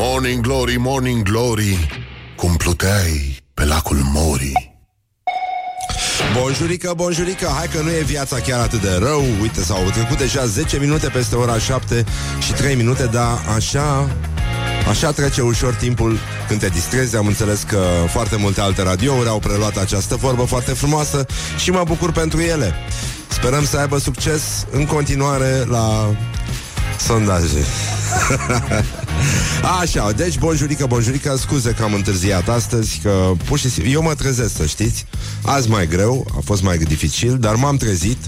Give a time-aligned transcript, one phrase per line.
[0.00, 1.88] Morning glory, morning glory
[2.36, 4.76] Cum pluteai pe lacul Mori.
[6.40, 9.24] Bonjurică, bonjurică, hai că nu e viața chiar atât de rău.
[9.40, 12.04] Uite, s-au trecut deja 10 minute peste ora 7
[12.46, 14.08] și 3 minute Dar așa,
[14.88, 16.18] Așa trece ușor timpul
[16.48, 17.16] când te distrezi.
[17.16, 21.26] Am înțeles că foarte multe alte radiouri Au preluat această vorbă foarte frumoasă
[21.56, 22.74] Și mă bucur pentru ele.
[23.28, 26.14] Sperăm să aibă succes în continuare la
[26.98, 27.64] sondaje
[29.80, 34.14] Așa, deci bonjurică, bonjurică Scuze că am întârziat astăzi Că pur și simplu, eu mă
[34.14, 35.06] trezesc să știți.
[35.42, 38.18] Azi mai greu, a fost mai dificil Dar m-am trezit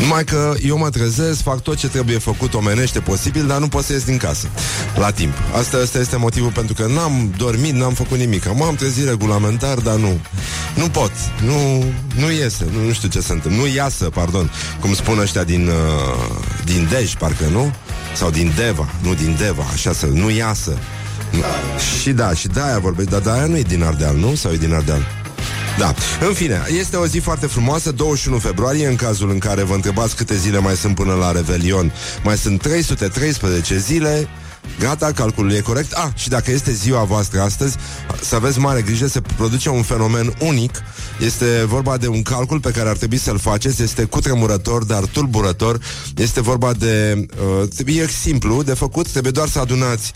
[0.00, 3.84] numai că eu mă trezesc, fac tot ce trebuie făcut omenește posibil, dar nu pot
[3.84, 4.48] să ies din casă
[4.96, 5.32] la timp.
[5.58, 8.54] Asta, asta este motivul pentru că n-am dormit, n-am făcut nimic.
[8.54, 10.20] M-am trezit regulamentar, dar nu.
[10.74, 11.12] Nu pot.
[11.44, 11.84] Nu,
[12.16, 12.66] nu iese.
[12.72, 13.60] Nu, nu știu ce se întâmplă.
[13.60, 14.50] Nu iasă, pardon.
[14.80, 17.74] Cum spun ăștia din, uh, din Dej, parcă, nu?
[18.14, 18.88] Sau din Deva.
[19.02, 20.06] Nu din Deva, așa să...
[20.06, 20.78] Nu iasă.
[21.30, 21.42] Nu.
[22.00, 24.34] Și da, și de-aia vorbesc, dar de-aia nu e din Ardeal, nu?
[24.34, 25.19] Sau e din Ardeal?
[25.80, 25.94] Da.
[26.26, 30.16] În fine, este o zi foarte frumoasă, 21 februarie, în cazul în care vă întrebați
[30.16, 31.92] câte zile mai sunt până la Revelion.
[32.22, 34.28] Mai sunt 313 zile.
[34.78, 35.92] Gata, calculul e corect.
[35.92, 37.76] Ah, și dacă este ziua voastră astăzi,
[38.20, 40.82] să aveți mare grijă, se produce un fenomen unic.
[41.20, 43.82] Este vorba de un calcul pe care ar trebui să-l faceți.
[43.82, 45.78] Este cutremurător, dar tulburător.
[46.16, 47.26] Este vorba de...
[47.86, 50.12] Uh, e simplu de făcut, trebuie doar să adunați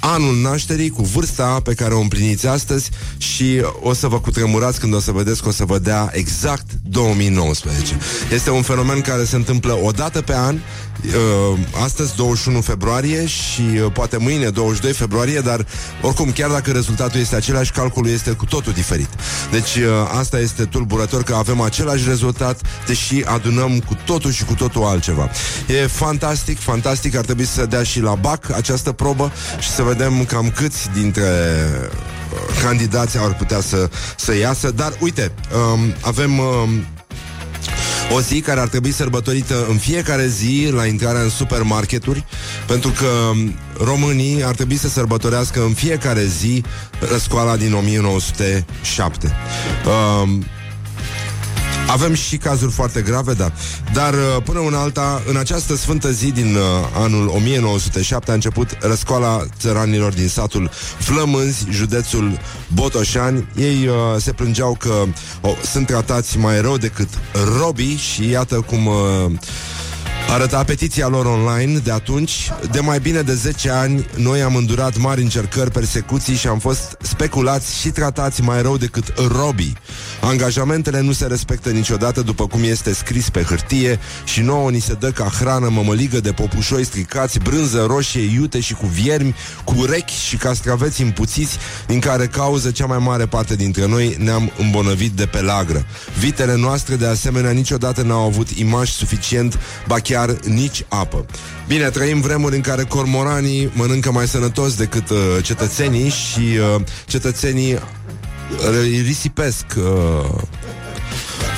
[0.00, 4.94] anul nașterii cu vârsta pe care o împliniți astăzi și o să vă cutremurați când
[4.94, 7.98] o să vedeți că o să vă dea exact 2019.
[8.32, 10.58] Este un fenomen care se întâmplă o dată pe an,
[11.06, 15.66] uh, astăzi 21 februarie și uh, poate mâine 22 februarie, dar
[16.02, 19.08] oricum chiar dacă rezultatul este același, calculul este cu totul diferit.
[19.50, 19.84] Deci uh,
[20.18, 25.30] asta este tulburător că avem același rezultat, deși adunăm cu totul și cu totul altceva.
[25.66, 30.24] E fantastic, fantastic, ar trebui să dea și la BAC această probă și să vedem
[30.24, 31.22] cam câți dintre
[32.32, 35.32] uh, candidații ar putea să, să iasă, dar uite,
[35.72, 36.84] um, avem um,
[38.12, 42.24] o zi care ar trebui sărbătorită în fiecare zi la intrarea în supermarketuri,
[42.66, 46.62] pentru că um, românii ar trebui să sărbătorească în fiecare zi
[47.10, 49.32] răscoala din 1907.
[50.22, 50.44] Um,
[51.90, 53.52] avem și cazuri foarte grave, da.
[53.92, 56.62] Dar uh, până în alta, în această sfântă zi din uh,
[56.94, 62.38] anul 1907 a început răscoala țăranilor din satul Flămânzi, județul
[62.74, 63.46] Botoșani.
[63.56, 65.04] Ei uh, se plângeau că
[65.40, 67.08] oh, sunt tratați mai rău decât
[67.58, 68.94] robii și iată cum uh,
[70.34, 72.50] Arăta petiția lor online de atunci.
[72.70, 76.96] De mai bine de 10 ani, noi am îndurat mari încercări, persecuții și am fost
[77.02, 79.76] speculați și tratați mai rău decât robii.
[80.20, 84.92] Angajamentele nu se respectă niciodată după cum este scris pe hârtie și nouă ni se
[84.92, 89.34] dă ca hrană mămăligă de popușoi stricați, brânză roșie, iute și cu viermi,
[89.64, 94.52] cu urechi și castraveți împuțiți, din care cauză cea mai mare parte dintre noi ne-am
[94.58, 95.86] îmbolnăvit de pe lagră.
[96.18, 101.26] Vitele noastre, de asemenea, niciodată n-au avut imaj suficient, ba chiar chiar nici apă.
[101.66, 106.40] Bine, trăim vremuri în care cormoranii mănâncă mai sănătos decât uh, cetățenii și
[106.74, 107.80] uh, cetățenii uh,
[109.04, 110.40] risipesc uh,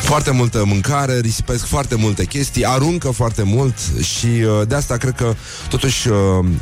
[0.02, 5.14] foarte multă mâncare, risipesc foarte multe chestii, aruncă foarte mult și uh, de asta cred
[5.14, 5.34] că
[5.68, 6.16] totuși uh,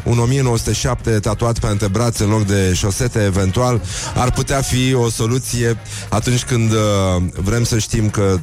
[0.04, 3.81] un 1907 tatuat pe antebraț în loc de șosete eventual
[4.14, 5.78] ar putea fi o soluție
[6.09, 8.38] atunci când uh, vrem să știm că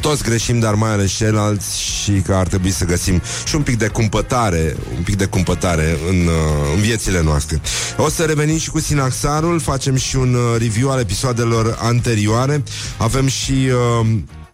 [0.00, 3.78] toți greșim, dar mai ales ceilalți și că ar trebui să găsim și un pic
[3.78, 7.60] de cumpătare, un pic de cumpătare în, uh, în viețile noastre.
[7.96, 12.62] O să revenim și cu Sinaxarul, facem și un uh, review al episoadelor anterioare.
[12.98, 13.52] Avem și
[14.00, 14.06] uh,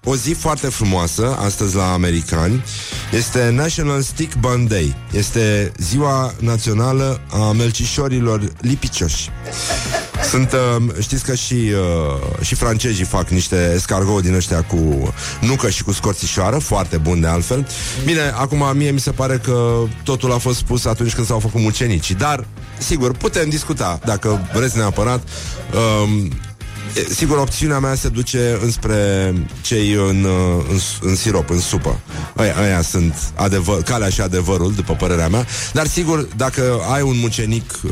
[0.05, 2.65] o zi foarte frumoasă, astăzi la americani,
[3.13, 4.97] este National Stick Bun Day.
[5.13, 9.31] Este ziua națională a melcișorilor lipicioși.
[10.31, 15.71] Sunt, uh, știți că și, uh, și francezii fac niște escargot din ăștia cu nucă
[15.71, 17.67] și cu scorțișoară, foarte bun de altfel.
[18.05, 21.61] Bine, acum mie mi se pare că totul a fost spus atunci când s-au făcut
[21.61, 22.47] mucenicii, dar,
[22.79, 25.23] sigur, putem discuta, dacă vreți neapărat.
[25.73, 26.29] Uh,
[27.09, 29.33] Sigur, opțiunea mea se duce înspre
[29.63, 32.01] cei în, uh, în, în sirop, în supă.
[32.37, 35.47] Aia, aia sunt adevăr, calea și adevărul, după părerea mea.
[35.73, 37.91] Dar sigur, dacă ai un mucenic uh,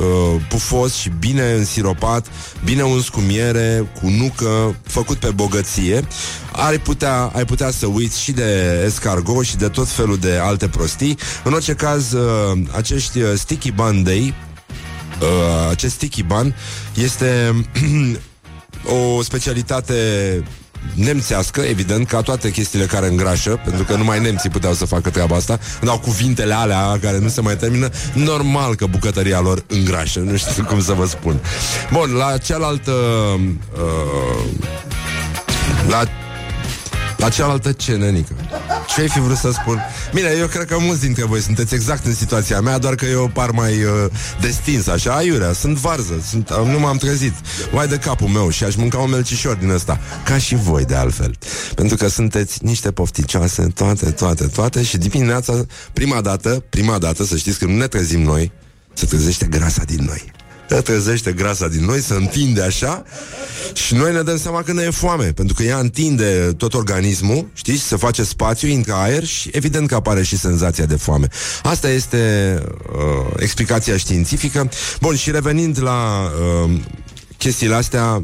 [0.48, 2.26] pufos și bine însiropat,
[2.64, 6.06] bine uns cu miere, cu nucă, făcut pe bogăție,
[6.52, 10.68] ai putea, ai putea să uiți și de escargot și de tot felul de alte
[10.68, 11.18] prostii.
[11.44, 14.34] În orice caz, uh, acești uh, sticky bandei,
[15.20, 16.54] uh, acest sticky ban
[16.94, 17.54] este
[18.84, 19.94] o specialitate
[20.94, 25.36] nemțească, evident, ca toate chestiile care îngrașă, pentru că numai nemții puteau să facă treaba
[25.36, 30.18] asta, când au cuvintele alea care nu se mai termină, normal că bucătăria lor îngrașă,
[30.18, 31.40] nu știu cum să vă spun.
[31.92, 32.92] Bun, la cealaltă...
[33.72, 34.44] Uh,
[35.88, 36.02] la
[37.22, 38.34] la cealaltă ce, nenică?
[38.86, 39.80] Ce ai fi vrut să spun?
[40.14, 43.28] Bine, eu cred că mulți dintre voi sunteți exact în situația mea, doar că eu
[43.28, 43.90] par mai uh,
[44.40, 47.34] destins, așa, aiurea, sunt varză, sunt, uh, nu m-am trezit.
[47.72, 50.94] Vai de capul meu și aș mânca un melcișor din ăsta, ca și voi de
[50.94, 51.36] altfel.
[51.74, 57.36] Pentru că sunteți niște pofticioase, toate, toate, toate și dimineața, prima dată, prima dată, să
[57.36, 58.52] știți că nu ne trezim noi,
[58.92, 60.32] se trezește grasa din noi
[60.80, 63.04] trezește grasa din noi, se întinde așa
[63.74, 67.46] și noi ne dăm seama că ne e foame, pentru că ea întinde tot organismul,
[67.52, 71.26] știi, se face spațiu, intră aer și evident că apare și senzația de foame.
[71.62, 72.54] Asta este
[72.92, 74.70] uh, explicația științifică.
[75.00, 76.30] Bun, și revenind la
[76.64, 76.70] uh,
[77.36, 78.22] chestiile astea,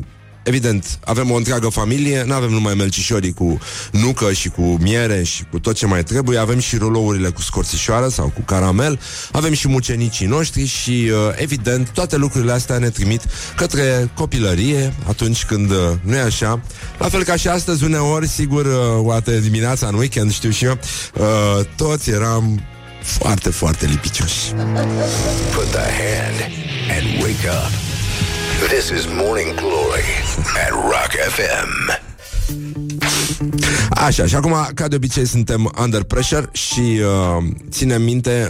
[0.49, 3.59] Evident, avem o întreagă familie, nu avem numai melcișorii cu
[3.91, 8.09] nucă și cu miere și cu tot ce mai trebuie, avem și rulourile cu scorțișoară
[8.09, 9.01] sau cu caramel,
[9.33, 13.23] avem și mucenicii noștri și, uh, evident, toate lucrurile astea ne trimit
[13.57, 16.61] către copilărie atunci când uh, nu e așa.
[16.99, 20.79] La fel ca și astăzi, uneori, sigur, uh, oate dimineața, în weekend, știu și eu,
[21.77, 22.63] toți eram
[23.03, 24.53] foarte, foarte lipicioși.
[25.55, 26.53] Put the hand
[26.91, 27.88] and wake up.
[28.67, 30.05] This is Morning Glory
[30.67, 31.91] at Rock FM.
[33.91, 38.49] Așa, și acum, ca de obicei, suntem under pressure și uh, ținem minte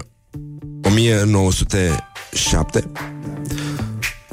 [0.83, 2.91] 1907,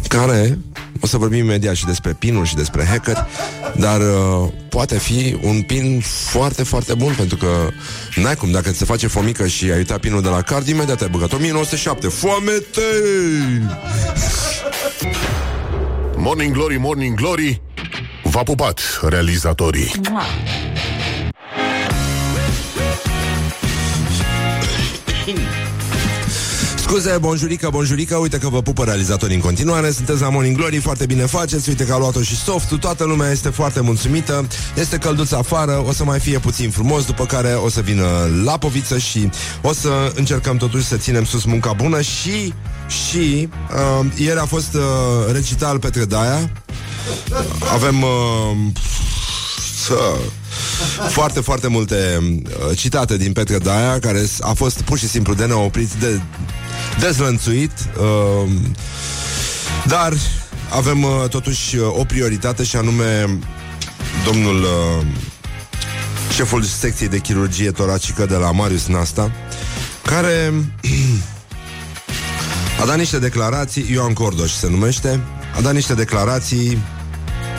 [0.08, 0.60] care,
[1.00, 3.28] o să vorbim imediat și despre pinul și despre hacker,
[3.78, 7.70] dar uh, poate fi un pin foarte, foarte bun, pentru că
[8.16, 11.02] n-ai cum, dacă ți se face fomică și ai uitat pinul de la card, imediat
[11.02, 12.82] ai băgat 1907, foamete!
[16.18, 17.62] Morning Glory, Morning Glory
[18.24, 19.92] V-a pupat realizatorii.
[26.76, 31.06] Scuze, bonjurică, bonjurică, uite că vă pupă realizatorii în continuare, sunteți la Morning Glory, foarte
[31.06, 35.32] bine faceți, uite că a luat-o și softul, toată lumea este foarte mulțumită, este călduț
[35.32, 38.06] afară, o să mai fie puțin frumos, după care o să vină
[38.44, 39.30] la poviță și
[39.62, 42.54] o să încercăm totuși să ținem sus munca bună și
[42.88, 43.50] și
[44.00, 44.82] uh, ieri a fost uh,
[45.32, 46.52] recital Petre Daia.
[47.74, 48.10] Avem uh,
[49.92, 50.20] uh,
[51.10, 52.20] foarte, foarte multe
[52.70, 56.20] uh, citate din Petre Daia, care a fost pur și simplu de neoprit, de
[57.00, 57.72] dezlănțuit.
[58.00, 58.52] Uh,
[59.88, 60.14] dar
[60.70, 63.40] avem uh, totuși uh, o prioritate și anume
[64.26, 65.06] domnul uh,
[66.34, 69.32] șeful secției de chirurgie toracică de la Marius Nasta,
[70.02, 70.54] care
[72.82, 75.20] a dat niște declarații, Ioan Cordoș se numește,
[75.58, 76.78] a dat niște declarații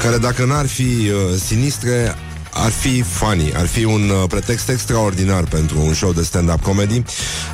[0.02, 2.14] care dacă n-ar fi uh, sinistre,
[2.64, 7.02] ar fi funny, ar fi un uh, pretext extraordinar pentru un show de stand-up comedy.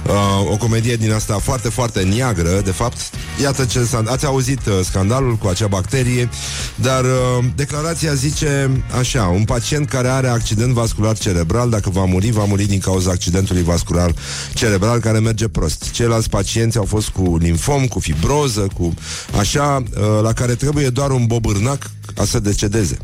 [0.07, 2.97] Uh, o comedie din asta foarte, foarte neagră, de fapt.
[3.43, 4.03] Iată ce s-a...
[4.07, 6.29] Ați auzit uh, scandalul cu acea bacterie,
[6.75, 12.31] dar uh, declarația zice așa, un pacient care are accident vascular cerebral, dacă va muri,
[12.31, 14.15] va muri din cauza accidentului vascular
[14.55, 15.91] cerebral care merge prost.
[15.91, 18.95] Ceilalți pacienți au fost cu linfom, cu fibroză, cu
[19.39, 22.99] așa, uh, la care trebuie doar un bobârnac ca să decedeze.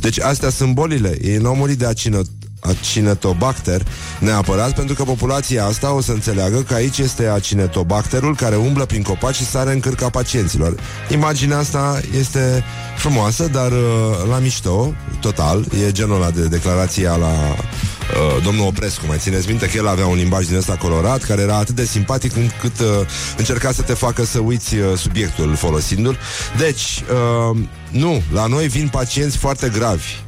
[0.00, 1.18] Deci astea sunt bolile.
[1.22, 2.22] Ei n-au murit de acină,
[2.60, 3.86] acinetobacter
[4.18, 9.02] neapărat, pentru că populația asta o să înțeleagă că aici este acinetobacterul care umblă prin
[9.02, 10.74] copaci și sare în cârca pacienților.
[11.10, 12.64] Imaginea asta este
[12.96, 13.78] frumoasă, dar uh,
[14.28, 17.56] la mișto, total, e genul ăla de declarație la
[18.10, 19.06] uh, domnul Oprescu.
[19.06, 21.84] Mai țineți minte că el avea un limbaj din ăsta colorat, care era atât de
[21.84, 22.86] simpatic încât uh,
[23.36, 26.18] încerca să te facă să uiți uh, subiectul folosindu-l.
[26.58, 27.02] Deci,
[27.50, 27.58] uh,
[27.90, 30.22] nu, la noi vin pacienți foarte gravi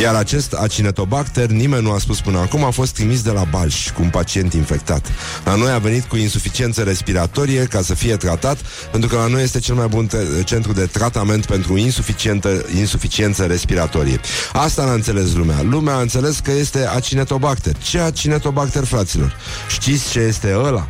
[0.00, 3.90] iar acest acinetobacter, nimeni nu a spus până acum, a fost trimis de la Balș
[3.90, 5.06] cu un pacient infectat.
[5.44, 8.58] La noi a venit cu insuficiență respiratorie ca să fie tratat,
[8.90, 13.44] pentru că la noi este cel mai bun te- centru de tratament pentru insuficientă, insuficiență
[13.44, 14.20] respiratorie.
[14.52, 15.62] Asta n-a înțeles lumea.
[15.62, 17.76] Lumea a înțeles că este acinetobacter.
[17.76, 19.36] Ce acinetobacter, fraților?
[19.68, 20.88] Știți ce este ăla?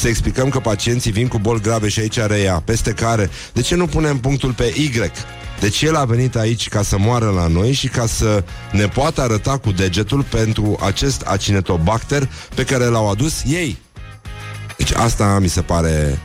[0.00, 3.60] Să explicăm că pacienții vin cu boli grave și aici are ea, peste care, de
[3.60, 4.90] ce nu punem punctul pe Y?
[5.60, 9.20] Deci el a venit aici ca să moară la noi și ca să ne poată
[9.20, 13.78] arăta cu degetul pentru acest acinetobacter pe care l-au adus ei.
[14.76, 16.18] Deci asta mi se pare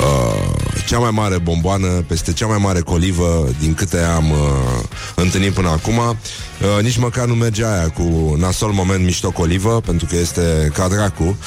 [0.00, 4.82] uh, cea mai mare bomboană peste cea mai mare colivă din câte am uh,
[5.14, 5.98] întâlnit până acum.
[5.98, 10.88] Uh, nici măcar nu merge aia cu nasol moment mișto colivă, pentru că este ca
[10.88, 11.38] dracu.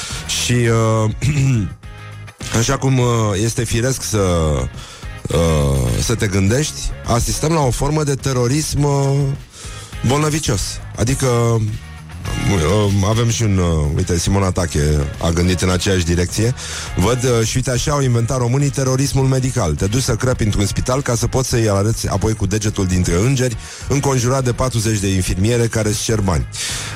[0.43, 1.11] Și uh,
[2.59, 3.07] așa cum uh,
[3.43, 4.19] este firesc să
[5.27, 9.19] uh, să te gândești, asistăm la o formă de terorism uh,
[10.07, 10.61] bolnăvicios.
[10.95, 11.61] Adică uh,
[13.09, 14.81] avem și un, uh, uite, Simona Atache
[15.21, 16.53] a gândit în aceeași direcție.
[16.95, 19.75] Văd uh, și uite așa au inventat românii terorismul medical.
[19.75, 23.15] Te duci să crăpi într-un spital ca să poți să-i arăți apoi cu degetul dintre
[23.15, 23.57] îngeri,
[23.87, 26.47] înconjurat de 40 de infirmiere care îți cer bani.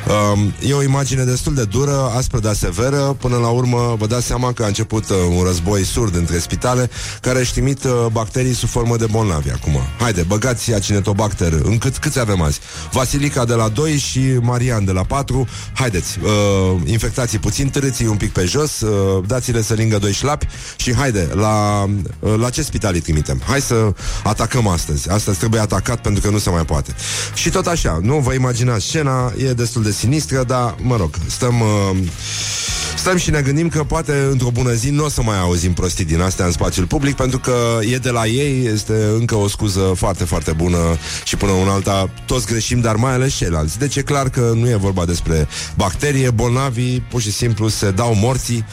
[0.07, 3.15] Uh, e o imagine destul de dură, aspră, dar severă.
[3.19, 6.89] Până la urmă, vă dați seama că a început uh, un război surd între spitale
[7.21, 9.73] care își trimit uh, bacterii sub formă de bolnavi acum.
[9.99, 11.53] Haide, băgați acinetobacter.
[11.63, 12.59] În cât, câți avem azi?
[12.91, 15.47] Vasilica de la 2 și Marian de la 4.
[15.73, 20.47] Haideți, uh, infectații puțin, târâții un pic pe jos, uh, dați-le să lingă doi șlapi
[20.75, 21.85] și haide, la,
[22.19, 23.41] uh, la ce spital îi trimitem?
[23.45, 25.09] Hai să atacăm astăzi.
[25.09, 26.95] Astăzi trebuie atacat pentru că nu se mai poate.
[27.33, 31.59] Și tot așa, nu vă imaginați scena, e destul de sinistră, dar, mă rog, stăm...
[31.59, 31.97] Uh,
[33.03, 36.05] Stăm și ne gândim că poate într-o bună zi nu o să mai auzim prostii
[36.05, 39.93] din astea în spațiul public pentru că e de la ei, este încă o scuză
[39.95, 40.77] foarte, foarte bună
[41.23, 43.79] și până una alta toți greșim, dar mai ales ceilalți.
[43.79, 48.15] Deci e clar că nu e vorba despre bacterie, bolnavii pur și simplu se dau
[48.15, 48.65] morții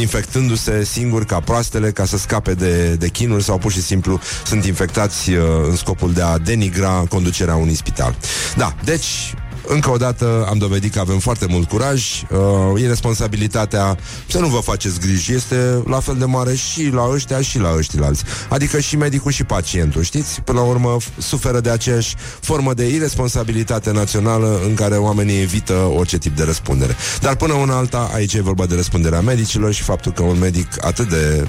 [0.00, 4.64] infectându-se singuri ca proastele ca să scape de, de chinuri sau pur și simplu sunt
[4.64, 8.16] infectați uh, în scopul de a denigra conducerea unui spital.
[8.56, 9.34] Da, deci
[9.68, 13.96] încă o dată am dovedit că avem foarte mult curaj uh, E responsabilitatea
[14.28, 17.74] Să nu vă faceți griji Este la fel de mare și la ăștia și la
[17.76, 18.24] ăștilalți.
[18.48, 20.40] Adică și medicul și pacientul Știți?
[20.40, 26.18] Până la urmă suferă de aceeași formă de irresponsabilitate națională În care oamenii evită orice
[26.18, 26.96] tip de răspundere.
[27.20, 30.84] Dar până una alta Aici e vorba de răspunderea medicilor Și faptul că un medic
[30.84, 31.46] atât de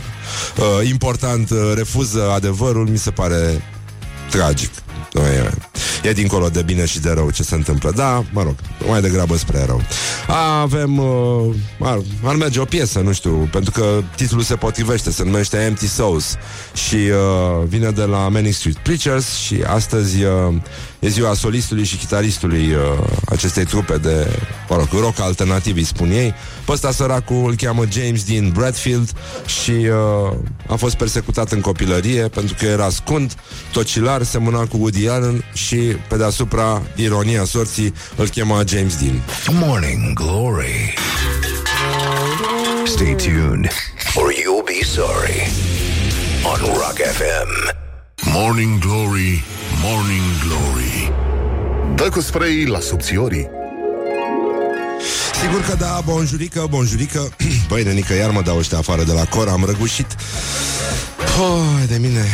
[0.58, 3.62] uh, important uh, refuză adevărul Mi se pare
[4.30, 4.72] tragic
[5.14, 5.50] nu e,
[6.04, 7.92] e dincolo de bine și de rău ce se întâmplă.
[7.96, 8.56] Da, mă rog,
[8.88, 9.82] mai degrabă spre rău.
[10.62, 10.98] Avem...
[10.98, 15.58] Uh, ar, ar merge o piesă, nu știu, pentru că titlul se potrivește, se numește
[15.58, 16.36] Empty Souls
[16.74, 20.54] și uh, vine de la Manic Street Preachers și astăzi uh,
[21.00, 24.28] e ziua solistului și chitaristului uh, acestei trupe de,
[24.70, 26.34] mă rog, rock alternativ, îi spun ei.
[26.66, 29.12] Pe ăsta săracul îl cheamă James Dean Bradfield
[29.46, 30.38] și uh,
[30.68, 33.34] a fost persecutat în copilărie pentru că era scund,
[33.72, 35.76] tocilar, semăna cu Woody Allen și
[36.08, 39.22] pe deasupra ironia sorții îl chema James Dean.
[39.52, 40.94] Morning Glory.
[42.86, 43.70] Stay tuned
[44.16, 45.48] or you'll be sorry.
[46.44, 47.78] On Rock FM.
[48.34, 49.44] Morning Glory,
[49.84, 51.12] Morning Glory.
[51.96, 53.50] Dă cu spray la subțiorii.
[55.42, 57.30] Sigur că da, bonjurică, bonjurică.
[57.70, 60.16] Băi, nenică, iar mă dau ăștia afară de la cor Am răgușit.
[61.18, 62.26] Păi, de mine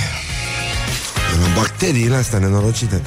[1.56, 3.02] Bacteriile astea nenorocite.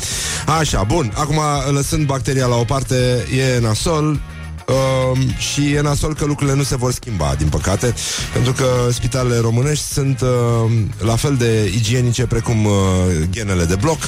[0.59, 1.41] Așa, bun, acum
[1.73, 4.21] lăsând bacteria la o parte E nasol
[4.69, 7.95] Uh, și e nasol că lucrurile nu se vor schimba, din păcate,
[8.33, 12.73] pentru că spitalele românești sunt uh, la fel de igienice precum uh,
[13.31, 13.99] genele de bloc.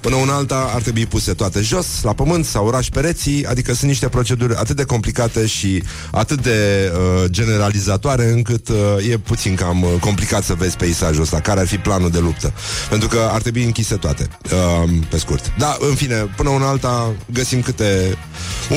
[0.00, 3.90] Până una alta ar trebui puse toate jos, la pământ sau oraș pereții, adică sunt
[3.90, 8.76] niște proceduri atât de complicate și atât de uh, generalizatoare încât uh,
[9.10, 12.52] e puțin cam uh, complicat să vezi peisajul ăsta, care ar fi planul de luptă.
[12.88, 15.52] Pentru că ar trebui închise toate, uh, pe scurt.
[15.58, 18.18] Da, în fine, până una alta găsim câte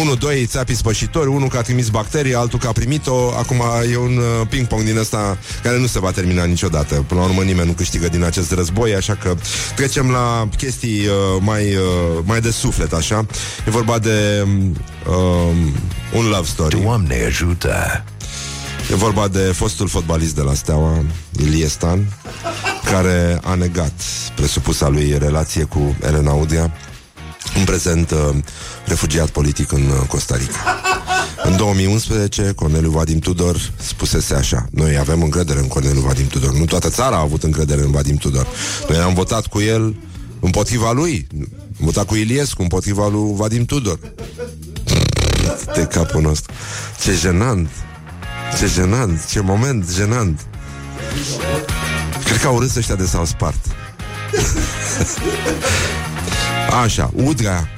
[0.02, 3.30] 1, 2 țapi spășitori, unul că a trimis bacterii, altul că a primit-o.
[3.38, 3.62] Acum
[3.92, 6.96] e un uh, ping-pong din ăsta care nu se va termina niciodată.
[7.08, 9.36] Până la urmă nimeni nu câștigă din acest război, așa că
[9.75, 13.25] trecem la chestii uh, mai, uh, mai de suflet, așa.
[13.68, 14.46] E vorba de
[15.08, 15.56] uh,
[16.13, 16.82] un love story.
[16.82, 18.04] Doamne ajută!
[18.92, 21.04] E vorba de fostul fotbalist de la Steaua,
[21.40, 22.00] Ilie Stan,
[22.92, 24.02] care a negat
[24.36, 26.72] presupusa lui relație cu Elena Udia,
[27.58, 28.36] în prezent uh,
[28.86, 30.82] refugiat politic în uh, Costa Rica.
[31.44, 36.54] În 2011, Corneliu Vadim Tudor spusese așa Noi avem încredere în Corneliu Vadim Tudor.
[36.54, 38.48] Nu toată țara a avut încredere în Vadim Tudor.
[38.90, 39.96] Noi am votat cu el
[40.40, 41.28] împotriva lui.
[41.80, 44.00] Am votat cu Iliescu împotriva lui Vadim Tudor.
[45.76, 46.54] De capul nostru.
[47.02, 47.70] Ce jenant.
[48.58, 50.48] Ce jenant, ce moment jenant.
[52.26, 53.66] Cred că au râs ăștia de s-au spart
[56.84, 57.70] Așa, Udrea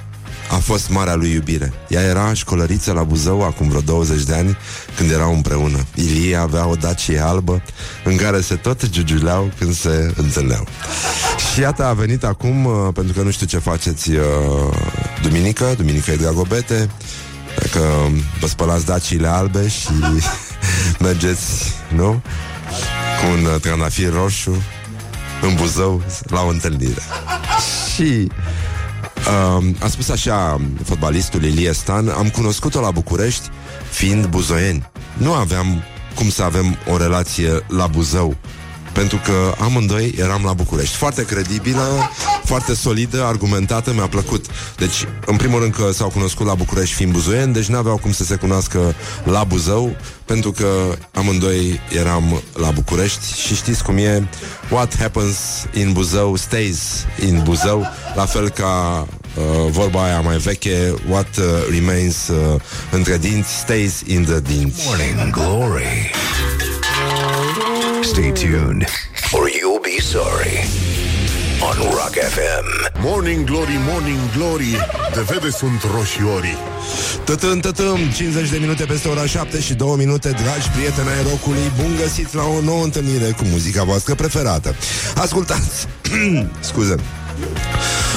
[0.55, 1.73] a fost marea lui iubire.
[1.87, 4.57] Ea era școlăriță la Buzău acum vreo 20 de ani,
[4.95, 5.85] când erau împreună.
[5.95, 7.61] Ilie avea o dacie albă
[8.03, 10.67] în care se tot giugiuleau când se întâlneau.
[11.53, 14.19] Și iată a venit acum, uh, pentru că nu știu ce faceți uh,
[15.21, 16.89] duminică, duminică e Dragobete,
[17.59, 19.89] dacă vă spălați daciile albe și
[20.99, 22.21] mergeți, nu?
[23.21, 24.63] Cu un uh, trandafir roșu
[25.41, 27.01] în Buzău la o întâlnire.
[27.93, 28.27] Și
[29.25, 33.49] Uh, a spus așa fotbalistul Ilie Stan Am cunoscut-o la București
[33.91, 34.89] Fiind buzoieni.
[35.17, 35.83] Nu aveam
[36.15, 38.35] cum să avem o relație la Buzău
[38.95, 40.95] pentru că amândoi eram la București.
[40.95, 42.09] Foarte credibilă,
[42.43, 44.45] foarte solidă, argumentată, mi-a plăcut.
[44.77, 48.23] Deci, în primul rând că s-au cunoscut la București fiind buzoieni, deci n-aveau cum să
[48.23, 54.27] se cunoască la Buzău, pentru că amândoi eram la București și știți cum e,
[54.69, 55.37] what happens
[55.73, 61.45] in Buzău stays in Buzău, la fel ca uh, vorba aia mai veche, what uh,
[61.69, 62.61] remains uh,
[62.91, 64.81] între dinți stays in the dinți.
[64.85, 66.11] Morning Glory.
[68.15, 68.83] Stay tuned,
[69.35, 70.55] or you'll be sorry.
[71.67, 72.65] On Rock FM.
[73.01, 74.71] Morning Glory, Morning Glory
[75.13, 76.57] De vede sunt roșiorii
[77.23, 81.71] Tătâm, tătâm, 50 de minute peste ora 7 și 2 minute, dragi prieteni ai rocului,
[81.81, 84.75] bun găsit la o nouă întâlnire cu muzica voastră preferată.
[85.15, 85.87] Ascultați,
[86.69, 86.95] scuze,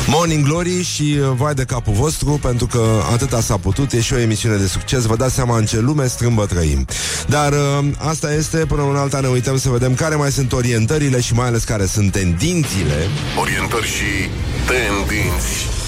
[0.06, 4.12] Morning Glory și uh, vai de capul vostru Pentru că atâta s-a putut E și
[4.12, 6.86] o emisiune de succes Vă dați seama în ce lume strâmbă trăim
[7.28, 11.20] Dar uh, asta este Până în alta ne uităm să vedem Care mai sunt orientările
[11.20, 13.08] Și mai ales care sunt tendințile
[13.40, 14.28] Orientări și
[14.66, 15.78] tendinți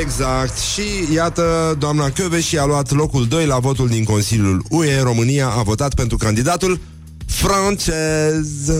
[0.00, 0.58] Exact.
[0.58, 5.00] Și iată, doamna și a luat locul 2 la votul din Consiliul UE.
[5.00, 6.80] România a votat pentru candidatul
[7.26, 8.70] francez.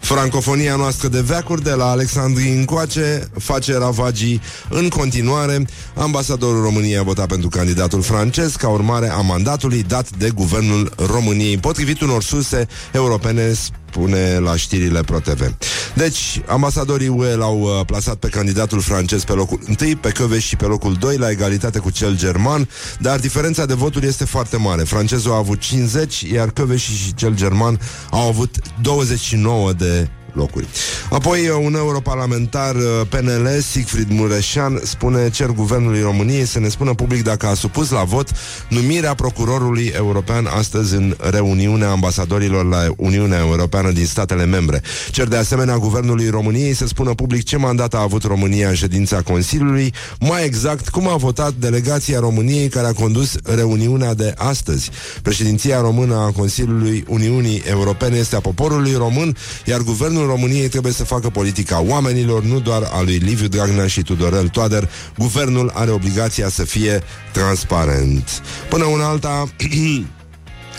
[0.00, 5.66] Francofonia noastră de veacuri de la Alexandrii încoace face ravagii în continuare.
[5.94, 11.58] Ambasadorul României a votat pentru candidatul francez ca urmare a mandatului dat de guvernul României.
[11.58, 13.52] Potrivit unor surse europene
[13.90, 15.54] spune la știrile ProTV.
[15.94, 20.56] Deci, ambasadorii UE l-au uh, plasat pe candidatul francez pe locul 1, pe Căveș și
[20.56, 22.68] pe locul 2, la egalitate cu cel german,
[22.98, 24.82] dar diferența de voturi este foarte mare.
[24.82, 27.80] Francezul a avut 50, iar Căveș și cel german
[28.10, 30.66] au avut 29 de locuri.
[31.10, 36.94] Apoi, uh, un europarlamentar uh, PNL, Siegfried Mureșan, spune cer guvernului României să ne spună
[36.94, 38.28] public dacă a supus la vot
[38.68, 44.82] numirea procurorului european astăzi în reuniunea ambasadorilor la Uniunea Europeană din statele membre.
[45.10, 49.22] Cer de asemenea guvernului României să spună public ce mandat a avut România în ședința
[49.22, 54.90] Consiliului, mai exact cum a votat delegația României care a condus reuniunea de astăzi.
[55.22, 60.92] Președinția română a Consiliului Uniunii Europene este a poporului român, iar guvernul Guvernul României trebuie
[60.92, 64.90] să facă politica oamenilor, nu doar a lui Liviu Dragnea și Tudorel Toader.
[65.18, 67.02] Guvernul are obligația să fie
[67.32, 68.42] transparent.
[68.68, 69.48] Până una alta...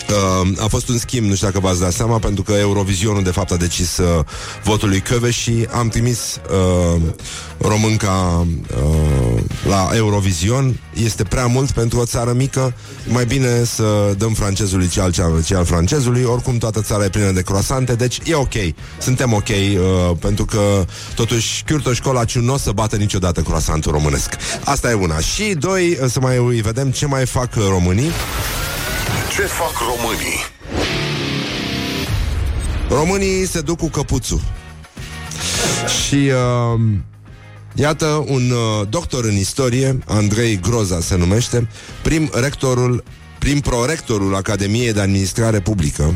[0.10, 3.32] Uh, a fost un schimb, nu știu dacă v-ați dat seama, pentru că Eurovizionul de
[3.32, 4.26] fapt a decis uh,
[4.64, 6.40] votul lui Căve și am trimis
[6.96, 7.02] uh,
[7.58, 10.80] românca uh, la Eurovision.
[10.94, 12.74] Este prea mult pentru o țară mică,
[13.08, 15.12] mai bine să dăm francezului ce al,
[15.46, 18.54] ce al francezului, oricum toată țara e plină de croasante, deci e ok,
[18.98, 20.86] suntem ok, uh, pentru că
[21.16, 24.36] totuși Chiurtoș Colaciu nu o să bată niciodată croasantul românesc.
[24.64, 25.20] Asta e una.
[25.20, 28.12] Și doi, să mai vedem ce mai fac românii.
[29.36, 30.40] Ce fac românii?
[32.90, 34.42] Românii se duc cu căpuțul.
[36.06, 36.82] Și uh,
[37.74, 41.68] iată un uh, doctor în istorie, Andrei Groza se numește,
[42.04, 43.04] prim rectorul,
[43.40, 46.16] prim prorectorul Academiei de Administrare Publică.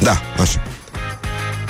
[0.00, 0.62] Da, așa.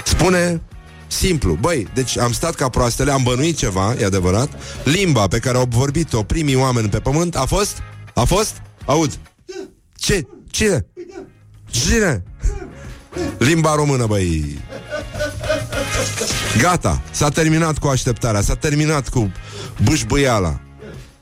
[0.05, 0.61] Spune
[1.07, 4.48] Simplu, băi, deci am stat ca proastele, am bănuit ceva, e adevărat
[4.85, 7.77] Limba pe care au vorbit-o primii oameni pe pământ a fost?
[8.14, 8.62] A fost?
[8.85, 9.18] Aud
[10.05, 10.27] ce?
[10.51, 10.87] Cine?
[11.70, 12.23] Cine?
[13.38, 14.59] Limba română, băi
[16.59, 19.33] Gata, s-a terminat cu așteptarea S-a terminat cu
[19.85, 20.61] bâșbâiala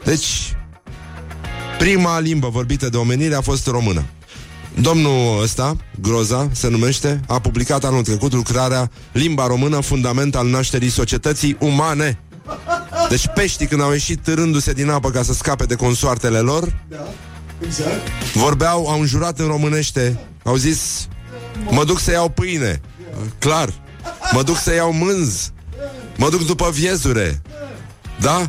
[0.04, 0.56] Deci
[1.78, 4.04] Prima limbă vorbită de omenire a fost română
[4.80, 10.88] Domnul ăsta, Groza, se numește, a publicat anul trecut lucrarea Limba română, fundament al nașterii
[10.88, 12.18] societății umane.
[13.08, 16.96] Deci peștii când au ieșit târându-se din apă ca să scape de consoartele lor, da
[17.64, 18.08] Exact.
[18.34, 21.08] Vorbeau, au înjurat în românește, au zis,
[21.70, 22.80] mă duc să iau pâine.
[23.38, 23.74] Clar.
[24.32, 25.52] Mă duc să iau mânz.
[26.16, 27.42] Mă duc după viezure.
[28.20, 28.46] Da?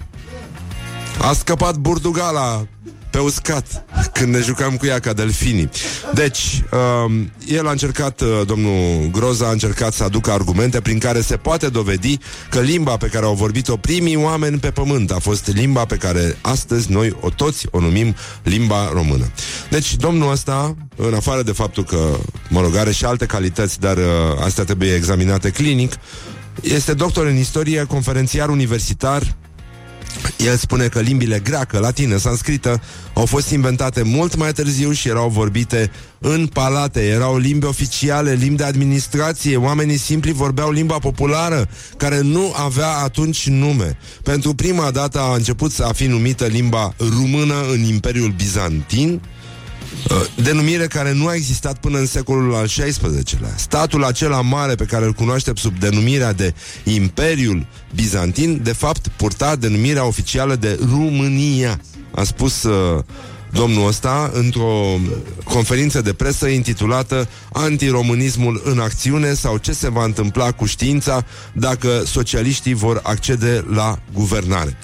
[1.22, 2.68] A scăpat Burdugala
[3.14, 5.70] pe uscat când ne jucam cu ea ca delfinii.
[6.14, 11.22] Deci, uh, el a încercat, uh, domnul Groza a încercat să aducă argumente prin care
[11.22, 12.18] se poate dovedi
[12.50, 16.38] că limba pe care au vorbit-o primii oameni pe pământ a fost limba pe care
[16.42, 19.32] astăzi noi o toți o numim limba română.
[19.70, 22.18] Deci, domnul ăsta, în afară de faptul că,
[22.50, 24.04] mă rog, are și alte calități, dar uh,
[24.44, 25.94] astea trebuie examinate clinic,
[26.62, 29.36] este doctor în istorie, conferențiar universitar,
[30.38, 32.82] el spune că limbile greacă, latină, sanscrită
[33.14, 38.58] au fost inventate mult mai târziu și erau vorbite în palate, erau limbi oficiale, limbi
[38.58, 43.98] de administrație, oamenii simpli vorbeau limba populară, care nu avea atunci nume.
[44.24, 49.43] Pentru prima dată a început să a fi numită limba română în Imperiul Bizantin, Uh,
[50.36, 53.54] denumire care nu a existat până în secolul al XVI-lea.
[53.56, 56.54] Statul acela mare pe care îl cunoaștem sub denumirea de
[56.84, 61.82] Imperiul Bizantin, de fapt purta denumirea oficială de România.
[62.12, 63.04] A spus uh,
[63.52, 65.00] domnul ăsta într-o
[65.44, 72.04] conferință de presă intitulată Antiromânismul în acțiune sau ce se va întâmpla cu știința dacă
[72.06, 74.78] socialiștii vor accede la guvernare.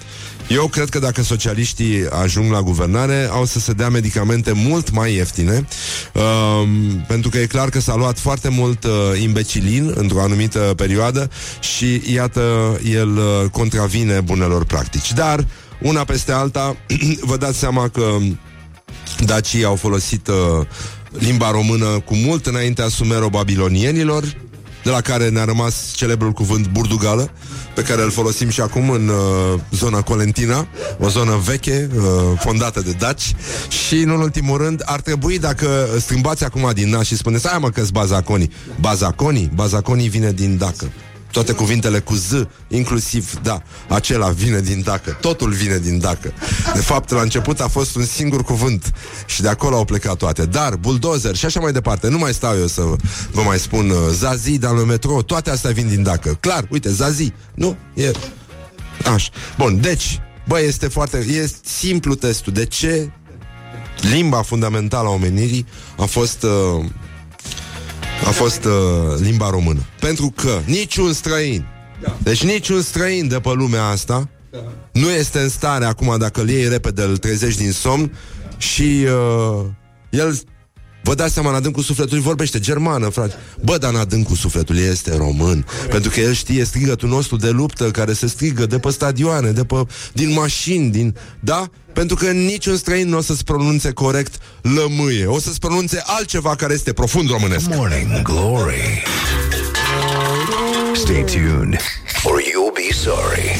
[0.50, 5.14] Eu cred că dacă socialiștii ajung la guvernare, au să se dea medicamente mult mai
[5.14, 5.66] ieftine,
[6.14, 8.90] um, pentru că e clar că s-a luat foarte mult uh,
[9.22, 15.12] imbecilin într-o anumită perioadă și, iată, el uh, contravine bunelor practici.
[15.12, 15.46] Dar,
[15.80, 16.76] una peste alta,
[17.30, 18.16] vă dați seama că
[19.24, 20.66] dacii au folosit uh,
[21.18, 24.24] limba română cu mult înaintea sumero-babilonienilor,
[24.84, 27.30] de la care ne-a rămas celebrul cuvânt burdugală,
[27.74, 32.02] pe care îl folosim și acum în uh, zona Colentina, o zonă veche, uh,
[32.38, 33.34] fondată de daci.
[33.68, 37.70] Și, în ultimul rând, ar trebui, dacă strâmbați acum din nas și spuneți, hai mă
[37.70, 38.50] că bazaconii.
[38.80, 39.50] Bazaconii?
[39.54, 40.90] Bazaconii vine din dacă.
[41.32, 42.32] Toate cuvintele cu Z,
[42.68, 45.18] inclusiv, da, acela vine din dacă.
[45.20, 46.32] Totul vine din dacă.
[46.74, 48.92] De fapt, la început a fost un singur cuvânt
[49.26, 50.46] și de acolo au plecat toate.
[50.46, 52.82] Dar, bulldozer și așa mai departe, nu mai stau eu să
[53.30, 56.36] vă mai spun uh, Zazi, dar în metro, toate astea vin din dacă.
[56.40, 57.76] Clar, uite, Zazi, nu?
[57.94, 58.10] E...
[59.14, 59.30] Așa.
[59.58, 61.16] Bun, deci, bă, este foarte...
[61.16, 62.52] E simplu testul.
[62.52, 63.10] De ce
[64.00, 65.66] limba fundamentală a omenirii
[65.96, 66.42] a fost...
[66.42, 66.84] Uh,
[68.26, 68.72] a fost uh,
[69.20, 69.80] limba română.
[70.00, 71.66] Pentru că niciun străin,
[72.02, 72.16] da.
[72.22, 74.58] deci niciun străin de pe lumea asta, da.
[74.92, 78.12] nu este în stare acum, dacă îl iei repede, îl trezești din somn
[78.58, 79.64] și uh,
[80.10, 80.40] el
[81.02, 83.34] Vă dați seama, în adâncul sufletului vorbește germană, frate.
[83.64, 85.66] Bă, dar în adâncul sufletului este român.
[85.88, 89.64] Pentru că el știe strigătul nostru de luptă care se strigă de pe stadioane, de
[89.64, 91.16] pe, din mașini, din...
[91.40, 91.70] Da?
[91.92, 95.26] Pentru că niciun străin nu o să-ți pronunțe corect lămâie.
[95.26, 97.74] O să-ți pronunțe altceva care este profund românesc.
[97.74, 99.02] Morning Glory.
[100.94, 101.80] Stay tuned
[102.24, 103.58] or you'll be sorry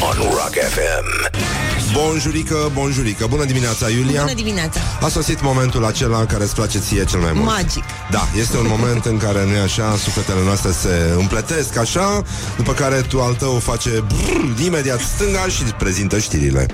[0.00, 1.46] on Rock FM.
[1.92, 7.04] Bonjurică, bonjurică Bună dimineața, Iulia Bună dimineața A sosit momentul acela care îți place ție
[7.04, 11.14] cel mai mult Magic Da, este un moment în care, nu așa, sufletele noastre se
[11.18, 12.22] împletesc așa
[12.56, 16.66] După care tu al tău face brrr, imediat stânga și prezintă știrile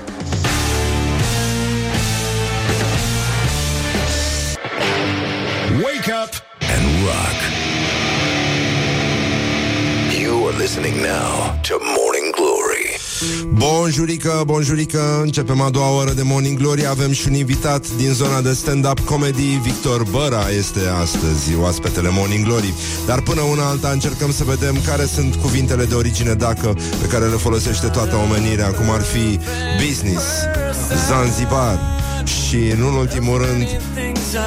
[7.05, 7.39] rock.
[10.21, 12.99] You are listening now to Morning Glory.
[13.53, 16.87] Bonjurică, bonjurică Începem a doua oră de Morning Glory.
[16.87, 19.59] Avem și un invitat din zona de stand-up comedy.
[19.63, 22.73] Victor Băra este astăzi oaspetele Morning Glory.
[23.05, 27.25] Dar până una alta încercăm să vedem Care sunt cuvintele de origine dacă Pe care
[27.25, 29.39] le folosește toată omenirea Cum ar fi
[29.87, 30.23] business,
[31.07, 31.79] Zanzibar
[32.25, 33.67] Și în ultimul rând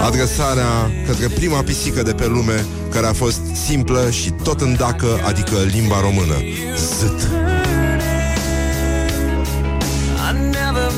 [0.07, 5.07] Adresarea către prima pisică de pe lume Care a fost simplă și tot în dacă
[5.27, 6.35] Adică limba română.
[6.99, 7.29] Zât.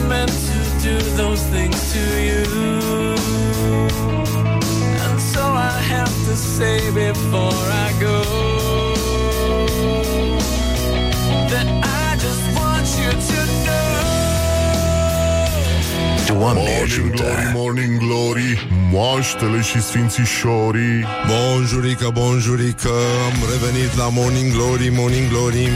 [0.08, 3.14] Meant to do those things to you.
[5.04, 7.52] And so I have to say before
[7.86, 8.49] I go
[16.38, 17.22] Doamne ajută!
[17.22, 21.04] Morning, morning glory, moaștele și sfințișorii.
[21.26, 22.90] Bonjurică, bonjurică,
[23.26, 25.68] am revenit la Morning Glory, Morning Glory.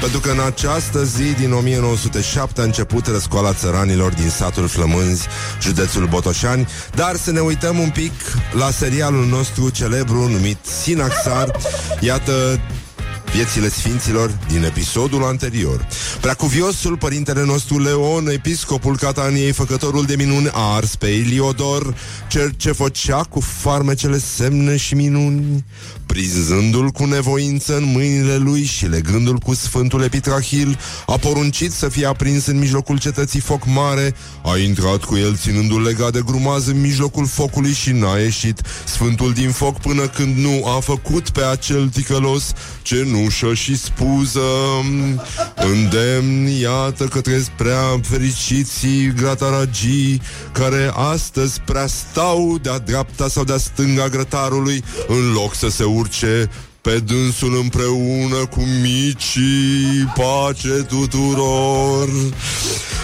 [0.00, 5.26] Pentru că în această zi din 1907 a început răscoala țăranilor din satul Flămânzi,
[5.62, 8.12] județul Botoșani, dar să ne uităm un pic
[8.52, 11.50] la serialul nostru celebru numit Sinaxar.
[12.00, 12.60] Iată
[13.32, 15.86] viețile sfinților din episodul anterior.
[16.20, 21.94] Preacuviosul părintele nostru Leon, episcopul Cataniei, făcătorul de minuni, a ars pe Iliodor,
[22.28, 25.64] cel ce făcea cu farmecele semne și minuni,
[26.06, 32.06] prinzându-l cu nevoință în mâinile lui și legându-l cu Sfântul Epitrahil, a poruncit să fie
[32.06, 36.80] aprins în mijlocul cetății foc mare, a intrat cu el ținându-l legat de grumaz în
[36.80, 41.88] mijlocul focului și n-a ieșit Sfântul din foc până când nu a făcut pe acel
[41.88, 42.52] ticălos
[43.18, 44.40] cenușă și spuză.
[45.54, 54.08] Îndemn, iată către prea fericiții grataragii, care astăzi prea stau de-a dreapta sau de-a stânga
[54.08, 56.50] grătarului, în loc să se urce
[56.80, 62.08] pe dânsul împreună cu micii, pace tuturor.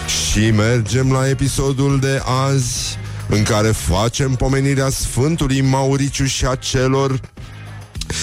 [0.06, 2.98] Și mergem la episodul de azi,
[3.28, 7.20] în care facem pomenirea Sfântului Mauriciu și a celor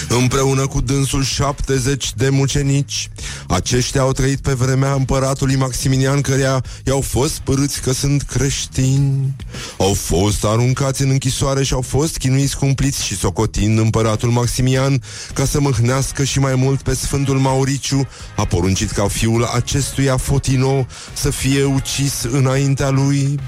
[0.08, 3.10] Împreună cu dânsul 70 de mucenici
[3.48, 9.36] Aceștia au trăit pe vremea împăratului Maximilian Cărea i-au fost părâți că sunt creștini.
[9.78, 15.02] Au fost aruncați în închisoare și au fost chinuiți cumpliți și socotind împăratul Maximian
[15.34, 18.08] Ca să mâhnească și mai mult pe Sfântul Mauriciu.
[18.36, 23.38] A poruncit ca fiul acestuia Fotino să fie ucis înaintea lui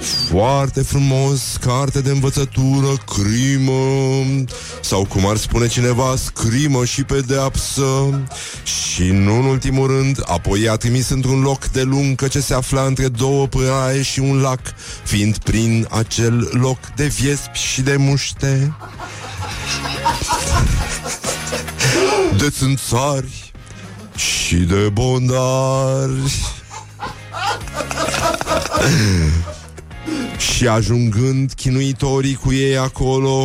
[0.00, 3.72] foarte frumos, carte de învățătură, crimă.
[4.80, 8.20] Sau cum ar spune cineva, scrimă și pedeapsă.
[8.64, 12.82] Și nu în ultimul rând, apoi i-a trimis într-un loc de lungă ce se afla
[12.82, 14.60] între două pâraie și un lac
[15.04, 18.74] Fiind prin acel loc de viespi și de muște.
[22.36, 23.52] De țânțari
[24.14, 26.32] și de bondari
[30.38, 33.44] și ajungând chinuitorii cu ei acolo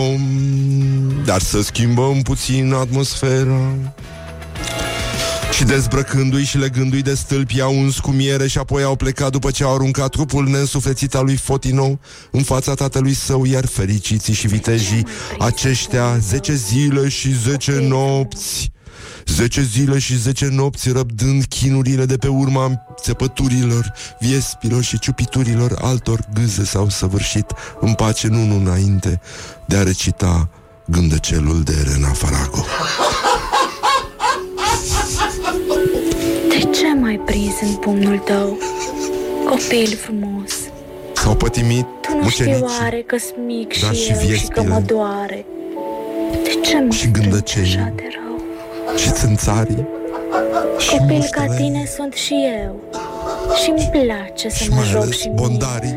[1.26, 3.74] Dar să schimbăm puțin atmosfera.
[5.52, 9.52] Și dezbrăcându-i și legându-i de stâlpi i-au uns cu miere și apoi au plecat după
[9.52, 12.00] ce au aruncat trupul neînsuflețit al lui Fotinou
[12.32, 15.08] în fața tatălui său, iar fericiții și vitejii
[15.40, 18.74] aceștia zece zile și zece nopți
[19.28, 26.20] Zece zile și zece nopți răbdând chinurile de pe urma țepăturilor, viespilor și ciupiturilor altor
[26.34, 27.46] gâze s-au săvârșit
[27.80, 29.22] în pace nu înainte
[29.66, 30.50] de a recita
[30.86, 32.66] gândăcelul de Elena Farago.
[36.50, 38.58] De ce mai prins în pumnul tău,
[39.50, 40.52] copil frumos?
[41.14, 43.16] S-au pătimit Tu nu știi oare că
[43.48, 44.68] mic dar și, și eu și că viespile.
[44.68, 45.46] mă doare?
[46.44, 47.76] De ce mă Și strângi gândăcenii.
[47.76, 48.25] așa de rău?
[48.96, 49.88] Și țânțarii
[50.78, 52.34] și Copil ca muștele, tine sunt și
[52.66, 52.76] eu.
[53.64, 55.36] Și îmi place să și mă mai joc ales și mie.
[55.42, 55.96] bondarii.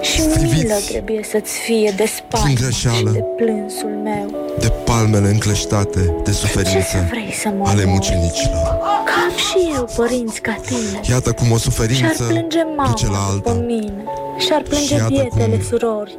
[0.00, 3.10] Și striviți milă trebuie să-ți fie de spaimă și greșeală.
[3.10, 4.26] de plânsul meu.
[4.58, 7.86] De palmele încleștate de Ce să suferință vrei să mă ale omori?
[7.94, 8.62] mucenicilor.
[9.08, 11.00] Că am și eu părinți ca tine.
[11.10, 13.62] Iată cum o Și-ar suferință plânge mama duce la după alta.
[13.66, 14.04] mine.
[14.38, 16.18] Și-ar Și plânge iată bietele cum surori.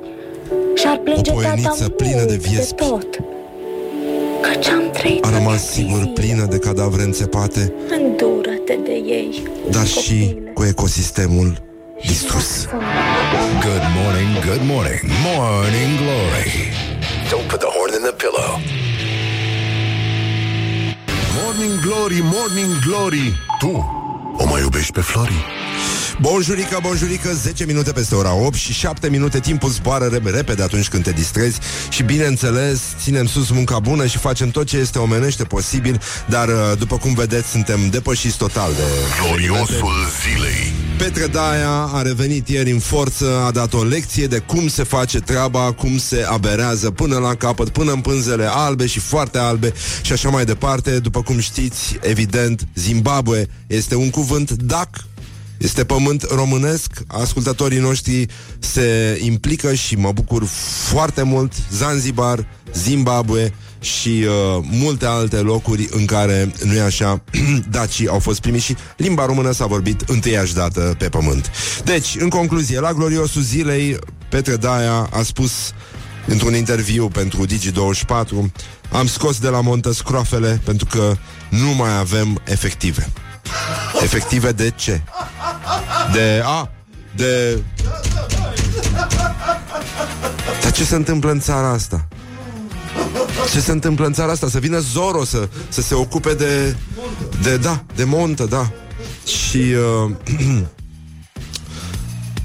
[0.76, 2.76] Și-ar plânge o poieniță tata plină de mult viespi.
[2.86, 2.86] tot.
[2.86, 3.37] Căci am trăit
[5.22, 6.12] A rămas atâtea sigur zile.
[6.14, 10.52] plină de cadavre înțepate, Îndură-te de ei dar și copile.
[10.54, 11.62] cu ecosistemul
[12.06, 12.66] distrus.
[13.66, 16.52] Good morning, good morning, morning glory.
[17.32, 18.52] Don't put the horn in the pillow.
[21.44, 23.72] Morning Glory, Morning Glory Tu
[24.38, 25.46] o mai iubești pe Flori?
[26.22, 29.40] Bonjurică, bonjurică, 10 minute peste ora 8 și 7 minute.
[29.40, 34.18] Timpul zboară rep- repede atunci când te distrezi și bineînțeles ținem sus munca bună și
[34.18, 38.82] facem tot ce este omenește posibil, dar uh, după cum vedeți suntem depășiți total de
[39.22, 40.74] Gloriosul zilei.
[40.98, 45.20] Petre Daia a revenit ieri în forță, a dat o lecție de cum se face
[45.20, 50.12] treaba, cum se aberează până la capăt, până în pânzele albe și foarte albe și
[50.12, 51.00] așa mai departe.
[51.00, 54.90] După cum știți, evident, Zimbabwe este un cuvânt dac
[55.58, 58.26] este pământ românesc, ascultătorii noștri
[58.60, 60.44] se implică și mă bucur
[60.90, 61.54] foarte mult.
[61.72, 67.24] Zanzibar, Zimbabwe și uh, multe alte locuri în care, nu e așa,
[67.70, 71.52] dacii au fost primiți și limba română s-a vorbit întâiași dată pe pământ.
[71.84, 73.98] Deci, în concluzie, la gloriosul zilei,
[74.30, 75.52] Petre Daia a spus
[76.28, 78.52] într-un interviu pentru Digi24
[78.92, 81.16] am scos de la montă scroafele pentru că
[81.50, 83.10] nu mai avem efective.
[84.04, 85.02] Efective de ce?
[86.14, 86.70] De A,
[87.16, 87.62] de...
[90.62, 92.08] Dar ce se întâmplă în țara asta?
[93.52, 94.50] Ce se întâmplă în țara asta?
[94.50, 96.76] Să vină Zoro să, să se ocupe de,
[97.42, 97.58] de...
[97.58, 98.72] Da, de montă, da.
[99.26, 99.58] Și...
[99.58, 100.12] Uh,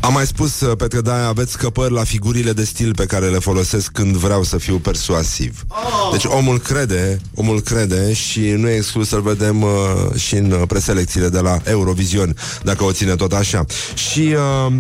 [0.03, 3.39] am mai spus, uh, Petre Daia, aveți scăpări la figurile de stil pe care le
[3.39, 5.65] folosesc când vreau să fiu persuasiv.
[6.13, 9.71] Deci omul crede, omul crede și nu e exclus să-l vedem uh,
[10.17, 13.65] și în uh, preselecțiile de la Eurovision, dacă o ține tot așa.
[13.95, 14.35] Și...
[14.67, 14.73] Uh,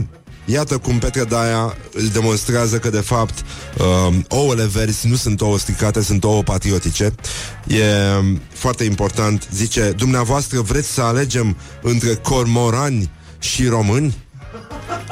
[0.45, 3.45] Iată cum Petre Daia îl demonstrează că, de fapt,
[3.79, 7.15] uh, ouăle verzi nu sunt ouă stricate, sunt ouă patriotice.
[7.67, 7.85] E
[8.19, 9.49] um, foarte important.
[9.55, 14.15] Zice, dumneavoastră vreți să alegem între cormorani și români?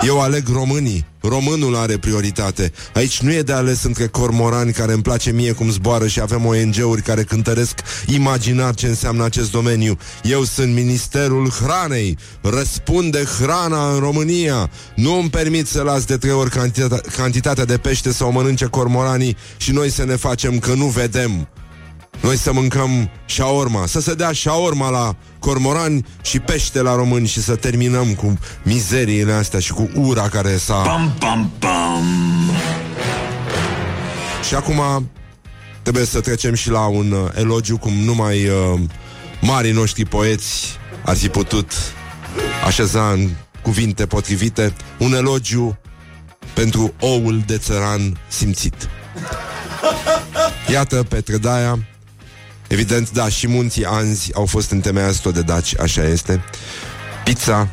[0.06, 1.06] Eu aleg românii.
[1.20, 2.72] Românul are prioritate.
[2.94, 6.46] Aici nu e de ales între cormorani care îmi place mie cum zboară și avem
[6.46, 9.98] ONG-uri care cântăresc imaginar ce înseamnă acest domeniu.
[10.22, 12.18] Eu sunt Ministerul Hranei.
[12.42, 14.70] Răspund de hrana în România.
[14.94, 18.64] Nu îmi permit să las de trei ori cantitatea, cantitatea de pește să o mănânce
[18.64, 21.48] cormoranii și noi să ne facem că nu vedem.
[22.20, 27.42] Noi să mâncăm șaorma, să se dea șaorma la cormorani și pește la români și
[27.42, 30.74] să terminăm cu mizeriile astea și cu ura care s-a...
[30.74, 32.04] Pam, pam, pam.
[34.48, 35.10] Și acum
[35.82, 38.80] trebuie să trecem și la un uh, elogiu cum numai uh,
[39.40, 41.72] marii noștri poeți ar fi putut
[42.66, 43.28] așeza în
[43.62, 45.78] cuvinte potrivite un elogiu
[46.54, 48.88] pentru oul de țăran simțit.
[50.72, 51.78] Iată, pe Trădaia,
[52.70, 56.44] evident, da, și munții Anzi au fost întemeiați tot de daci, așa este.
[57.24, 57.68] Pizza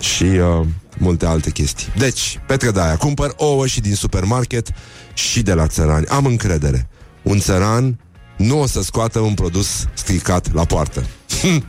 [0.00, 0.66] și uh,
[0.98, 1.92] multe alte chestii.
[1.96, 4.68] Deci, pe Trădaia, cumpăr ouă și din supermarket
[5.14, 6.06] și de la țărani.
[6.06, 6.88] Am încredere.
[7.22, 7.98] Un țăran
[8.36, 11.06] nu o să scoată un produs stricat la poartă.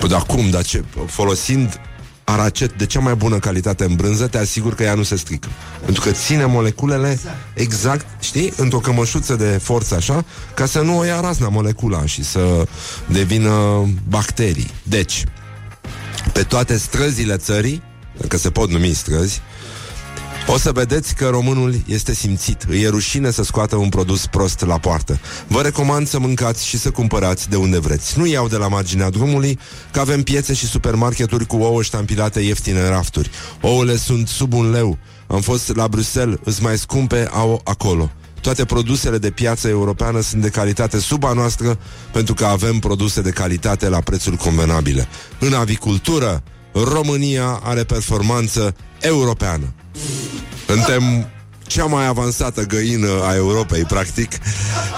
[0.00, 0.84] păi dar cum, dar ce?
[1.06, 1.80] Folosind
[2.24, 5.48] aracet de cea mai bună calitate în brânză, te asigur că ea nu se strică.
[5.84, 7.18] Pentru că ține moleculele
[7.54, 12.24] exact, știi, într-o cămășuță de forță așa, ca să nu o ia razna molecula și
[12.24, 12.66] să
[13.06, 14.70] devină bacterii.
[14.82, 15.24] Deci,
[16.32, 17.82] pe toate străzile țării,
[18.28, 19.40] că se pot numi străzi,
[20.46, 22.62] o să vedeți că românul este simțit.
[22.68, 25.20] Îi e rușine să scoată un produs prost la poartă.
[25.46, 28.18] Vă recomand să mâncați și să cumpărați de unde vreți.
[28.18, 29.58] Nu iau de la marginea drumului,
[29.90, 33.30] că avem piețe și supermarketuri cu ouă ștampilate ieftine în rafturi.
[33.60, 34.98] Ouăle sunt sub un leu.
[35.26, 38.10] Am fost la Bruxelles, îți mai scumpe au acolo.
[38.40, 41.78] Toate produsele de piață europeană sunt de calitate sub a noastră
[42.12, 45.08] pentru că avem produse de calitate la prețuri convenabile.
[45.38, 49.72] În avicultură, România are performanță europeană.
[50.66, 51.28] Suntem
[51.66, 54.32] cea mai avansată găină a Europei, practic.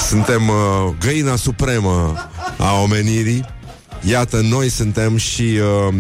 [0.08, 2.14] Suntem uh, găina supremă
[2.58, 3.44] a omenirii.
[4.02, 5.94] Iată, noi suntem și uh,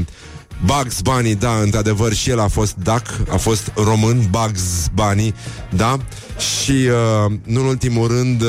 [0.64, 4.62] Bugs Bunny, da, într-adevăr, și el a fost dac, a fost român, Bugs
[4.94, 5.34] Bunny,
[5.70, 5.96] da?
[6.38, 8.48] Și, uh, nu în ultimul rând, uh,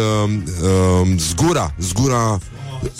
[0.63, 2.39] uh, Zgura, Zgura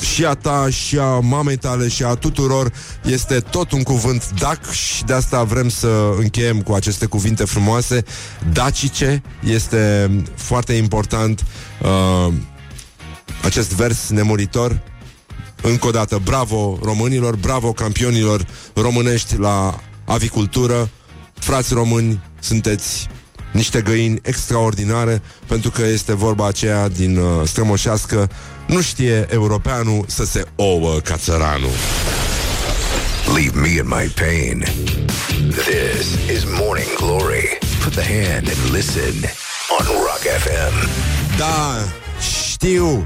[0.02, 2.72] și a ta, și a mamei tale, și a tuturor
[3.04, 8.04] este tot un cuvânt dac și de asta vrem să încheiem cu aceste cuvinte frumoase.
[8.54, 11.44] Dacice este foarte important
[11.82, 12.34] uh,
[13.44, 14.82] acest vers nemuritor.
[15.62, 20.90] Încă o dată, bravo românilor, bravo campionilor românești la avicultură.
[21.34, 23.08] Frați români, sunteți
[23.58, 28.30] niște găini extraordinare, pentru că este vorba aceea din uh, strămoșească,
[28.68, 31.76] nu știe europeanul să se ouă ca țăranul.
[33.36, 34.66] Leave me in my pain.
[35.50, 37.58] This is Morning Glory.
[37.84, 39.16] Put the hand and listen
[39.80, 40.90] on Rock FM.
[41.38, 41.78] Da,
[42.50, 43.06] știu,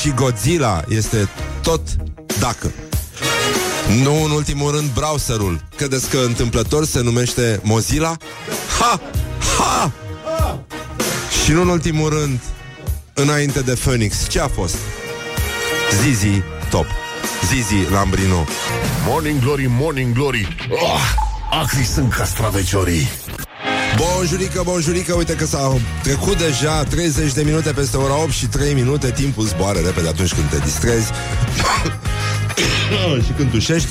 [0.00, 1.28] și Godzilla este
[1.62, 1.80] tot
[2.40, 2.72] dacă.
[3.88, 5.60] Nu în ultimul rând browserul.
[5.76, 8.16] Credeți că întâmplător se numește Mozilla?
[8.80, 9.00] Ha!
[9.58, 9.92] Ha!
[11.44, 12.40] Și nu în ultimul rând,
[13.14, 14.76] înainte de Phoenix, ce a fost?
[16.02, 16.86] Zizi Top.
[17.48, 18.46] Zizi Lambrino.
[19.06, 21.00] Morning Glory, Morning Glory oh,
[21.50, 23.08] Acri sunt castraveciorii
[23.96, 28.74] Bonjurică, bonjurică, uite că s-au trecut deja 30 de minute peste ora 8 și 3
[28.74, 31.10] minute Timpul zboară repede atunci când te distrezi
[33.26, 33.88] Și când tușești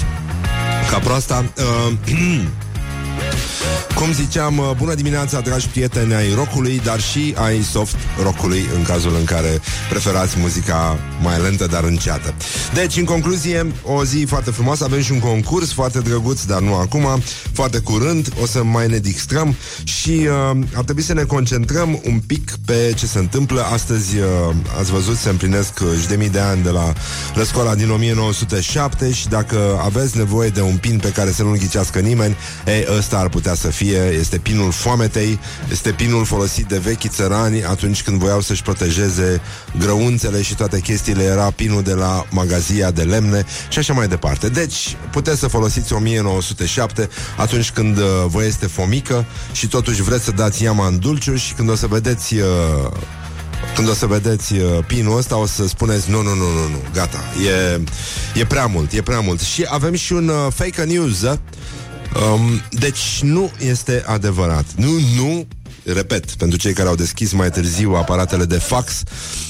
[0.92, 1.94] Ca proasta uh,
[3.96, 8.84] Cum ziceam, uh, bună dimineața, dragi prieteni ai rockului, dar și ai soft rockului, în
[8.84, 12.34] cazul în care preferați muzica mai lentă, dar înceată.
[12.74, 16.76] Deci, în concluzie, o zi foarte frumoasă, avem și un concurs foarte drăguț, dar nu
[16.76, 17.22] acum,
[17.54, 22.20] foarte curând, o să mai ne distrăm și uh, ar trebui să ne concentrăm un
[22.28, 23.62] pic pe ce se întâmplă.
[23.62, 24.26] Astăzi, uh,
[24.80, 26.94] ați văzut, se împlinesc uh, și de mii de ani de la
[27.34, 32.00] răscoala din 1907 și dacă aveți nevoie de un pin pe care să nu-l ghicească
[32.00, 35.40] nimeni, ei, ăsta ar putea să fie fie, este pinul foametei,
[35.72, 39.42] este pinul folosit de vechi țărani atunci când voiau să-și protejeze
[39.80, 44.50] grăunțele și toate chestiile, era pinul de la magazia de lemne și așa mai departe.
[44.50, 50.32] Deci, puteți să folosiți 1907 atunci când uh, vă este fomică și totuși vreți să
[50.32, 52.92] dați iama în dulciu și când o să vedeți uh,
[53.76, 56.82] când o să vedeți uh, pinul ăsta, o să spuneți nu, nu, nu, nu, nu,
[56.94, 57.82] gata, e,
[58.40, 59.40] e prea mult, e prea mult.
[59.40, 61.34] Și avem și un uh, fake news, uh?
[62.18, 64.66] Um, deci nu este adevărat.
[64.76, 65.48] Nu, nu
[65.94, 69.04] repet, pentru cei care au deschis mai târziu aparatele de fax,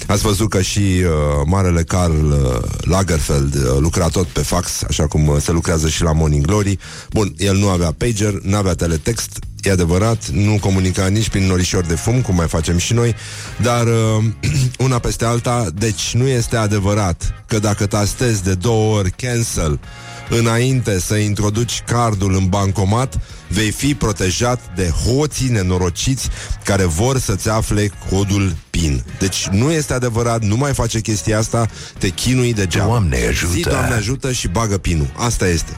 [0.08, 1.10] ați văzut că și uh,
[1.46, 6.04] marele Carl uh, Lagerfeld uh, lucra tot pe fax, așa cum uh, se lucrează și
[6.04, 6.78] la Morning Glory.
[7.12, 11.84] Bun, el nu avea pager, nu avea teletext, e adevărat, nu comunica nici prin norișor
[11.84, 13.16] de fum, cum mai facem și noi,
[13.62, 14.24] dar uh,
[14.86, 19.80] una peste alta, deci nu este adevărat că dacă tastezi de două ori cancel
[20.30, 26.30] înainte să introduci cardul în bancomat, vei fi protejat de hoții nenorociți
[26.64, 29.04] care vor să-ți afle codul PIN.
[29.20, 32.88] Deci nu este adevărat, nu mai face chestia asta, te chinui degeaba.
[32.88, 33.54] Doamne ajută!
[33.54, 35.08] Zi, Doamne ajută și bagă pinul.
[35.16, 35.78] Asta este.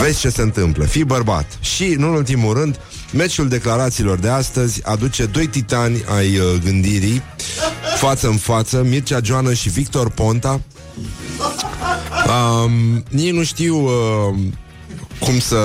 [0.00, 0.84] Vezi ce se întâmplă.
[0.84, 1.58] Fii bărbat.
[1.60, 2.78] Și, nu în ultimul rând,
[3.12, 7.22] meciul declarațiilor de astăzi aduce doi titani ai uh, gândirii
[7.96, 10.60] față în față, Mircea Joană și Victor Ponta.
[12.26, 14.34] Um, nici nu știu uh,
[15.18, 15.56] cum să...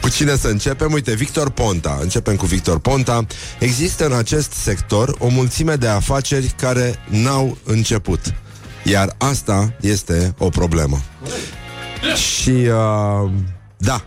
[0.00, 0.92] Cu cine să începem?
[0.92, 1.98] Uite, Victor Ponta.
[2.00, 3.26] Începem cu Victor Ponta.
[3.58, 8.20] Există în acest sector o mulțime de afaceri care n-au început.
[8.84, 11.00] Iar asta este o problemă.
[12.14, 13.30] Și uh,
[13.76, 14.04] da,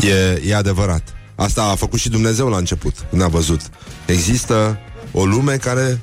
[0.00, 1.02] e, e adevărat.
[1.34, 3.60] Asta a făcut și Dumnezeu la început, când a văzut.
[4.06, 4.78] Există
[5.12, 6.00] o lume care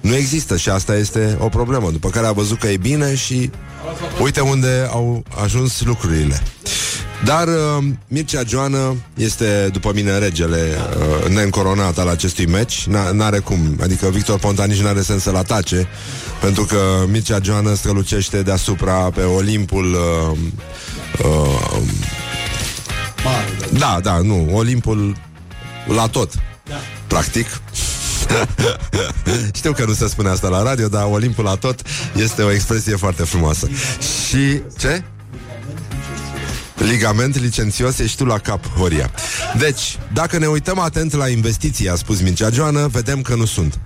[0.00, 1.90] nu există și asta este o problemă.
[1.90, 3.50] După care a văzut că e bine și
[4.20, 6.42] uite unde au ajuns lucrurile.
[7.24, 10.78] Dar uh, Mircea Joană este, după mine, regele
[11.22, 12.86] uh, neîncoronat al acestui meci.
[13.12, 13.78] N-are cum.
[13.82, 15.88] Adică Victor Ponta nici n-are sens să-l atace,
[16.40, 19.92] pentru că Mircea Joană strălucește deasupra pe Olimpul...
[19.92, 20.38] Uh,
[21.24, 21.82] uh,
[23.78, 25.16] da, da, nu, Olimpul
[25.86, 26.32] la tot.
[26.64, 26.74] Da.
[27.06, 27.46] Practic.
[29.58, 31.82] Știu că nu se spune asta la radio, dar Olimpul la tot
[32.16, 33.68] este o expresie foarte frumoasă.
[34.28, 35.02] Și ce?
[36.76, 39.10] Ligament licențios, ești tu la cap, Horia.
[39.58, 43.78] Deci, dacă ne uităm atent la investiții, a spus Mincea Joană, vedem că nu sunt.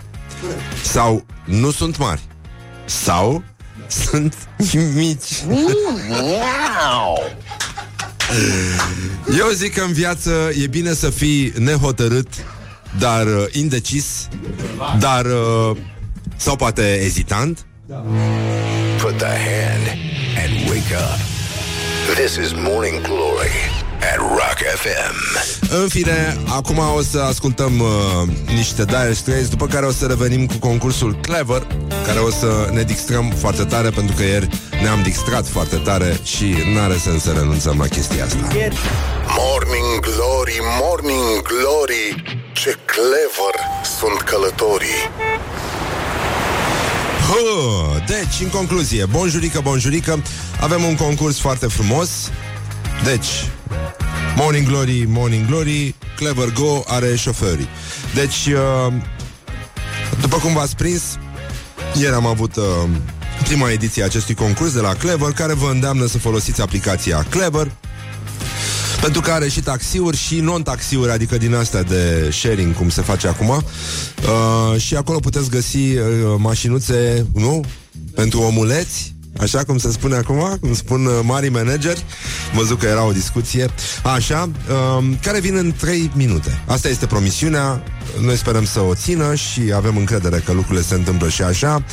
[0.82, 2.20] Sau nu sunt mari.
[2.84, 3.42] Sau
[3.88, 4.34] sunt
[4.94, 5.44] mici.
[9.38, 12.28] Eu zic că în viață e bine să fii nehotărât,
[12.98, 14.28] dar uh, indecis,
[14.98, 15.76] dar uh,
[16.36, 17.66] sau poate ezitant.
[18.98, 19.86] Put the hand
[20.44, 21.18] and wake up.
[22.14, 23.50] This is Morning Glory
[24.00, 25.14] at Rock FM.
[25.82, 27.88] În fine, acum o să ascultăm uh,
[28.54, 31.66] niște Dire Straits, după care o să revenim cu concursul Clever,
[32.06, 34.48] care o să ne distrăm foarte tare, pentru că ieri
[34.82, 38.48] ne-am distrat foarte tare și n-are sens să renunțăm la chestia asta.
[39.38, 43.54] Morning Glory, Morning Glory Ce clever
[43.98, 45.10] sunt călătorii
[47.28, 50.22] Hă, deci, în concluzie, bonjurică, bonjurică,
[50.60, 52.08] avem un concurs foarte frumos.
[53.04, 53.26] Deci,
[54.36, 57.68] Morning Glory, Morning Glory, Clever Go are șoferii.
[58.14, 58.92] Deci, uh,
[60.20, 61.02] după cum v-ați prins,
[61.94, 62.64] ieri am avut uh,
[63.44, 67.70] prima ediție a acestui concurs de la Clever, care vă îndeamnă să folosiți aplicația Clever,
[69.04, 73.28] pentru că are și taxiuri și non-taxiuri, adică din astea de sharing, cum se face
[73.28, 73.48] acum.
[73.48, 76.04] Uh, și acolo puteți găsi uh,
[76.38, 77.64] mașinuțe, nu?
[78.14, 82.04] Pentru omuleți, Așa cum se spune acum, cum spun uh, mari manageri.
[82.54, 83.66] Văzut că era o discuție.
[84.14, 84.50] Așa,
[84.98, 86.62] uh, care vin în 3 minute.
[86.66, 87.82] Asta este promisiunea.
[88.20, 91.84] Noi sperăm să o țină și avem încredere Că lucrurile se întâmplă și așa.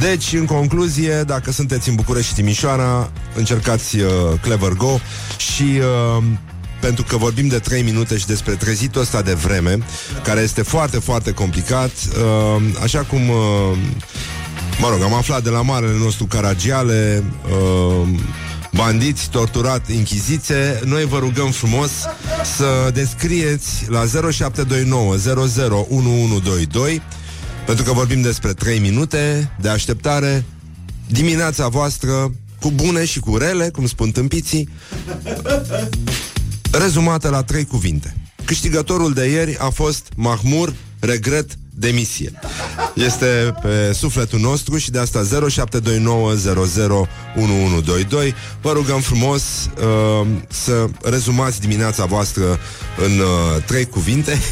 [0.00, 4.10] Deci, în concluzie, dacă sunteți în București și Timișoara Încercați uh,
[4.40, 4.98] Clever Go
[5.36, 5.80] Și
[6.18, 6.24] uh,
[6.80, 9.78] pentru că vorbim de 3 minute și despre trezitul ăsta de vreme,
[10.22, 13.78] care este foarte, foarte complicat, uh, așa cum, uh,
[14.80, 18.08] mă rog, am aflat de la marele nostru Caragiale, uh,
[18.72, 21.90] bandiți, torturat, închizițe, noi vă rugăm frumos
[22.56, 27.02] să descrieți la 0729 001122
[27.66, 30.44] pentru că vorbim despre 3 minute de așteptare
[31.06, 34.68] dimineața voastră cu bune și cu rele, cum spun tâmpiții,
[36.70, 38.16] rezumată la trei cuvinte.
[38.44, 42.32] Câștigătorul de ieri a fost Mahmur Regret Demisie.
[42.94, 45.54] Este pe sufletul nostru și de asta 0729001122.
[48.60, 52.58] Vă rugăm frumos uh, să rezumați dimineața voastră
[53.06, 54.38] în uh, trei cuvinte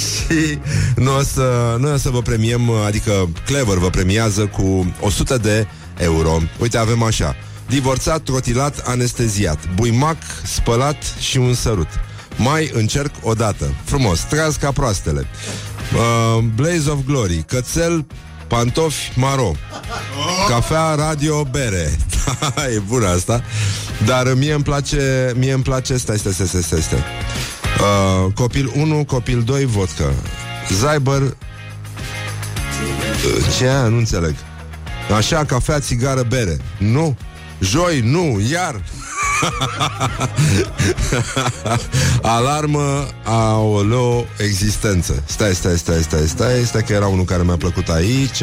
[0.00, 0.58] și
[0.96, 5.66] noi o, să, noi o să vă premiem, adică Clever vă premiază cu 100 de
[5.98, 6.38] euro.
[6.58, 7.36] Uite, avem așa
[7.72, 11.88] divorțat, trotilat, anesteziat, buimac, spălat și un sărut.
[12.36, 13.74] Mai încerc o dată.
[13.84, 15.26] Frumos, treaz ca proastele.
[15.94, 18.06] Uh, Blaze of Glory, cățel,
[18.46, 19.52] pantofi, maro.
[20.48, 21.98] Cafea, radio, bere.
[22.76, 23.42] e bună asta.
[24.06, 26.80] Dar mie îmi place, mie îmi place, stai, stai, stai, stai, stai.
[26.80, 27.02] stai.
[27.80, 30.12] Uh, copil 1, copil 2, vodka.
[30.70, 31.30] Zyber uh,
[33.58, 33.70] Ce?
[33.88, 34.34] Nu înțeleg.
[35.16, 36.56] Așa, cafea, țigară, bere.
[36.78, 37.16] Nu.
[37.62, 38.82] Joi, nu, iar
[42.22, 47.88] Alarmă Aoleo, existență Stai, stai, stai, stai, stai Stai că era unul care mi-a plăcut
[47.88, 48.42] aici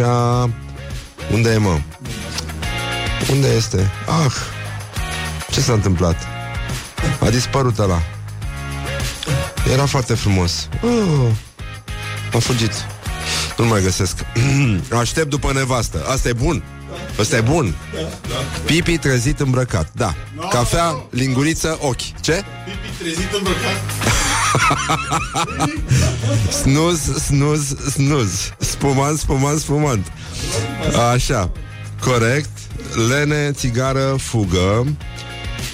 [1.33, 1.79] Unde e, mă?
[3.31, 3.91] Unde este?
[4.23, 4.33] Ah,
[5.51, 6.15] Ce s-a întâmplat?
[7.19, 8.01] A dispărut ăla.
[9.71, 10.67] Era foarte frumos.
[10.81, 11.31] Oh,
[12.33, 12.71] a fugit.
[13.57, 14.17] Nu mai găsesc.
[14.99, 16.05] Aștept după nevastă.
[16.07, 16.63] Asta e bun.
[17.19, 17.75] Asta e bun.
[18.65, 19.89] Pipi trezit îmbrăcat.
[19.93, 20.13] Da.
[20.49, 22.19] Cafea, linguriță, ochi.
[22.21, 22.43] Ce?
[22.65, 23.77] Pipi trezit îmbrăcat.
[26.61, 28.51] snuz, snuz, snuz.
[28.57, 30.11] Spumant, spumant, spumant.
[31.13, 31.51] Așa.
[32.01, 32.49] Corect.
[33.09, 34.85] Lene, țigară, fugă.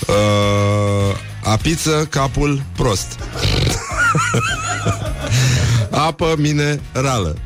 [0.07, 3.19] Uh, apiță, capul prost.
[6.07, 7.37] Apă minerală.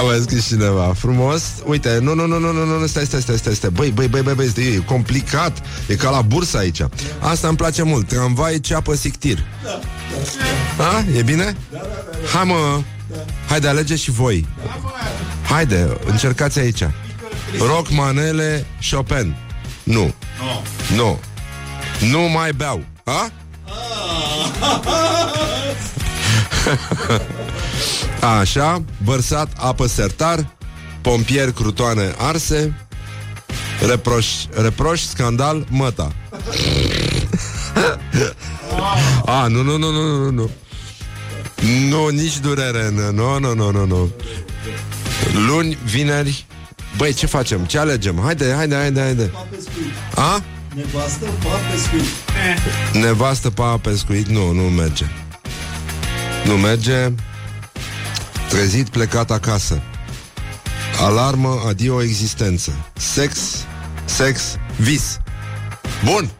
[0.00, 0.94] A mai scris cineva.
[0.98, 1.42] Frumos.
[1.64, 3.70] Uite, nu, nu, nu, nu, nu, nu, stai, stai, stai, stai, stai.
[3.70, 5.62] Băi, băi, băi, băi, băi, e complicat.
[5.86, 6.80] E ca la bursă aici.
[7.18, 8.08] Asta îmi place mult.
[8.08, 9.44] Tramvai, ceapă, sictir.
[10.76, 11.04] Da?
[11.16, 11.56] E bine?
[12.32, 12.82] Hai mă.
[13.48, 14.46] Haide, alegeți și voi.
[15.42, 16.82] Haide, încercați aici.
[17.58, 19.36] Rock, manele, Chopin.
[19.82, 20.14] Nu.
[20.96, 21.18] Nu.
[22.10, 22.84] Nu mai beau.
[23.04, 23.30] A?
[28.20, 30.56] Așa, vărsat apă sertar,
[31.00, 32.86] pompieri crutoane arse,
[33.86, 34.26] reproș,
[34.62, 36.12] reproș scandal, măta.
[39.24, 40.50] A, nu, nu, nu, nu, nu, nu.
[41.88, 44.10] Nu, nici durere, nu, nu, nu, nu, nu, nu.
[45.46, 46.46] Luni, vineri,
[46.96, 47.64] băi, ce facem?
[47.64, 48.20] Ce alegem?
[48.22, 49.30] Haide, haide, haide, haide.
[50.14, 50.42] A?
[50.74, 52.04] Nevastă, pa, pescuit.
[52.92, 55.04] Nevastă, pa, pescuit, nu, nu merge.
[56.44, 57.12] Nu merge.
[58.50, 59.82] Trezit, plecat acasă.
[61.00, 62.72] Alarmă, adio existență.
[62.96, 63.38] Sex,
[64.04, 64.42] sex,
[64.76, 65.18] vis.
[66.04, 66.30] Bun.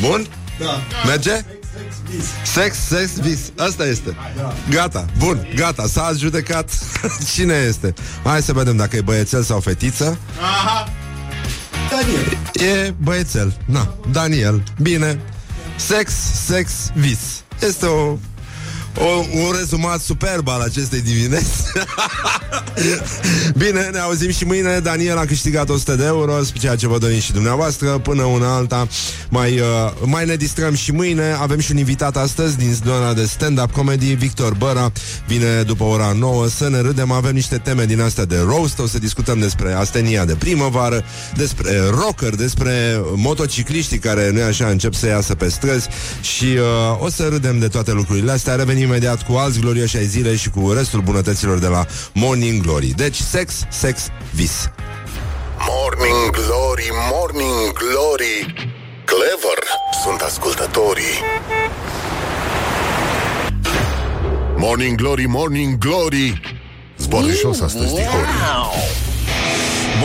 [0.00, 0.26] Bun?
[0.58, 0.80] Da.
[1.06, 1.30] Merge?
[1.30, 2.52] Sex, sex, vis.
[2.52, 3.38] Sex, sex, vis.
[3.56, 4.16] Asta este.
[4.70, 6.70] Gata, bun, gata, s-a judecat.
[7.34, 7.94] Cine este?
[8.24, 10.18] Hai să vedem dacă e băiețel sau fetiță.
[10.40, 10.92] Aha.
[11.90, 12.38] Daniel.
[12.86, 13.56] E băiețel.
[13.64, 14.62] Na, Daniel.
[14.80, 15.20] Bine.
[15.76, 16.12] Sex,
[16.46, 17.18] sex, vis.
[17.60, 18.16] Este o
[19.00, 21.62] o, un rezumat superb al acestei dimineți.
[23.62, 24.78] Bine, ne auzim și mâine.
[24.78, 28.88] Daniel a câștigat 100 de euro Ceea ce vă dorim și dumneavoastră Până una alta.
[29.28, 29.66] Mai, uh,
[30.04, 31.36] mai ne distrăm și mâine.
[31.40, 34.92] Avem și un invitat astăzi Din zona de stand-up comedy Victor Băra.
[35.26, 37.10] Vine după ora 9 să ne râdem.
[37.10, 38.78] Avem niște teme din astea de roast.
[38.78, 41.04] O să discutăm despre astenia de primăvară
[41.36, 45.88] Despre rocker Despre motocicliștii care nu așa încep să iasă pe străzi.
[46.20, 48.54] Și uh, o să râdem de toate lucrurile astea.
[48.54, 52.86] Revenim imediat cu alți glorioși ai zile Și cu restul bunătăților de la Morning Glory.
[52.86, 54.70] Deci sex, sex, vis.
[55.68, 58.54] Morning Glory, Morning Glory.
[59.04, 59.58] Clever
[60.02, 61.22] sunt ascultătorii.
[64.56, 66.40] Morning Glory, Morning Glory.
[66.96, 68.26] Zboară jos astăzi, Dihori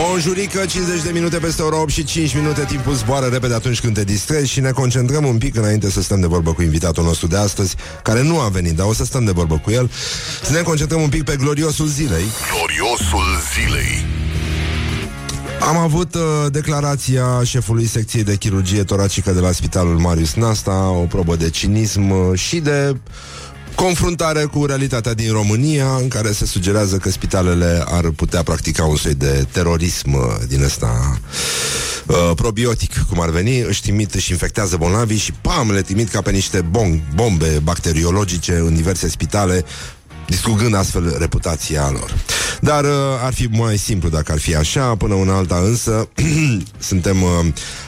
[0.00, 2.64] Bonjurică, 50 de minute peste ora 8 și 5 minute.
[2.64, 6.20] Timpul zboară repede atunci când te distrezi Și ne concentrăm un pic înainte să stăm
[6.20, 9.24] de vorbă cu invitatul nostru de astăzi Care nu a venit, dar o să stăm
[9.24, 9.90] de vorbă cu el.
[10.42, 12.24] Să ne concentrăm un pic pe gloriosul zilei.
[12.50, 13.24] Gloriosul
[13.54, 14.04] zilei.
[15.60, 16.20] Am avut uh,
[16.50, 22.10] declarația șefului secției de chirurgie toracică de la Spitalul Marius Nasta O probă de cinism
[22.10, 22.96] uh, și de
[23.74, 28.96] confruntare cu realitatea din România în care se sugerează că spitalele ar putea practica un
[28.96, 31.18] soi de terorism uh, din ăsta
[32.06, 36.20] uh, probiotic, cum ar veni, își trimit, își infectează bolnavii și pam, le trimit ca
[36.20, 39.64] pe niște bom- bombe bacteriologice în diverse spitale
[40.26, 42.14] distrugând astfel reputația lor.
[42.60, 42.90] Dar uh,
[43.24, 46.08] ar fi mai simplu dacă ar fi așa, până una alta însă
[46.78, 47.30] suntem uh,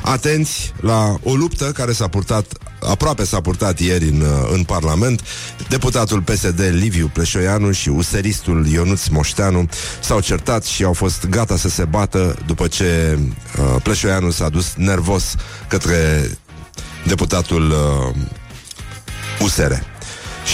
[0.02, 2.46] atenți la o luptă care s-a purtat,
[2.86, 5.22] aproape s-a purtat ieri în, uh, în Parlament.
[5.68, 9.68] Deputatul PSD Liviu Pleșoianu și useristul Ionuț Moșteanu
[10.00, 14.74] s-au certat și au fost gata să se bată după ce uh, Pleșoianu s-a dus
[14.76, 15.34] nervos
[15.68, 16.30] către
[17.04, 18.14] deputatul uh,
[19.40, 19.72] USR.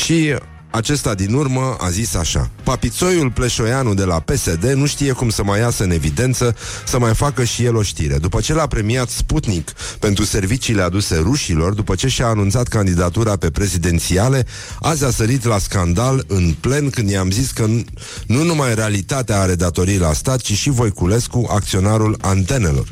[0.05, 0.35] Și
[0.73, 2.51] acesta din urmă a zis așa.
[2.65, 6.57] Papițoiul Pleșoianu de la PSD nu știe cum să mai iasă în evidență
[6.87, 8.19] Să mai facă și el o știre.
[8.19, 13.51] După ce l-a premiat Sputnik pentru serviciile aduse rușilor După ce și-a anunțat candidatura pe
[13.51, 14.47] prezidențiale
[14.81, 17.85] Azi a sărit la scandal în plen Când i-am zis că nu-
[18.27, 22.87] nu numai realitatea are datorii la stat Ci și Voiculescu, acționarul antenelor.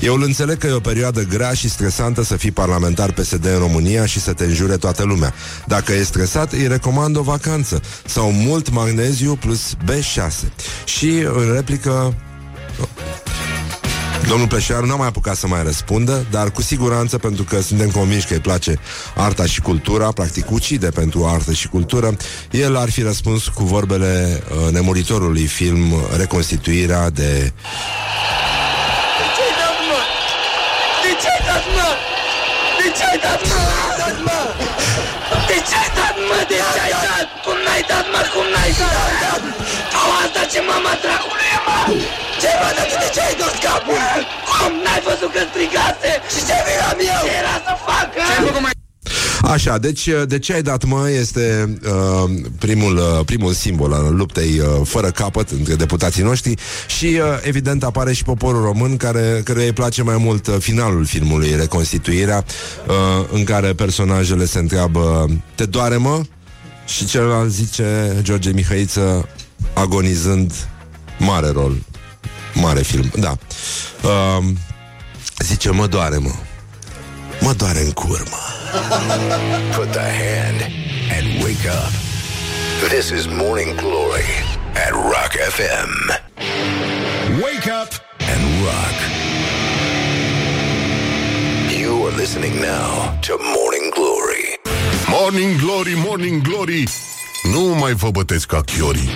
[0.00, 3.58] Eu îl înțeleg că e o perioadă grea și stresantă Să fii parlamentar PSD în
[3.58, 5.34] România Și să te înjure toată lumea.
[5.66, 7.80] Dacă e stresat, îi recomand o vacanță.
[8.06, 10.48] Sau mult magneziu plus B6
[10.84, 12.14] Și în replică
[14.28, 18.26] Domnul Pleșeanu n-a mai apucat să mai răspundă Dar cu siguranță, pentru că suntem convinși
[18.26, 18.78] că îi place
[19.14, 22.16] arta și cultura Practic ucide pentru artă și cultură
[22.50, 27.52] El ar fi răspuns cu vorbele uh, nemuritorului film Reconstituirea de
[40.00, 41.78] Au asta ce mama dracului e, mă?
[42.42, 44.00] Ce, mă, de de ce ai dus capul?
[44.50, 44.72] Cum?
[44.84, 46.10] N-ai văzut că strigase?
[46.32, 47.20] Și ce vinam eu?
[47.26, 48.72] Ce era să fac, Ce ai făcut mai
[49.54, 54.58] Așa, deci de ce ai dat mă este uh, primul, uh, primul simbol al luptei
[54.58, 56.54] uh, fără capăt între deputații noștri
[56.86, 61.04] și uh, evident apare și poporul român care, căruia îi place mai mult uh, finalul
[61.04, 62.44] filmului Reconstituirea
[62.86, 66.20] uh, în care personajele se întreabă te doare mă?
[66.86, 69.28] Și celălalt zice George Mihăiță
[69.72, 70.52] agonizând
[71.18, 71.76] mare rol
[72.54, 73.36] mare film, da
[74.02, 74.44] uh,
[75.38, 76.30] zice mă doare mă
[77.40, 78.38] mă doare în curmă
[79.76, 80.60] Put the hand
[81.16, 81.92] and wake up.
[82.88, 84.28] This is Morning Glory
[84.86, 85.90] at Rock FM.
[87.42, 87.90] Wake up
[88.32, 88.96] and rock.
[91.80, 94.13] You are listening now to Morning Glory.
[95.20, 96.84] Morning Glory, Morning Glory.
[97.52, 99.08] Nu mai vă bătesc ca chiorii.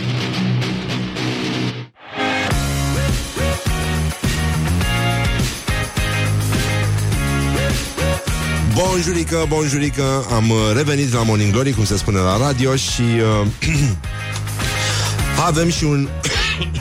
[8.75, 13.47] Bonjurică, bonjurică Am uh, revenit la Morning Glory Cum se spune la radio Și uh,
[15.49, 16.09] avem și un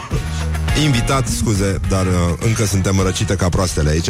[0.83, 4.09] Invitat, scuze Dar uh, încă suntem răcite ca proastele aici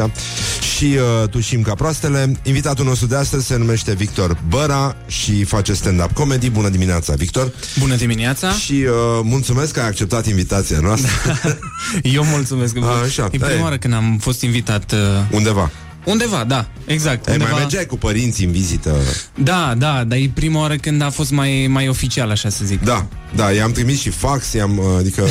[0.77, 2.31] Și uh, tușim ca proastele.
[2.43, 6.49] Invitatul nostru de astăzi se numește Victor Băra Și face stand-up comedy.
[6.49, 7.51] Bună dimineața, Victor.
[7.79, 8.51] Bună dimineața.
[8.51, 8.89] Și uh,
[9.23, 11.11] mulțumesc că ai acceptat invitația noastră.
[12.01, 12.75] Eu mulțumesc.
[13.05, 13.61] Așa, E prima e.
[13.61, 14.97] oară când am fost invitat uh,
[15.31, 15.71] Undeva
[16.07, 17.51] Undeva, da, exact Ei, undeva...
[17.51, 18.95] Mai mergeai cu părinții în vizită
[19.43, 22.83] Da, da, dar e prima oară când a fost mai, mai oficial, așa să zic
[22.83, 23.05] Da,
[23.35, 25.23] da, i-am trimis și fax, i-am, uh, adică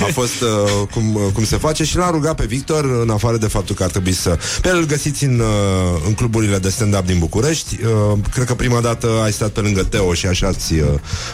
[0.00, 3.36] a fost uh, cum, uh, cum se face și l-am rugat pe Victor, în afară
[3.36, 4.38] de faptul că ar trebui să...
[4.60, 7.78] Pe el îl găsiți în, uh, în cluburile de stand-up din București.
[7.84, 10.86] Uh, cred că prima dată ai stat pe lângă Teo și așa ați uh,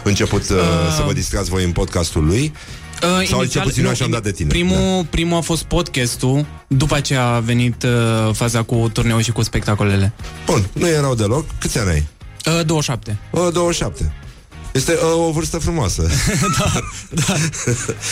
[0.04, 0.94] început uh, uh...
[0.96, 2.52] să vă distrați voi în podcastul lui.
[3.02, 4.48] Uh, Sau cel puțin eu așa am dat de tine.
[4.48, 9.42] Primul, primul a fost podcastul, după aceea a venit uh, faza cu turneul și cu
[9.42, 10.12] spectacolele.
[10.46, 11.44] Bun, nu e rău deloc.
[11.60, 12.06] Câți ani ai?
[12.58, 13.16] Uh, 27.
[13.30, 14.12] Uh, 27.
[14.72, 16.02] Este uh, o vârstă frumoasă.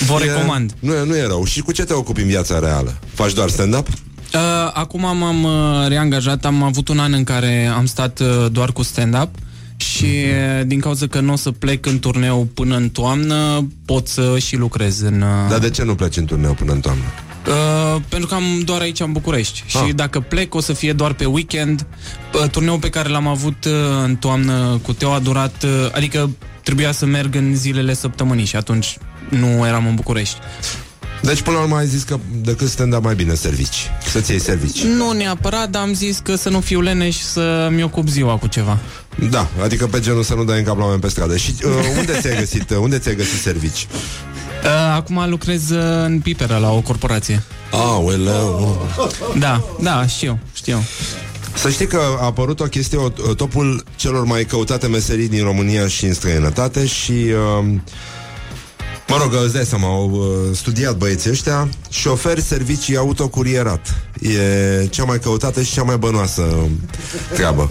[0.07, 0.73] Vă E- recomand.
[0.79, 1.45] Nu e, nu e rău.
[1.45, 2.97] Și cu ce te ocupi în viața reală?
[3.15, 3.87] Faci doar stand-up?
[3.89, 4.41] Uh,
[4.73, 8.83] acum m-am uh, reangajat, am avut un an în care am stat uh, doar cu
[8.83, 9.29] stand-up
[9.77, 14.09] și uh, din cauza că nu o să plec în turneu până în toamnă, pot
[14.09, 15.21] să și lucrez în...
[15.21, 17.03] Uh, Dar de ce nu pleci în turneu până în toamnă?
[17.47, 19.71] Uh, pentru că am doar aici în București Ah.
[19.87, 21.87] Și dacă plec o să fie doar pe weekend
[22.43, 23.73] uh, Turneul pe care l-am avut uh,
[24.05, 26.31] în toamnă cu Teo a durat uh, Adică
[26.63, 28.99] trebuia să merg în zilele săptămânii Și atunci
[29.29, 30.37] nu eram în București
[31.23, 33.91] Deci, până la urmă, ai zis că decât stand-up mai bine servici.
[34.11, 34.83] Să-ți iei servici.
[34.83, 38.47] Nu neapărat, dar am zis că să nu fiu leneș și să-mi ocup ziua cu
[38.47, 38.79] ceva
[39.31, 41.37] Da, adică pe genul să nu dai în cap la oameni pe stradă.
[41.37, 43.87] Și uh, unde ți-ai găsit, uh, unde ți-ai găsit servici?
[44.65, 48.87] uh, Acum lucrez uh, în Pipera la o corporație Aoleu.
[49.39, 50.83] Da, da, știu, știu
[51.55, 55.87] Să știi că a apărut o chestie, o, topul celor mai căutate meserii din România
[55.89, 57.13] și în străinătate și...
[57.61, 57.75] Uh,
[59.09, 65.05] Mă rog, îți dai seama, au uh, studiat băieții ăștia Șofer servicii autocurierat E cea
[65.05, 66.57] mai căutată și cea mai bănoasă
[67.35, 67.71] treabă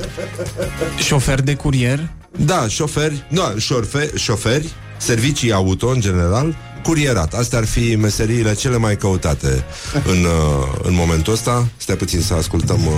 [0.98, 7.34] Șofer de curier Da, șoferi, da, șofe, șoferi, servicii auto în general, curierat.
[7.34, 9.64] Astea ar fi meseriile cele mai căutate
[10.06, 11.68] în, uh, în momentul ăsta.
[11.78, 12.86] Stai puțin să ascultăm...
[12.86, 12.94] Uh,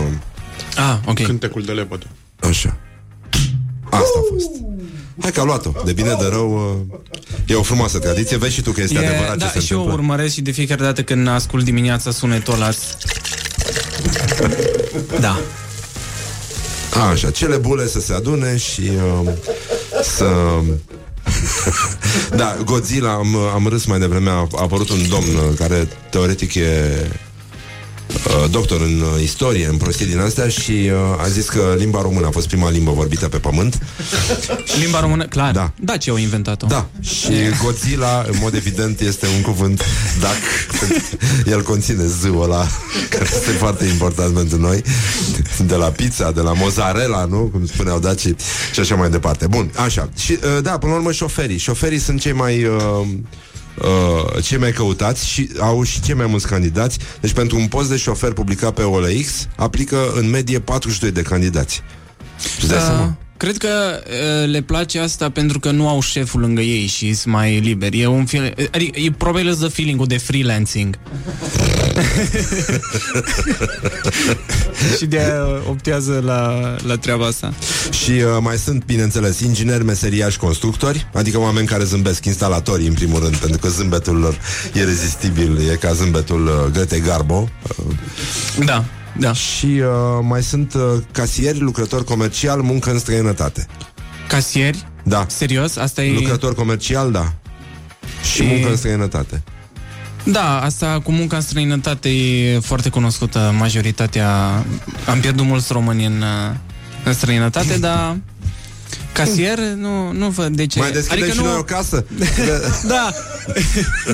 [0.77, 2.05] Ah, ok Cântecul de lepădă.
[2.39, 2.77] așa.
[3.83, 4.49] Asta a fost.
[5.22, 5.72] Hai că a luat-o.
[5.86, 6.97] De bine, de rău, uh,
[7.45, 8.38] e o frumoasă tradiție.
[8.38, 10.03] Vezi și tu că este E, adevărat da, ce se și eu întâmplă.
[10.03, 12.70] urmăresc și de fiecare dată când ascult dimineața sunetul ăla
[15.20, 15.39] Da
[17.11, 18.91] Așa, cele bule să se adune și
[19.24, 19.32] uh,
[20.03, 20.26] să...
[22.36, 26.55] da, Godzilla, am, am râs mai devreme, a, a apărut un domn uh, care teoretic
[26.55, 27.26] e uh,
[28.51, 32.26] doctor în uh, istorie, în prostii din astea și uh, a zis că limba română
[32.26, 33.80] a fost prima limbă vorbită pe pământ.
[34.82, 35.51] Limba română, clar.
[35.51, 35.72] Da.
[35.80, 36.68] Da, ce au inventat-o.
[36.68, 37.32] Da, și
[37.64, 39.84] Godzilla, în mod evident, este un cuvânt
[40.20, 40.38] dac.
[41.53, 42.68] El conține zâul ăla,
[43.10, 44.82] care este foarte important pentru noi.
[45.66, 47.49] De la pizza, de la mozzarella, nu?
[47.51, 48.36] Cum spuneau dacii
[48.74, 49.47] și așa mai departe.
[49.47, 50.10] Bun, așa.
[50.18, 51.58] Și, uh, da, până la urmă, șoferii.
[51.58, 52.64] Șoferii sunt cei mai...
[52.64, 53.08] Uh,
[53.82, 56.97] Uh, cei mai căutați și au și cei mai mulți candidați.
[57.21, 61.84] Deci pentru un post de șofer publicat pe OLX aplică în medie 42 de candidați.
[62.57, 63.17] Îți dai Uh, seama?
[63.38, 63.67] Cred că
[64.05, 68.01] uh, le place asta pentru că nu au șeful lângă ei și sunt mai liberi.
[68.01, 70.97] E un feel, adică e probabil îți dă feeling-ul de freelancing.
[74.97, 75.21] și de
[75.69, 77.53] optează la, la treaba asta.
[78.03, 83.19] Și uh, mai sunt, bineînțeles, ingineri, meseriași, constructori, adică oameni care zâmbesc, instalatorii, în primul
[83.19, 84.38] rând, pentru că zâmbetul lor
[84.73, 87.49] e rezistibil, e ca zâmbetul uh, Grete Garbo.
[87.77, 87.85] Uh,
[88.65, 88.83] Da,
[89.20, 89.34] da.
[89.34, 89.86] și uh,
[90.22, 93.68] mai sunt uh, casieri, lucrători comercial, muncă în străinătate.
[94.28, 94.88] Casieri?
[95.03, 95.26] Da.
[95.30, 95.76] Serios?
[95.76, 96.13] Asta e...
[96.13, 97.34] Lucrător comercial, da.
[98.34, 99.43] Și E- muncă în străinătate.
[100.24, 103.55] Da, asta cu munca în străinătate e foarte cunoscută.
[103.57, 104.30] Majoritatea...
[105.07, 106.55] Am pierdut mulți români în, uh,
[107.03, 108.18] în străinătate, dar...
[109.11, 110.80] Casier, nu, nu văd de ce.
[110.80, 111.47] Mai deschidem adică și nu...
[111.47, 112.05] noi o casă?
[112.88, 113.09] Da.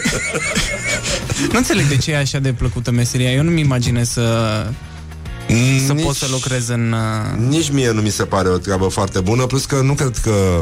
[1.51, 3.31] nu înțeleg de ce e așa de plăcută meseria.
[3.31, 4.67] Eu nu-mi imaginez să,
[5.87, 6.91] să Nici- pot să lucrez în...
[6.91, 10.17] uh, Nici mie nu mi se pare o treabă foarte bună, plus că nu cred
[10.23, 10.59] că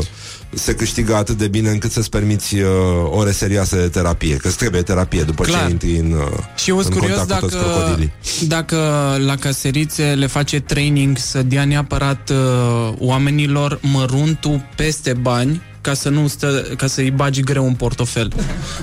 [0.53, 2.69] se câștigă atât de bine încât să-ți permiți uh,
[3.09, 5.65] ore serioase de terapie, că îți trebuie terapie după Clar.
[5.65, 8.11] ce intri în, uh, Și eu sunt în curios contact cu toți dacă, crocodilii.
[8.47, 8.77] dacă
[9.25, 16.09] la caserițe le face training să dea neapărat uh, oamenilor măruntul peste bani ca să
[16.09, 18.31] nu stă, ca să-i bagi greu în portofel.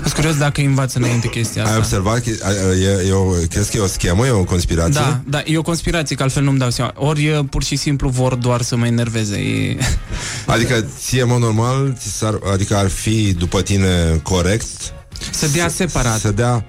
[0.01, 1.79] Sunt curios dacă îi învață înainte chestia Ai asta.
[1.81, 2.19] observat?
[2.23, 2.29] că-
[2.81, 5.01] E, e o, crezi că e o schemă, e o conspirație?
[5.01, 6.93] Da, da, e o conspirație, că altfel nu-mi dau seama.
[6.95, 9.35] Ori e, pur și simplu vor doar să mă enerveze.
[9.37, 9.77] E...
[10.45, 14.67] Adică ție, mă, normal, ți s-ar, adică ar fi după tine corect
[15.31, 16.19] Să dea separat.
[16.19, 16.65] să dea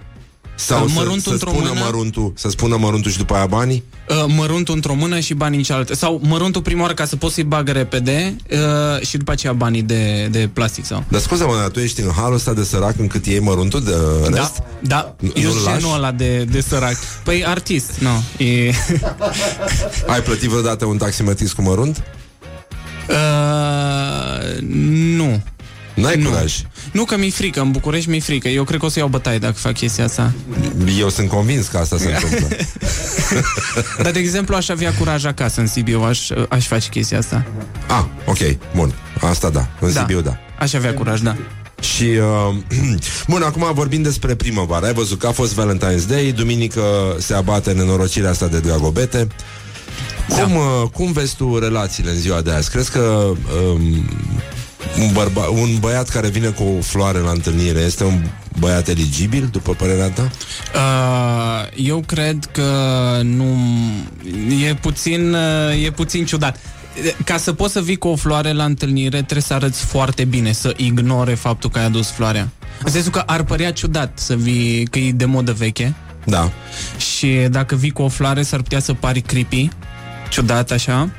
[0.61, 1.81] sau Uh, să, măruntul să într-o spună mână.
[1.85, 3.83] măruntul, să spună măruntul și după aia banii?
[4.09, 5.95] Uh, măruntul într-o mână și banii în cealaltă.
[5.95, 9.83] Sau măruntul prima oară ca să poți să-i bagă repede uh, și după aceea banii
[9.83, 11.05] de, de plastic sau.
[11.09, 13.95] Dar scuze-mă, dar tu ești în halul ăsta de sărac încât iei măruntul de
[14.37, 14.57] rest?
[14.57, 15.15] Da, da.
[15.19, 15.79] Nu- Eu nu-l sunt lași?
[15.79, 16.97] genul ăla de, de sărac.
[17.25, 18.45] Păi artist, nu.
[18.45, 18.73] E...
[20.13, 22.03] Ai plătit vreodată un taximetrist cu mărunt?
[23.09, 24.59] Uh,
[25.17, 25.43] nu.
[25.95, 26.29] N-ai Nu.
[26.29, 26.55] curaj.
[26.93, 28.49] Nu că mi-e frică, în București mi-e frică.
[28.49, 30.33] Eu cred că o să iau bătaie dacă fac chestia asta.
[30.99, 32.57] Eu sunt convins că asta se întâmplă.
[34.03, 37.47] Dar, de exemplu, aș avea curaj acasă în Sibiu, aș, aș face chestia asta.
[37.89, 38.39] Ah, ok,
[38.75, 38.95] bun.
[39.21, 40.01] Asta da, în Da.
[40.01, 40.39] Sibiu da.
[40.59, 41.37] Aș avea curaj, da.
[41.81, 42.55] Și, uh,
[43.29, 44.87] bun, acum vorbim despre primăvară.
[44.87, 46.83] Ai văzut că a fost Valentine's Day, duminică
[47.19, 49.27] se abate nenorocirea asta de dragobete.
[50.29, 52.71] Cum, uh, cum vezi tu relațiile în ziua de azi?
[52.71, 53.31] Crezi că
[53.73, 54.11] um,
[55.01, 58.23] un, bărba, un băiat care vine cu o floare la întâlnire este un
[58.59, 60.31] băiat eligibil, după părerea ta?
[60.75, 62.73] Uh, eu cred că
[63.23, 63.57] nu...
[64.69, 66.59] E puțin, uh, e puțin ciudat.
[67.25, 70.53] Ca să poți să vii cu o floare la întâlnire, trebuie să arăți foarte bine,
[70.53, 72.49] să ignore faptul că ai adus floarea.
[72.85, 76.51] În sensul că ar părea ciudat să vii, că e de modă veche, Da.
[76.97, 79.69] și dacă vii cu o floare s-ar putea să pari creepy,
[80.31, 81.11] ciudat așa.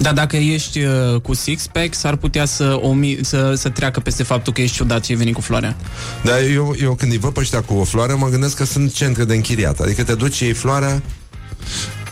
[0.00, 4.52] Dar dacă ești uh, cu six-pack, s-ar putea să, omi- să, să treacă peste faptul
[4.52, 5.76] că ești ciudat și ai venit cu floarea.
[6.22, 8.92] Dar eu, eu când îi văd pe ăștia cu o floare, mă gândesc că sunt
[8.94, 9.80] centre de închiriat.
[9.80, 11.02] Adică te duci, iei floarea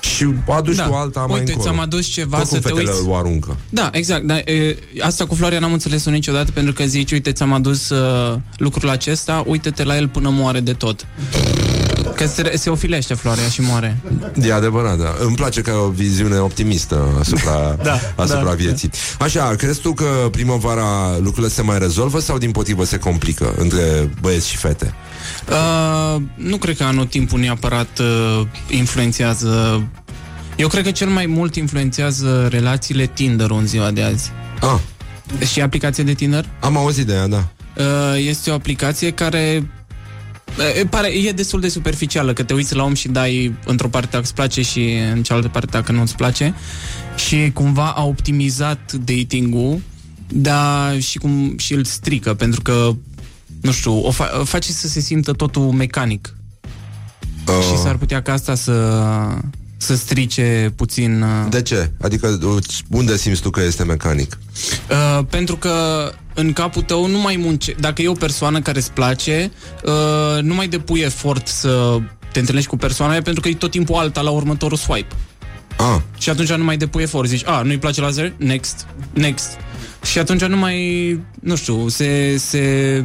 [0.00, 0.84] și o aduci Da.
[0.84, 1.70] cu alta mai Uite, încolo.
[1.70, 3.06] ți-am adus ceva Tot cum să te fetele uiți.
[3.08, 3.56] o aruncă.
[3.68, 4.24] Da, exact.
[4.24, 8.38] Dar, e, asta cu floarea n-am înțeles-o niciodată pentru că zici, uite, ți-am adus uh,
[8.56, 11.06] lucrul acesta, uite-te la el până moare de tot.
[12.24, 14.00] Că se, se ofilește floarea și moare.
[14.42, 15.14] E adevărat, da.
[15.18, 18.90] Îmi place că ai o viziune optimistă asupra, Da, asupra da, vieții.
[19.18, 24.10] Așa, crezi tu că primăvara lucrurile se mai rezolvă sau din potrivă se complică între
[24.20, 24.94] băieți și fete?
[25.48, 29.82] Uh, nu cred că anotimpul neapărat uh, influențează...
[30.56, 34.30] Eu cred că cel mai mult influențează relațiile tinder în ziua de azi.
[34.60, 36.44] Ah, Și aplicația de Tinder?
[36.60, 37.48] am auzit de ea, da.
[37.76, 37.84] Uh,
[38.28, 39.83] este o aplicație care uh,
[40.90, 44.22] pare, e destul de superficială, că te uiți la om și dai într-o parte dacă
[44.22, 46.54] îți place și în cealaltă parte dacă nu îți place.
[47.16, 49.80] Și cumva a optimizat dating-ul,
[50.28, 52.94] dar și cum și îl strică, pentru că
[53.60, 56.34] nu știu, o fa- face să se simtă totul mecanic.
[57.46, 58.98] Uh, Și s-ar putea ca asta să
[59.76, 61.90] să strice puțin uh, De ce?
[62.00, 62.38] Adică
[62.90, 64.38] unde simți tu că este mecanic?
[64.90, 65.72] Uh, pentru că
[66.34, 67.74] în capul tău nu mai munce.
[67.80, 69.50] Dacă e o persoană care îți place,
[69.84, 71.98] uh, nu mai depui efort să
[72.32, 75.14] te întâlnești cu persoana aia pentru că e tot timpul alta la următorul swipe.
[75.76, 77.28] Ah, Și atunci nu mai depui efort.
[77.28, 78.32] Zici, a, nu-i place laser?
[78.36, 78.86] Next.
[79.12, 79.56] Next.
[80.04, 83.04] Și atunci nu mai, nu știu, se, se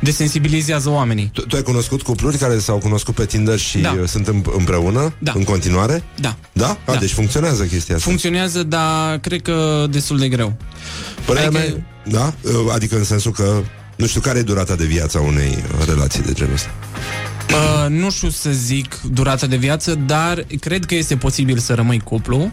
[0.00, 1.30] desensibilizează oamenii.
[1.32, 3.96] tu, tu ai cunoscut cupluri care s-au cunoscut pe Tinder și Da.
[4.00, 5.32] uh, sunt în, împreună Da.
[5.34, 6.02] în continuare?
[6.20, 6.36] Da.
[6.52, 6.66] Da?
[6.84, 6.96] A, Da.
[6.98, 8.06] deci funcționează chestia asta.
[8.08, 10.56] Funcționează, dar cred că destul de greu.
[11.24, 11.62] Părerea Adică-
[12.04, 12.34] mea, da?
[12.50, 13.62] Uh, Adică în sensul că
[13.96, 16.68] nu știu care e durata de viață a unei uh, relații de genul ăsta.
[17.50, 22.00] Uh, nu știu să zic durata de viață, dar cred că este posibil să rămâi
[22.00, 22.52] cuplu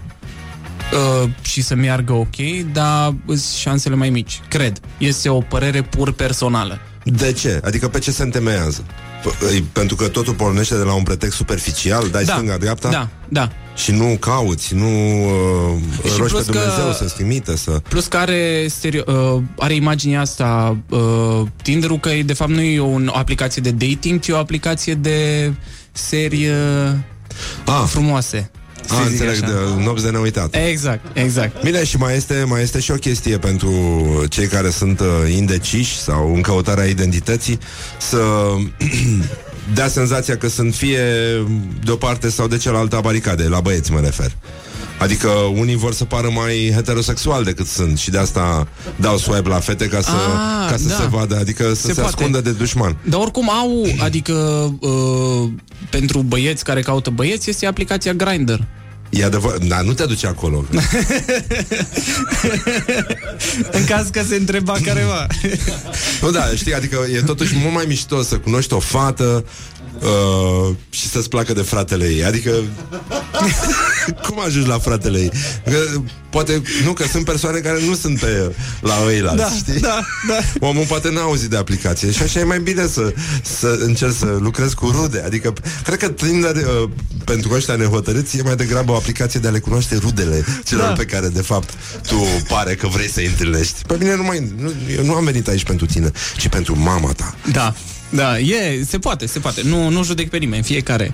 [0.94, 2.36] uh, și să meargă ok,
[2.74, 4.42] dar sunt șansele mai mici.
[4.48, 4.80] Cred.
[4.98, 6.80] Este o părere pur personală.
[7.04, 7.60] De ce?
[7.64, 8.84] Adică pe ce se întemeiază?
[9.22, 13.50] P- pentru că totul pornește de la un pretext superficial, dai da, stânga-dreapta Da, da.
[13.76, 14.86] și nu cauți, nu
[15.26, 17.72] uh, Și rogi pe plus că- Dumnezeu să-ți trimită, să...
[17.72, 19.04] Plus că are, stereo,
[19.36, 23.62] uh, are imaginea asta uh, Tinder-ul că e, de fapt nu e o, o aplicație
[23.62, 25.52] de dating, ci o aplicație de
[25.92, 26.92] serii uh,
[27.66, 28.52] Ah, frumoase.
[28.86, 29.54] Să ah zic înțeleg, așa.
[29.78, 30.56] de nopți de neuitat.
[30.70, 31.64] Exact, exact.
[31.64, 33.72] Bine, și mai este, mai este și o chestie pentru
[34.30, 37.60] cei care sunt uh, indeciși sau în căutarea identității
[38.00, 38.20] să
[39.74, 41.00] dea senzația că sunt fie
[41.84, 44.32] de o parte sau de cealaltă a baricadei, la băieți mă refer.
[45.02, 49.60] Adică unii vor să pară mai heterosexual decât sunt și de asta dau swipe la
[49.60, 50.94] fete ca să, Ah, ca să da.
[50.96, 52.16] se vadă, adică să se, Se poate.
[52.16, 52.98] ascundă de dușman.
[53.04, 54.34] Dar oricum au, adică
[54.80, 55.50] uh,
[55.90, 58.58] pentru băieți care caută băieți este aplicația Grindr.
[59.10, 60.66] E adevărat, dar nu te duci acolo.
[63.72, 65.28] În caz că se întreba careva.
[66.22, 69.46] Nu, da, știi, adică e totuși mult mai mișto să cunoști o fată
[70.00, 72.24] uh, și să-ți placă de fratele ei.
[72.26, 72.52] Adică,
[74.28, 75.32] cum ajungi la fratele ei?
[75.66, 75.78] Că,
[76.30, 79.80] poate, nu, că sunt persoane care nu sunt pe la ăilalți, Da, știi?
[79.80, 80.68] da, da.
[80.68, 83.14] Omul poate n-a auzit de aplicație și așa e mai bine să,
[83.60, 85.22] să încerci să lucrezi cu rude.
[85.26, 86.90] Adică, cred că Tinder, uh,
[87.26, 90.92] pentru ăștia nehotărâți, e mai degrabă o aplicație de a le cunoaște rudele celor Da.
[90.94, 91.70] pe care, de fapt,
[92.08, 92.16] tu
[92.48, 93.82] pare că vrei să-i întâlnești.
[93.88, 94.54] Pe mine nu mai...
[94.58, 97.36] Nu, eu nu am venit aici pentru tine, ci pentru mama ta.
[97.52, 97.76] Da,
[98.12, 99.62] da, e, se poate, se poate.
[99.64, 101.14] Nu, nu judec pe nimeni, fiecare.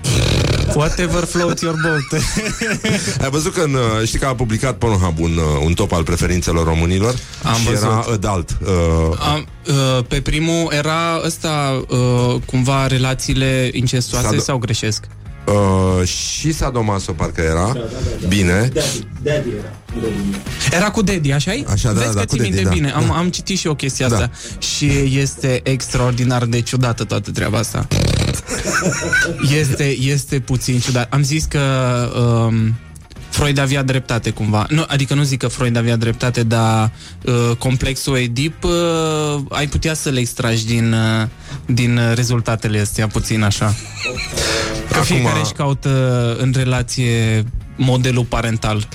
[0.74, 2.22] Whatever floats your boat.
[3.22, 6.02] Ai văzut că în, uh, știi că a publicat Pornhub un, uh, un top al
[6.02, 7.82] preferințelor românilor Am și văzut.
[7.82, 8.56] era adult.
[8.62, 8.68] Uh,
[9.32, 15.04] Am, uh, pe primul era ăsta, uh, cumva, relațiile incestuoase Sado- sau greșesc?
[15.52, 17.76] Uh, și Sadomaso parcă era.
[18.28, 18.72] Bine.
[20.70, 21.64] Era cu Daddy, așa -i?
[21.72, 22.74] Așa, da, Vezi da, că cu ții minte Daddy, da.
[22.74, 22.90] bine.
[22.90, 23.16] Am, Da.
[23.16, 24.14] am citit și eu chestia Da.
[24.14, 24.30] asta.
[24.58, 27.86] Și este extraordinar de ciudată toată treaba asta.
[29.60, 31.12] este, este puțin ciudat.
[31.12, 31.60] Am zis că
[32.48, 32.74] um,
[33.28, 34.66] Freud avea dreptate cumva.
[34.68, 36.90] Nu, adică nu zic că Freud avea dreptate, dar
[37.24, 38.70] uh, complexul Edip uh,
[39.48, 41.28] ai putea să le extragi din, uh,
[41.72, 43.74] din uh, rezultatele astea puțin așa.
[44.90, 47.44] Că Acum- fiecare își caută în relație
[47.78, 48.88] modelul parental.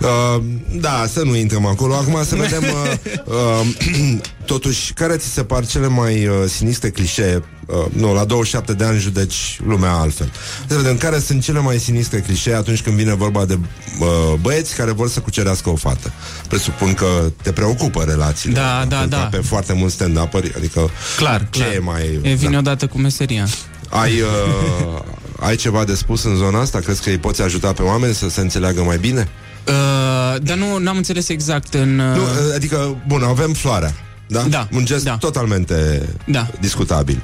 [0.00, 0.42] Uh,
[0.80, 1.94] da, să nu intrăm acolo.
[1.94, 2.92] Acum să vedem uh,
[3.60, 4.20] uh,
[4.52, 7.42] totuși care ți se par cele mai uh, sinistre clișee.
[7.66, 10.32] Uh, nu, la 27 de ani judeci lumea altfel.
[10.66, 13.58] Să vedem care sunt cele mai sinistre clișee atunci când vine vorba de
[13.98, 14.08] uh,
[14.40, 16.12] băieți care vor să cucerească o fată.
[16.48, 18.54] Presupun că te preocupă relațiile.
[18.54, 19.36] Da, da, Pentru că da.
[19.36, 21.74] Pe foarte mulți stand-up adică Clar, ce clar.
[21.74, 22.20] e mai...
[22.22, 22.58] E vine da.
[22.58, 23.46] odată cu meseria.
[23.88, 25.02] Ai, uh,
[25.42, 26.78] ai ceva de spus în zona asta?
[26.78, 29.28] Crezi că îi poți ajuta pe oameni să se înțeleagă mai bine?
[29.68, 31.98] Uh, dar nu n-am înțeles exact în...
[31.98, 32.22] Uh, Nu,
[32.54, 33.94] adică, bun, avem floarea.
[34.26, 34.40] Da?
[34.40, 35.16] Da, Un gest da.
[35.16, 36.46] totalmente Da.
[36.60, 37.22] discutabil.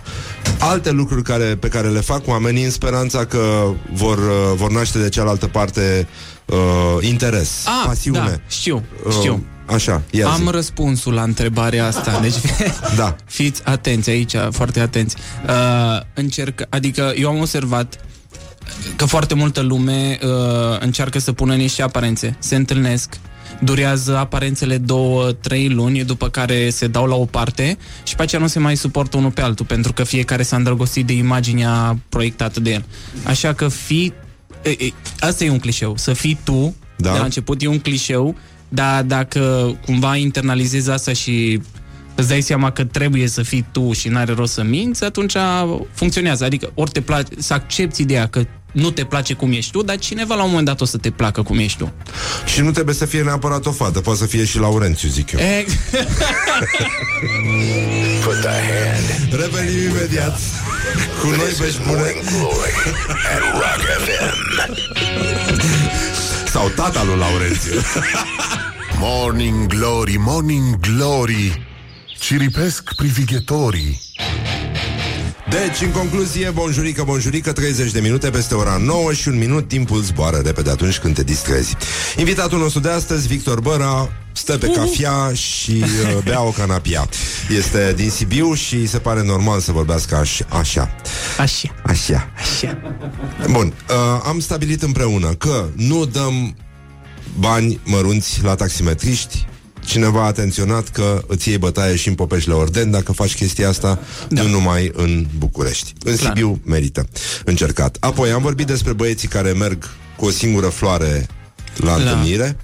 [0.58, 4.98] Alte lucruri care, pe care le fac oamenii în speranța că vor, uh, vor naște
[4.98, 6.08] de cealaltă parte
[6.46, 6.56] uh,
[7.00, 8.18] interes, ah, pasiune.
[8.18, 9.44] Da, știu, Uh, știu.
[9.68, 10.50] Așa, ia Am zi.
[10.50, 12.18] răspunsul la întrebarea asta.
[12.22, 12.34] Deci,
[12.96, 13.16] Da.
[13.24, 15.16] fiți atenți aici, foarte atenți.
[15.48, 18.00] Uh, încerc, adică eu am observat
[18.96, 20.30] că foarte multă lume uh,
[20.80, 22.36] încearcă să pună niște aparențe.
[22.38, 23.18] Se întâlnesc,
[23.60, 28.40] durează aparențele două, trei luni, după care se dau la o parte și pe aceea
[28.40, 32.60] nu se mai suportă unul pe altul, pentru că fiecare s-a îndrăgostit de imaginea proiectată
[32.60, 32.84] de el.
[33.24, 34.12] Așa că fii...
[34.62, 37.12] e, e, Asta e un clișeu, să fii tu, Da.
[37.12, 38.36] de la început e un clișeu,
[38.68, 41.60] dar dacă cumva internalizezi asta și
[42.14, 45.36] îți dai seama că trebuie să fii tu și n-are rost să minți, atunci
[45.92, 46.44] funcționează.
[46.44, 48.42] Adică ori te place, să accepti ideea că
[48.72, 51.10] nu te place cum ești tu, dar cineva la un moment dat o să te
[51.10, 51.92] placă cum ești tu.
[52.46, 55.40] Și nu trebuie să fie neapărat o fată, poate să fie și Laurențiu, zic eu.
[55.40, 55.64] E,
[58.24, 60.38] Put the hand Revenim imediat
[61.20, 62.14] cu noi This is vești bune
[66.58, 67.80] sau tata lui Laurențiu.
[68.98, 71.66] Morning Glory, Morning Glory
[72.18, 74.00] Ciripesc privighetorii
[75.50, 80.02] Deci, în concluzie, bonjurică, bonjurică, 30 de minute peste ora 9 și un minut, timpul
[80.02, 81.76] zboară repede atunci când te distrezi.
[82.16, 87.08] Invitatul nostru de astăzi, Victor Băra, stă pe cafea și uh, bea o canapia.
[87.56, 90.90] Este din Sibiu și se pare normal să vorbească aș, așa.
[91.38, 92.30] așa, Așa.
[92.36, 92.78] așa.
[93.50, 96.56] Bun, uh, am stabilit împreună că nu dăm
[97.38, 99.46] bani mărunți la taximetriști,
[99.88, 103.98] Cineva a atenționat că îți iei bătaie și în Popeșle Orden dacă faci chestia asta,
[104.28, 104.42] da.
[104.42, 105.92] nu numai în București.
[106.04, 106.28] În Clar.
[106.34, 107.08] Sibiu merită
[107.44, 107.96] încercat.
[108.00, 111.26] Apoi am vorbit despre băieții care merg cu o singură floare
[111.76, 112.56] la La- întâlnire.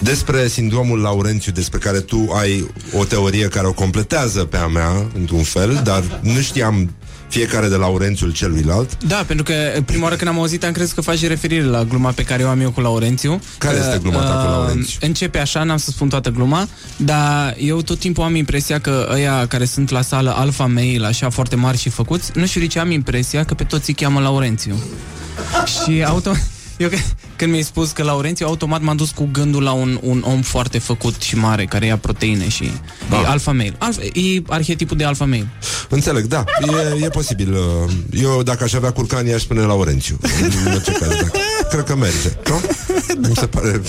[0.00, 5.06] Despre sindromul Laurențiu, despre care tu ai o teorie care o completează pe a mea,
[5.14, 6.94] într-un fel, dar nu știam
[7.28, 9.04] fiecare de Laurențiul celuilalt.
[9.04, 9.54] Da, pentru că
[9.84, 12.48] prima oară când am auzit am crezut că faci referire la gluma pe care o
[12.48, 13.40] am eu cu Laurențiu.
[13.58, 14.98] Care Că, este gluma ta cu uh, Laurențiu?
[15.00, 19.46] Începe așa, n-am să spun toată gluma, dar eu tot timpul am impresia că ăia
[19.46, 22.78] care sunt la sală alfa mail, așa foarte mari și făcuți, nu știu de ce
[22.78, 24.82] am impresia că pe toți îi cheamă Laurențiu.
[25.66, 26.32] și auto...
[26.78, 26.96] Eu că-
[27.36, 30.78] când mi-ai spus că Laurențiu, automat m-am dus cu gândul la un, un om foarte
[30.78, 32.70] făcut și mare, care ia proteine și
[33.10, 33.20] Da.
[33.20, 33.74] e alfa mail.
[33.78, 35.48] Alfa, e arhetipul de alfa mail.
[35.88, 36.44] Înțeleg, da,
[36.98, 37.52] e, e posibil.
[37.52, 40.18] uh, Eu, dacă aș avea curcani, aș spune Laurențiu.
[40.66, 41.38] În orice caz, da.
[41.70, 42.60] Cred că merge, nu?
[43.28, 43.80] Mi se pare...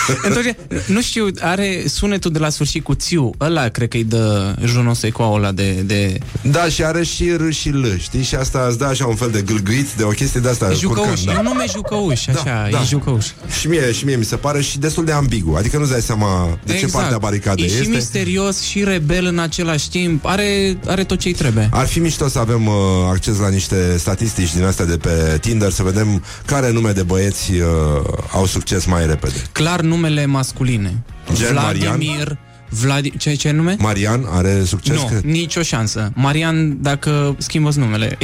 [0.26, 3.30] Întoarce, nu știu, are sunetul de la sfârșit cu țiu.
[3.40, 6.18] Ăla cred că îi dă junos ecoul ăla de, de...
[6.42, 8.22] Da, și are și R și L, știi?
[8.22, 10.70] Și asta îți dă așa un fel de gâlgâit, de o chestie de asta.
[10.72, 11.08] Jucăuș.
[11.08, 12.80] curcan, E un nume jucăuș, așa, Da, da, da.
[12.80, 13.26] e jucăuș.
[13.60, 15.54] Și mie, și mie mi se pare și destul de ambigu.
[15.54, 17.80] Adică nu-ți dai seama de ce parte a baricadei Exact.
[17.80, 17.92] e este.
[17.92, 20.24] și misterios și rebel în același timp.
[20.26, 21.68] Are, are tot ce-i trebuie.
[21.72, 22.74] Ar fi mișto să avem uh,
[23.10, 27.52] acces la niște statistici din astea de pe Tinder, să vedem care nume de băieți
[27.52, 27.64] uh,
[28.32, 29.46] au succes mai repede.
[29.52, 31.02] Clar numele masculine.
[31.34, 32.38] Gen Vladimir...
[32.80, 33.16] Vladi...
[33.16, 33.76] Ce, ce nume?
[33.78, 34.96] Marian are succes?
[34.96, 35.22] nu, cred?
[35.22, 36.12] nicio șansă.
[36.14, 38.18] Marian, dacă schimbă numele.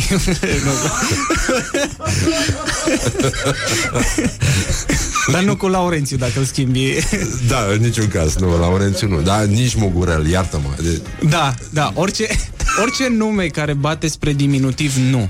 [5.32, 6.94] Dar nu cu Laurențiu, dacă îl schimbi.
[7.48, 9.20] Da, în niciun caz, nu, Laurențiu nu.
[9.20, 10.82] Da, nici Mugurel, iartă-mă.
[10.82, 11.00] De...
[11.28, 12.26] Da, da, orice,
[12.82, 15.28] orice nume care bate spre diminutiv, nu.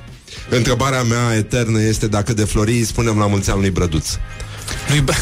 [0.51, 4.09] Întrebarea mea eternă este dacă de Florii spunem la mulți ani lui Brăduț.
[4.89, 5.17] Lui Bă-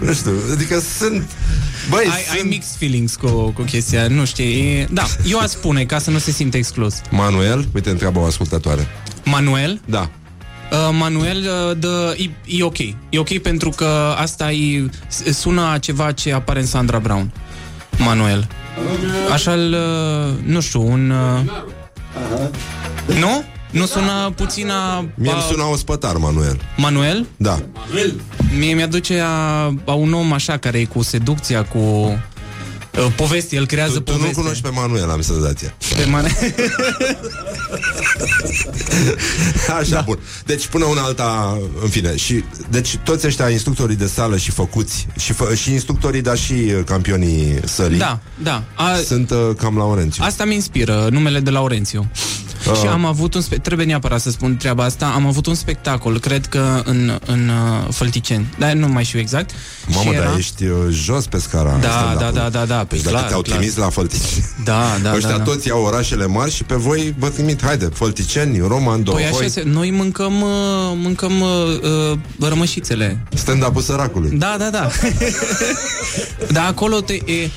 [0.00, 1.30] Nu știu, adică sunt...
[1.90, 2.48] Băi, ai, ai sunt...
[2.48, 4.86] mixed feelings cu, cu chestia, nu știi.
[4.90, 6.94] Da, eu aș spune, ca să nu se simte exclus.
[7.10, 8.86] Manuel, uite, întreabă o ascultătoare.
[9.24, 10.10] Manuel, Da.
[10.72, 11.38] Uh, Manuel,
[11.70, 12.78] uh, dă, e, e ok.
[12.78, 14.90] E ok pentru că asta e,
[15.32, 17.32] sună a ceva ce apare în Sandra Brown.
[17.98, 18.48] Manuel.
[19.32, 19.54] Așa
[20.44, 21.10] nu știu, un...
[21.10, 21.40] Uh,
[23.18, 23.44] nu?
[23.72, 25.04] Nu sună puțin a...
[25.14, 26.60] Mie a îmi suna ospătar, Manuel.
[26.76, 27.26] Manuel?
[27.36, 27.58] Da.
[28.58, 32.12] Mie mi-aduce a, a un om așa care e cu seducția, cu uh,
[33.16, 34.40] poveste, el creează Tu, tu nu poveste.
[34.40, 35.74] cunoști pe Manuel, am senzația.
[35.96, 36.26] Pe Man-
[39.80, 40.00] Așa, da.
[40.00, 40.18] bun.
[40.46, 45.06] Deci până una alta, în fine, și deci toți ăștia instructorii de sală și făcuți
[45.18, 48.62] și, fă, și instructorii, dar și uh, campionii sălii da, da.
[48.74, 50.22] A, sunt uh, cam Laurențiu.
[50.26, 52.10] Asta mi inspiră, numele de Laurențiu.
[52.70, 52.76] Ah.
[52.78, 56.18] Și am avut un spe- trebuie neapărat să spun treaba asta, am avut un spectacol,
[56.18, 59.50] cred că în, în uh, Fălticeni, dar nu mai știu exact.
[59.86, 62.32] Mamă, și dar ești uh, jos pe scara Da, stand-up-ului.
[62.34, 63.56] da, da, da, da, Deci pe dacă clar, te-au clar.
[63.56, 65.42] trimis la Fălticeni Da, da, Ăștia da, da.
[65.42, 69.50] toți iau orașele mari și pe voi vă trimit Haide, Fălticeni, Roman, Păi așa, Dohoi
[69.50, 70.48] se, noi mâncăm, uh,
[70.94, 73.22] mâncăm uh, uh, rămășițele.
[73.34, 74.88] Stand-up-ul săracului Da, da, da.
[76.54, 77.50] Dar acolo te, e, e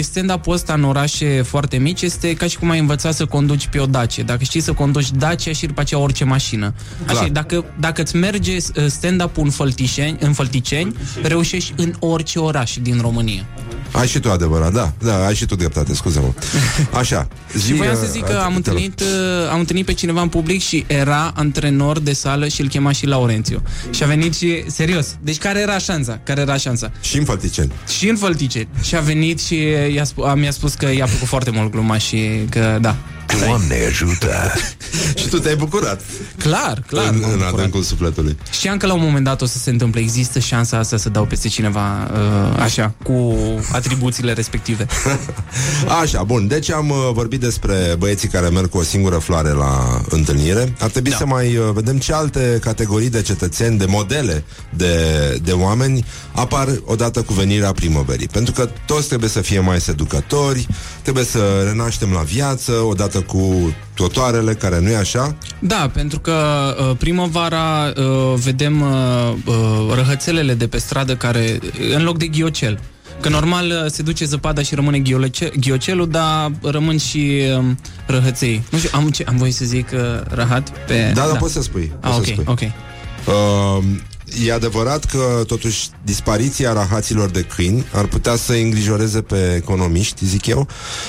[0.00, 3.78] stand-up-ul ăsta în orașe foarte mici este ca și cum ai învăța să conduci pe
[3.78, 4.22] o Dacie.
[4.22, 6.74] Dacă știi să conduci Dacia și după aceea orice mașină.
[7.04, 7.26] Așa, Clar.
[7.26, 12.76] e, dacă, dacă îți merge uh, stand-up-ul în Fălticeni, în Fălticeni, reușești în orice oraș
[12.82, 13.46] din România.
[13.92, 16.32] Ai și tu adevărat, da, da, ai și tu dreptate, scuze-mă
[17.00, 17.28] Așa
[17.64, 18.56] Și voiam să uh, zic că uh, am te rog.
[18.56, 22.68] întâlnit, uh, am întâlnit pe cineva în public și era antrenor de sală și îl
[22.68, 23.62] chema și Laurențiu.
[23.90, 26.20] Și a venit și, serios, deci care era șansa?
[26.24, 26.92] Care era șansa?
[27.00, 28.68] Și în Fălticeni Și în Fălticeni.
[28.82, 31.98] Și a venit și i-a sp- a, mi-a spus că i-a plăcut foarte mult gluma
[31.98, 32.96] și că da.
[33.46, 34.52] Doamne ajută!
[35.18, 36.00] Și tu te-ai bucurat
[36.38, 37.08] Clar, clar.
[37.12, 37.52] În, m-am în bucurat.
[37.54, 40.00] adâncul sufletului Știam că la un moment dat o să se întâmple.
[40.00, 43.38] Există șansa asta să dau peste cineva uh, așa, cu
[43.72, 44.86] atribuțiile respective.
[46.02, 50.00] Așa, bun, deci am uh, vorbit despre băieții care merg cu o singură floare la
[50.08, 51.16] întâlnire Ar trebui Da.
[51.16, 54.94] să mai uh, vedem ce alte categorii de cetățeni, de modele de,
[55.42, 60.66] de oameni apar odată cu venirea primăverii Pentru că toți trebuie să fie mai seducători,
[61.02, 66.34] trebuie să renaștem la viață odată cu trotoarele, care nu e așa Da, pentru că
[66.90, 68.04] uh, primăvara uh,
[68.34, 69.54] vedem uh, uh,
[69.94, 71.58] răhățelele de pe stradă care,
[71.96, 72.78] în loc de ghiocel,
[73.20, 77.64] că normal uh, se duce zăpada și rămâne ghiolece- ghiocelul, dar rămân și uh,
[78.06, 78.62] răhăței.
[78.70, 81.10] Nu știu, am, ce, am voie să zic uh, rahat pe...
[81.14, 82.44] Da, da, poți să spui, Ah, poți să ok, spui.
[82.46, 82.60] ok.
[83.26, 83.84] Uh,
[84.46, 90.46] e adevărat că, totuși, dispariția rahaților de câini ar putea să îngrijoreze pe economiști, zic
[90.46, 90.68] eu,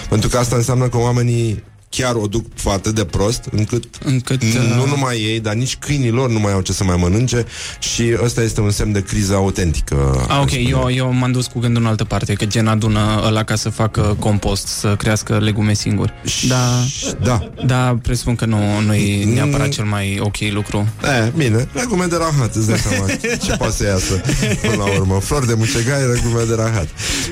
[0.10, 4.84] pentru că asta înseamnă că oamenii chiar o duc foarte de prost, încât, Încât, nu
[4.84, 7.46] uh, numai ei, dar nici câinii lor nu mai au ce să mai mănânce
[7.80, 10.26] și ăsta este un semn de criză autentică.
[10.28, 10.68] A, ok, aș spune.
[10.70, 13.70] eu, eu m-am dus cu gândul în altă parte, că gen adună ăla ca să
[13.70, 16.14] facă compost, să crească legume singuri.
[16.48, 16.84] Da,
[17.24, 17.50] Da.
[17.66, 20.88] da, presupun că nu, nu e neapărat cel mai ok lucru.
[21.04, 23.06] E, bine, legume de rahat, îți dai seama
[23.46, 24.22] ce poate să iasă
[24.62, 25.20] până la urmă.
[25.20, 26.88] Flori de mucegai, legume de rahat.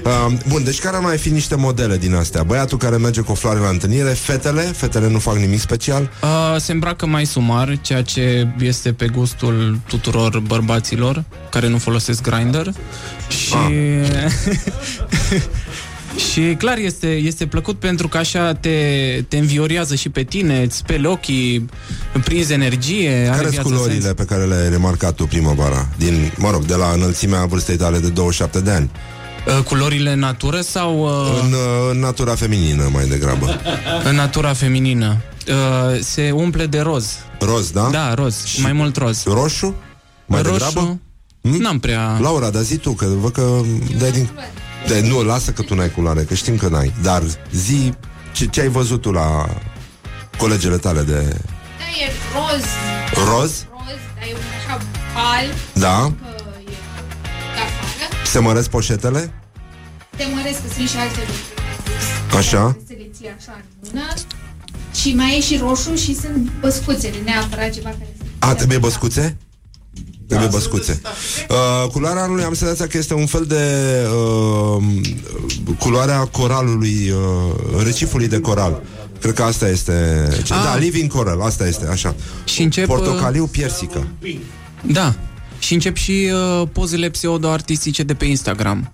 [0.05, 2.43] Uh, bun, deci care ar mai fi niște modele din astea?
[2.43, 4.09] Băiatul care merge cu o floare la întâlnire,
[4.47, 6.09] fetele, fetele nu fac nimic special.
[6.21, 12.21] Uh, se îmbracă mai sumar, ceea ce este pe gustul tuturor bărbaților care nu folosesc
[12.21, 12.73] grinder
[13.27, 13.55] și...
[16.31, 18.77] și clar este, este plăcut pentru că așa te,
[19.27, 21.69] te înviorează și pe tine, îți speli ochii,
[22.23, 24.13] prinzi energie, are Care sunt viață culorile sens.
[24.13, 25.87] pe care le-ai remarcat tu primăvara?
[25.97, 28.89] Din, mă rog, de la înălțimea vârstei tale de 27 de ani.
[29.47, 31.59] Uh, culorile în natură sau uh, În, uh,
[31.91, 33.59] în natura feminină, mai degrabă.
[34.09, 35.15] în natura feminină?
[35.47, 37.17] Uh, se umple de roz.
[37.39, 37.89] Roz, da?
[37.91, 39.23] Da, roz, și mai mult roz.
[39.23, 39.75] Roșu?
[40.25, 40.99] Mai Roșu, degrabă?
[41.41, 41.57] Hmm?
[41.57, 42.17] N-am prea...
[42.21, 43.61] Laura, dar zi tu, că văd că
[43.99, 44.29] dai din...
[44.87, 46.93] De, nu, lasă că tu n-ai culoare, că știm că n-ai.
[47.01, 47.93] Dar zi
[48.31, 49.45] ce, ce ai văzut tu la
[50.37, 52.63] colegele tale de Da, e roz.
[53.27, 53.41] roz?
[53.41, 54.81] Roz, dar e un așa
[55.37, 56.11] alb, Da?
[58.31, 59.33] Se măresc poșetele?
[60.17, 62.37] Te măresc că sunt și alte lucruri.
[62.37, 62.77] Așa.
[62.87, 63.51] Să le ții așa
[63.81, 64.13] în mână.
[64.93, 68.23] Și mai e și roșu și sunt băscuțele, neapărat ceva care să...
[68.39, 69.37] A, trebuie băscuțe?
[70.27, 71.01] Trebuie băscuțe.
[71.49, 73.63] Uh, culoarea anului am senzația că este un fel de
[74.77, 74.83] uh,
[75.79, 78.81] culoarea coralului, uh, recifului de coral.
[79.21, 80.27] Cred că asta este...
[80.43, 80.61] Ce, Ah.
[80.63, 82.15] da, living coral, asta este, așa.
[82.45, 82.89] Și încep...
[82.89, 84.07] uh, Portocaliu piersică.
[84.81, 85.15] Da.
[85.59, 86.29] Și încep și
[86.61, 88.91] uh, pozele pseudo-artistice de pe Instagram.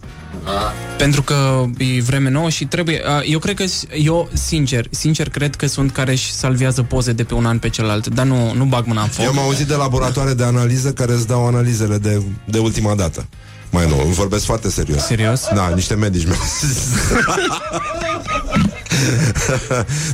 [0.97, 3.01] Pentru că e vreme nouă și trebuie...
[3.05, 3.65] Uh, eu cred că...
[3.65, 7.59] s- Eu, sincer, sincer cred că sunt care își salvează poze de pe un an
[7.59, 9.25] pe celălalt, dar nu, nu bag mâna în foc.
[9.25, 13.25] Eu am auzit de laboratoare de analiză care îți dau analizele de, de ultima dată.
[13.69, 15.01] Mai nou, vorbesc foarte serios.
[15.05, 15.41] Serios?
[15.55, 16.77] Da, niște medici mi-au zis.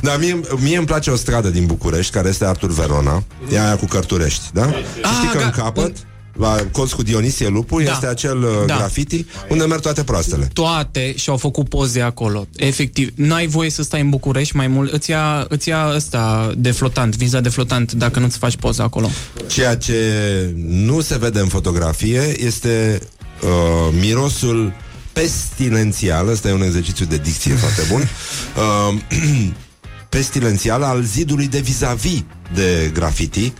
[0.02, 3.22] da, mie, mie îmi place o stradă din București, care este Artur Verona.
[3.52, 4.66] E aia cu Cărturești, da?
[4.72, 5.96] Și știi că ga- în capăt,
[6.40, 7.90] la colț cu Dionisie Lupu, Da.
[7.92, 8.76] este acel uh, Da.
[8.76, 10.50] graffiti unde merg toate proastele.
[10.52, 12.46] toate și-au făcut poze acolo.
[12.56, 14.92] Efectiv, n-ai voie să stai în București mai mult.
[14.92, 19.10] Îți ia, îți ia ăsta de flotant, viza de flotant, dacă nu-ți faci poza acolo.
[19.46, 19.94] Ceea ce
[20.66, 23.00] nu se vede în fotografie este
[23.42, 23.48] uh,
[24.00, 24.72] mirosul
[25.12, 28.00] pestilențial, ăsta e un exercițiu de dicție foarte bun,
[28.90, 28.98] uh,
[30.08, 32.22] pestilențial al zidului de vis-a-vis
[32.54, 33.52] de graffiti,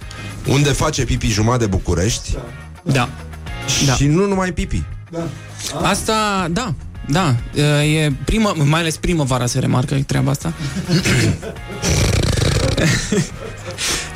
[0.46, 2.36] unde face pipi jumătate de București
[2.82, 3.08] Da.
[3.86, 3.94] Da.
[3.94, 4.82] și nu numai pipi.
[5.82, 6.74] Asta, da,
[7.08, 7.34] da,
[7.82, 10.52] e primă, mai ales primăvara se remarcă treaba asta.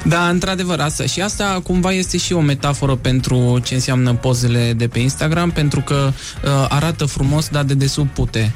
[0.06, 1.06] Da, într-adevăr, asta.
[1.06, 5.80] Și asta cumva este și o metaforă pentru ce înseamnă pozele de pe Instagram, pentru
[5.80, 6.12] că
[6.44, 8.52] uh, arată frumos, dar de desubt pute.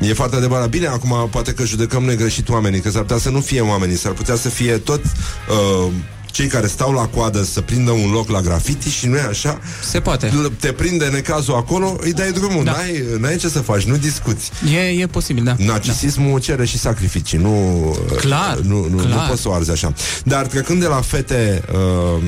[0.00, 0.68] E, E foarte adevărat.
[0.68, 3.96] Bine, acum poate că judecăm noi greșit oamenii, că s-ar putea să nu fie oamenii,
[3.96, 5.92] s-ar putea să fie tot uh,
[6.34, 9.58] cei care stau la coadă să prindă un loc la graffiti și nu e așa.
[9.82, 10.32] se poate.
[10.60, 12.70] Te prinde necazul acolo, îi dai drumul, Da.
[12.72, 14.50] n-ai, n-ai ce să faci, nu discuți.
[14.74, 15.54] E, e posibil, da.
[15.58, 19.08] Narcisismul cere și sacrificii, nu, Clar, nu, nu, clar.
[19.12, 19.92] nu poți să o arzi așa.
[20.24, 22.22] Dar trecând de la fete, uh,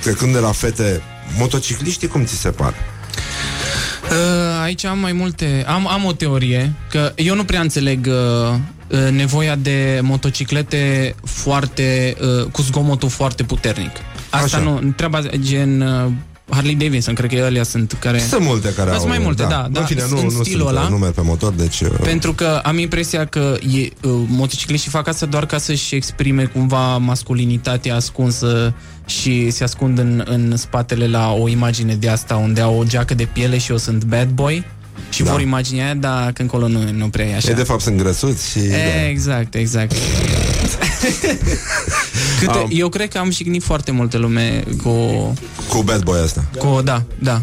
[0.00, 1.02] trecând de la fete,
[1.38, 2.74] motocicliștii cum ți se par?
[4.10, 5.64] Uh, aici am mai multe.
[5.68, 8.14] Am, am o teorie că eu nu prea înțeleg uh,
[8.52, 8.56] uh,
[9.10, 13.92] nevoia de motociclete foarte uh, cu zgomotul foarte puternic.
[14.30, 14.58] Asta Așa.
[14.58, 16.12] nu, treaba gen uh,
[16.48, 19.08] Harley Davidson, cred că alea sunt care Sunt multe care Sunt au...
[19.08, 20.88] mai multe, da, da, În fine, nu, în nu, stilul sunt, ăla.
[20.88, 21.80] nu merg pe motor, deci...
[21.80, 26.44] uh, pentru că am impresia că e, uh, motocicliștii fac asta doar ca să-și exprime
[26.44, 28.74] cumva masculinitatea ascunsă
[29.06, 33.14] și se ascund în, în spatele la o imagine de asta unde au o geacă
[33.14, 34.64] de piele și eu sunt bad boy
[35.10, 35.30] și Da.
[35.30, 37.48] vor imaginea aia, dar că încolo nu, nu prea e așa.
[37.48, 38.58] Ei, de fapt, sunt grăsuți și...
[38.58, 39.08] da.
[39.08, 39.92] Exact, exact.
[42.40, 44.90] Câte, Am- Eu cred că am jignit foarte multe lume cu,
[45.68, 46.44] Cu bad boy asta.
[46.58, 47.42] cu da, da.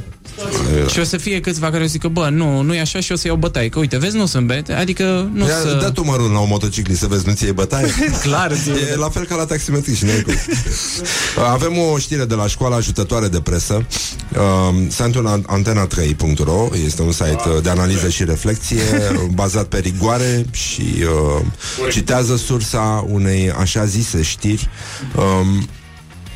[0.92, 3.12] Și o să fie câțiva care o să zică, bă, nu, nu e așa și
[3.12, 3.70] o să iau bătaie.
[3.70, 5.78] Că uite, vezi, nu sunt bete, adică nu Ia, să...
[5.82, 7.88] Dă tu mărun la un motociclist să vezi, nu ți e bătaie?
[8.24, 10.34] Clar, ți E la fel ca la taximetrist și n-ai cum.
[11.52, 13.86] Avem o știre de la școala ajutătoare de presă
[14.34, 18.82] uh, Site-ul antena3.ro Este un site uh, de analiză și reflexie
[19.34, 20.84] Bazat pe rigoare Și
[21.40, 24.70] uh, citează sursa Unei așa zise știri
[25.16, 25.68] um,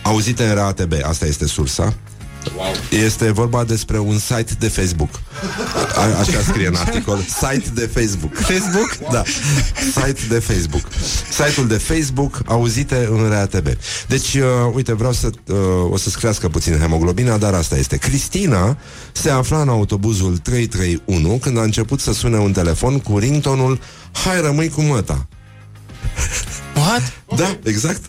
[0.02, 1.94] Auzite în RATB Asta este sursa
[2.90, 5.10] Este vorba despre un site de Facebook.
[5.96, 7.18] A, așa scrie în articol.
[7.18, 8.36] Site de Facebook.
[8.36, 9.12] Facebook?
[9.12, 9.24] Da.
[9.94, 10.88] Site de Facebook.
[11.32, 13.68] Site-ul de Facebook auzite în RATB.
[14.08, 14.42] Deci, uh,
[14.74, 15.58] uite, vreau să uh,
[15.90, 17.98] o să-ți crească puțin hemoglobina, dar asta este.
[17.98, 18.78] Cristina
[19.12, 23.80] se afla în autobuzul 331 când a început să sune un telefon cu ringtonul
[24.24, 25.28] Hai rămâi cu măta.
[26.76, 27.14] What?
[27.36, 28.02] Da, exact.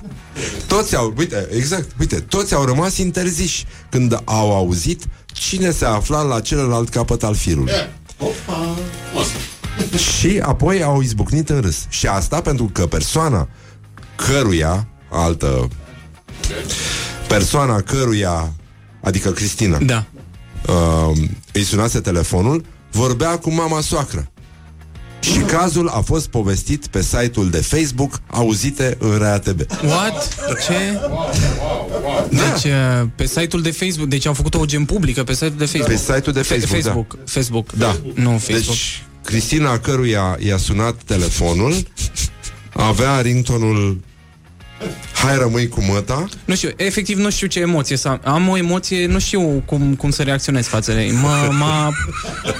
[0.67, 5.03] Toți au, uite, exact, uite, toți au rămas interziși când au auzit
[5.33, 7.73] cine se afla la celălalt capăt al firului.
[8.19, 8.77] Opa!
[9.99, 11.85] Și apoi au izbucnit în râs.
[11.89, 13.49] Și asta pentru că persoana
[14.17, 15.69] căruia, altă
[17.29, 18.53] persoana căruia,
[19.03, 20.05] adică Cristina, Da.
[20.69, 21.17] uh,
[21.53, 24.31] îi sunase telefonul, vorbea cu mama soacră.
[25.32, 29.61] Și cazul a fost povestit pe site-ul de Facebook Auzite în RATB.
[29.85, 30.35] What?
[30.66, 31.01] Ce?
[32.31, 35.65] Deci, uh, pe site-ul de Facebook, deci au făcut o gen publică pe site-ul de
[35.65, 35.90] Facebook.
[35.90, 37.73] Pe site-ul de Fe- Facebook, Facebook, Facebook.
[37.73, 37.97] Da.
[38.15, 38.65] Nu Facebook.
[38.66, 41.74] Deci, Cristina, căruia i-a sunat telefonul,
[42.73, 44.01] avea ringtonul
[45.15, 48.20] Hai rămâi cu măta Nu știu, efectiv nu știu ce emoție să am.
[48.24, 51.11] Am o emoție, nu știu cum, cum să reacționez față de ei.
[51.11, 51.93] Mă, m-a,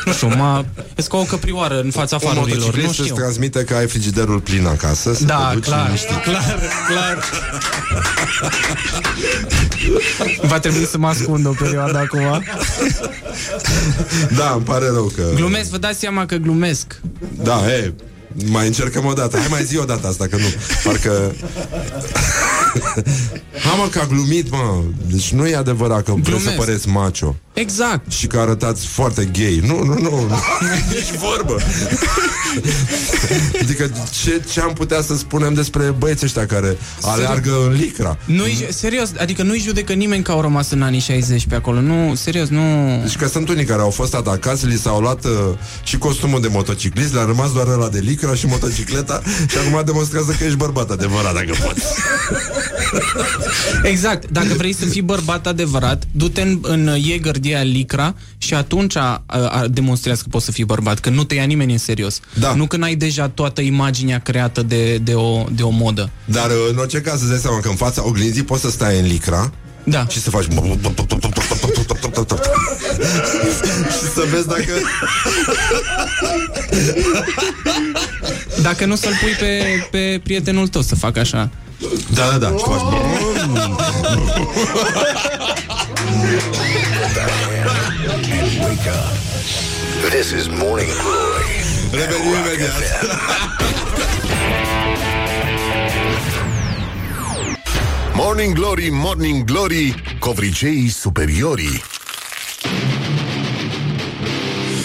[0.05, 0.65] nu știu, m-a,
[0.97, 3.05] sunt ca o căprioară în fața Un farurilor, nu motociclist știu.
[3.05, 6.23] îți transmite că ai frigiderul plin acasă să Da, te duci clar, liniștit.
[6.23, 7.25] clar, clar.
[10.43, 12.45] Va trebui să mă ascund o perioadă acum.
[14.37, 15.23] Da, îmi pare rău că...
[15.35, 17.01] Glumesc, vă dați seama că glumesc.
[17.43, 17.93] Da, e,
[18.45, 19.37] mai încercăm o dată.
[19.39, 20.47] Hai mai zi o dată asta, că nu.
[20.85, 21.35] Parcă...
[23.65, 24.83] Ha, mă, că a glumit, mă.
[25.11, 26.57] Deci nu e adevărat că vreți să Glumesc.
[26.57, 27.35] păreți macho.
[27.59, 28.13] Exact.
[28.13, 29.61] Și că arătați foarte gay.
[29.67, 30.11] Nu, nu, nu.
[30.11, 30.29] nu.
[30.95, 31.57] Nici vorbă.
[33.63, 33.91] adică
[34.23, 38.19] ce, ce am putea să spunem despre băieții ăștia care aleargă în licra?
[38.25, 41.81] Nu-i, serios, adică nu-i judecă nimeni că au rămas în anii 60 pe acolo.
[41.81, 42.63] Nu, serios, nu...
[43.03, 45.31] Deci că sunt unii care au fost atacați, li s-au luat uh,
[45.83, 50.35] și costumul de motociclist, le-a rămas doar ăla de licra și motocicleta și acum demonstrează
[50.39, 51.85] că ești bărbat adevărat dacă poți.
[53.83, 54.31] Exact.
[54.31, 58.97] Dacă vrei să fii bărbat adevărat, du-te în, în Jäger de aia licra și atunci
[58.97, 62.21] a, a, demonstrează că poți să fii bărbat, că nu te ia nimeni în serios.
[62.39, 62.55] Da.
[62.55, 66.11] Nu când ai deja toată imaginea creată de, de, o, de o modă.
[66.25, 68.99] Dar uh, în orice caz îți dai seama că în fața oglinzii poți să stai
[68.99, 69.53] în licra
[69.85, 70.07] Da.
[70.09, 70.51] și să faci și
[74.15, 74.73] să vezi dacă
[78.63, 81.51] Dacă nu să-l pui pe, pe prietenul tău să facă așa.
[82.15, 82.81] Da, da, da, și faci
[86.17, 86.25] And
[88.65, 89.13] wake up.
[90.11, 91.61] This is Morning Glory.
[91.93, 92.83] Revenim imediat.
[98.15, 101.83] Morning Glory, Morning Glory, covriceii superiorii.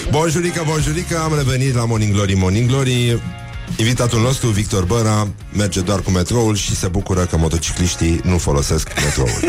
[0.10, 3.22] Bonjurică, bonjurică, am revenit la Morning Glory, Morning Glory
[3.82, 8.90] Invitatul nostru, Victor Băra, merge doar cu metroul și se bucură că motocicliștii nu folosesc
[9.03, 9.30] metroul.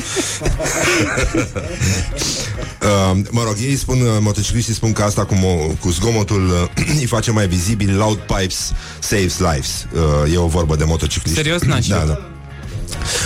[2.82, 6.84] uh, mă rog, ei spun, uh, motocicliștii spun că asta cu, mo- cu zgomotul uh,
[7.00, 9.86] îi face mai vizibil Loud pipes saves lives.
[10.24, 11.36] Uh, e o vorbă de motocicliști.
[11.42, 11.62] Serios?
[11.62, 12.08] N-aș Da, știut.
[12.08, 12.31] da.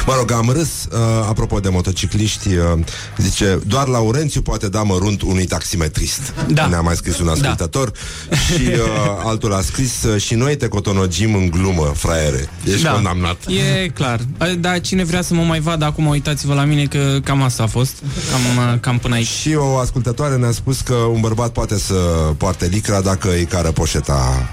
[0.07, 0.99] Mă rog, am râs, uh,
[1.29, 2.79] apropo de motocicliști, uh,
[3.17, 6.35] zice, doar Laurențiu poate da mărunt unui taximetrist.
[6.49, 6.67] Da.
[6.67, 7.93] Ne-a mai scris un ascultător
[8.31, 8.79] și uh,
[9.31, 12.49] altul a scris, uh, și noi te cotonogim în glumă, fraiere.
[12.65, 12.91] Ești Da.
[12.91, 13.37] condamnat.
[13.47, 14.21] E clar.
[14.59, 17.67] Dar cine vrea să mă mai vadă acum, uitați-vă la mine că cam asta a
[17.67, 17.93] fost.
[18.31, 19.27] Cam, cam până aici.
[19.27, 21.95] Și o ascultătoare ne-a spus că un bărbat poate să
[22.37, 24.51] poarte licra dacă îi cară poșeta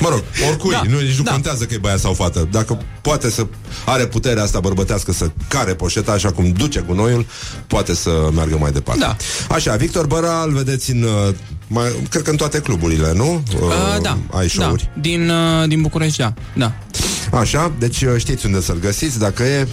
[0.00, 1.30] Mă rog, oricui, Da, nu, nici nu da.
[1.30, 2.48] contează că e băiat sau fată.
[2.50, 3.46] Dacă poate să
[3.86, 7.26] are puterea asta bărbătească să care poșeta așa cum duce gunoiul,
[7.66, 9.00] poate să meargă mai departe.
[9.00, 9.16] Da.
[9.54, 11.34] Așa, Victor Băra îl vedeți în, uh,
[11.66, 13.42] mai, cred că în toate cluburile, nu?
[13.54, 14.18] Uh, Uh, da.
[14.30, 14.90] Ai show-uri.
[14.94, 15.00] Da.
[15.00, 16.34] Din, uh, din București, da.
[16.56, 16.72] da.
[17.38, 19.68] Așa, deci uh, știți unde să-l găsiți, dacă e,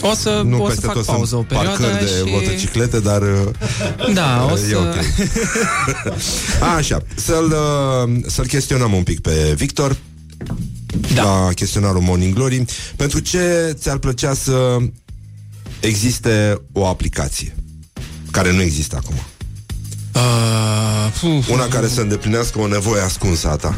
[0.00, 2.32] O să, nu o să peste fac tot pauză o sunt perioadă parcări de și...
[2.32, 4.76] motociclete, dar uh, Da, o e să...
[4.76, 4.94] ok.
[6.76, 9.96] Așa, să-l, uh, să-l chestionăm un pic pe Victor
[11.14, 11.22] Da.
[11.22, 12.64] la chestionarul Morning Glory.
[12.96, 14.76] Pentru ce ți-ar plăcea să
[15.80, 17.54] existe o aplicație
[18.30, 19.14] care nu există acum?
[20.14, 23.74] Uh, puf, Una care să îndeplinească o nevoie ascunsă a ta.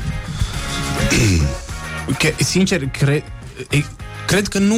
[2.19, 3.25] că, sincer, cre,
[3.71, 3.85] e,
[4.27, 4.77] cred că nu...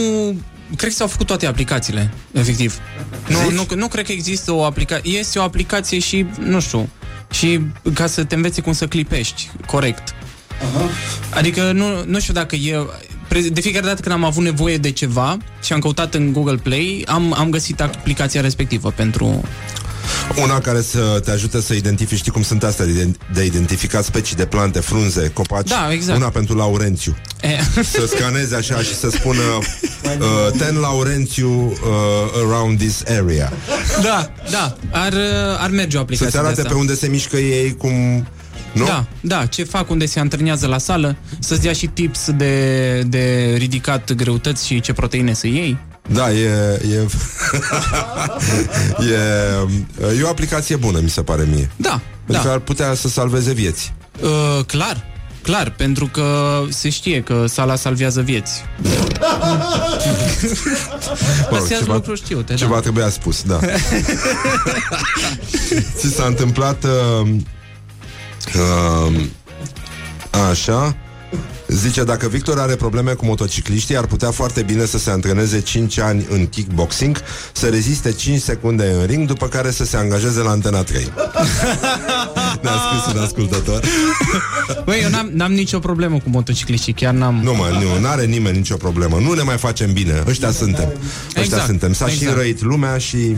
[0.77, 2.79] Cred că s-au făcut toate aplicațiile, efectiv.
[3.29, 3.53] Nu, Zici?
[3.53, 5.19] nu, nu cred că există o aplicație...
[5.19, 6.89] Este o aplicație și, nu știu,
[7.31, 7.61] și
[7.95, 10.15] ca să te înveți cum să clipești, corect.
[11.31, 12.87] Adică nu, nu știu dacă e...
[13.29, 16.57] Pre- De fiecare dată când am avut nevoie de ceva și am căutat în Google
[16.57, 19.43] Play, am, am găsit aplicația respectivă pentru...
[20.37, 24.37] Una care să te ajute să identifici, știi cum sunt astea de, de identificat specii
[24.37, 25.69] de plante, frunze, copaci.
[25.69, 26.19] Da, exact.
[26.19, 27.17] Una pentru Laurențiu.
[27.43, 31.77] E, Să scaneze așa și să spună uh, Ten Laurențiu uh,
[32.47, 33.53] around this area.
[34.03, 35.15] da, da, ar,
[35.59, 36.73] ar merge o aplicație Să-ți arate de asta.
[36.73, 38.27] pe unde se mișcă ei, cum...
[38.73, 38.85] Nu?
[38.85, 43.55] Da, da, ce fac, unde se antrenează la sală, să-ți dea și tips de, de
[43.59, 45.79] ridicat greutăți și ce proteine să iei.
[46.13, 46.43] Da, e,
[46.91, 47.07] e,
[49.01, 51.71] e, e o aplicație bună, mi se pare mie.
[51.77, 52.53] Da, Adică da.
[52.53, 53.93] ar putea să salveze vieți.
[54.23, 55.05] Uh, clar,
[55.43, 58.65] clar, pentru că se știe că sala salvează vieți.
[61.51, 62.81] Mă Astea sunt lucruri știute, ceva da.
[62.81, 63.59] trebuia spus, da.
[65.97, 67.29] Ți s-a întâmplat uh,
[68.55, 69.21] uh,
[70.51, 70.97] Așa
[71.73, 75.99] Zice, dacă Victor are probleme cu motocicliștii Ar putea foarte bine să se antreneze 5
[75.99, 77.23] ani în kickboxing
[77.53, 81.13] Să reziste 5 secunde în ring După care să se angajeze la Antena 3
[82.63, 83.85] Ne-a scris un ascultător.
[84.85, 87.41] Băi, eu n-am, n-am nicio problemă cu motocicliștii, chiar n-am.
[87.43, 89.19] Nu mă, nu, n-are nimeni nicio problemă.
[89.21, 90.93] Nu ne mai facem bine, ăștia suntem.
[91.27, 92.33] Ăștia Exact, suntem, s-a și exact.
[92.33, 93.37] înrăit lumea și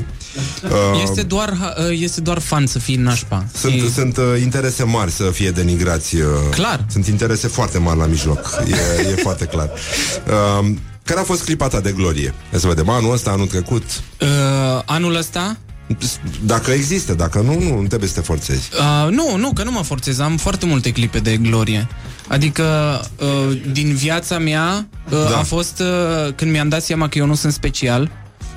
[0.65, 1.49] uh, Este doar,
[1.89, 3.45] uh, este doar fan să fii nașpa.
[3.55, 6.17] Sunt, E- sunt uh, interese mari să fie denigrați.
[6.17, 6.85] Uh, Clar.
[6.91, 8.63] Sunt interese foarte mari la mijloc.
[8.67, 9.71] E, e foarte clar.
[10.61, 10.71] Uh,
[11.05, 12.35] care a fost clipa ta de glorie?
[12.53, 13.83] Ia să vedem, anul ăsta, anul trecut.
[14.21, 14.29] Uh,
[14.85, 15.57] anul ăsta?
[16.45, 18.69] Dacă există, dacă nu, nu, nu trebuie să te forțezi.
[18.79, 20.19] Uh, nu, nu, că nu mă forțez.
[20.19, 21.89] Am foarte multe clipe de glorie.
[22.29, 22.65] Adică,
[23.19, 25.29] uh, din viața mea, uh, Da.
[25.29, 25.39] da.
[25.39, 28.11] a fost uh, când mi-am dat seama că eu nu sunt special.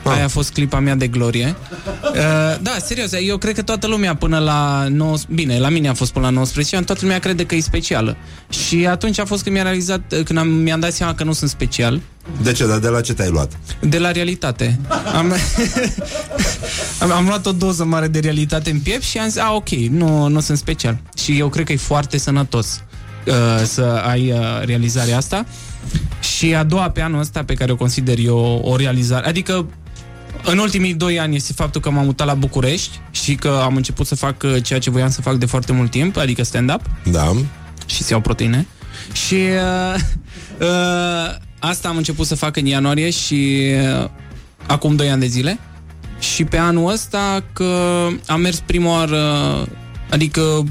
[0.05, 0.11] Ah.
[0.11, 1.55] Aia a fost clipa mea de glorie.
[2.03, 5.93] Uh, da, serios, eu cred că toată lumea până la 9, bine, la mine a
[5.93, 8.17] fost până la 19 ani, toată lumea crede că e specială.
[8.49, 11.49] Și atunci a fost când mi-a realizat, când am, mi-am dat seama că nu sunt
[11.49, 12.01] special.
[12.41, 12.67] De ce?
[12.67, 13.51] Dar de la ce te-ai luat?
[13.79, 14.79] De la realitate.
[15.15, 15.33] Am,
[17.01, 19.69] am, am luat o doză mare de realitate în piept și am zis, a, ok,
[19.69, 20.97] nu, nu sunt special.
[21.17, 22.83] Și eu cred că e foarte sănătos
[23.25, 23.33] uh,
[23.63, 25.45] să ai uh, realizarea asta.
[26.19, 29.67] Și a doua pe anul ăsta pe care o consider eu o realizare, adică
[30.43, 34.07] în ultimii doi ani este faptul că m-am mutat la București și că am început
[34.07, 36.81] să fac uh, ceea ce voiam să fac de foarte mult timp, adică stand-up
[37.11, 37.31] Da.
[37.85, 38.67] și să iau proteine.
[39.27, 39.99] Și uh,
[40.67, 43.71] uh, asta am început să fac în ianuarie și
[44.01, 44.09] uh,
[44.65, 45.59] acum 2 ani de zile.
[46.19, 49.23] Și pe anul ăsta că am mers prima oară,
[50.09, 50.63] adică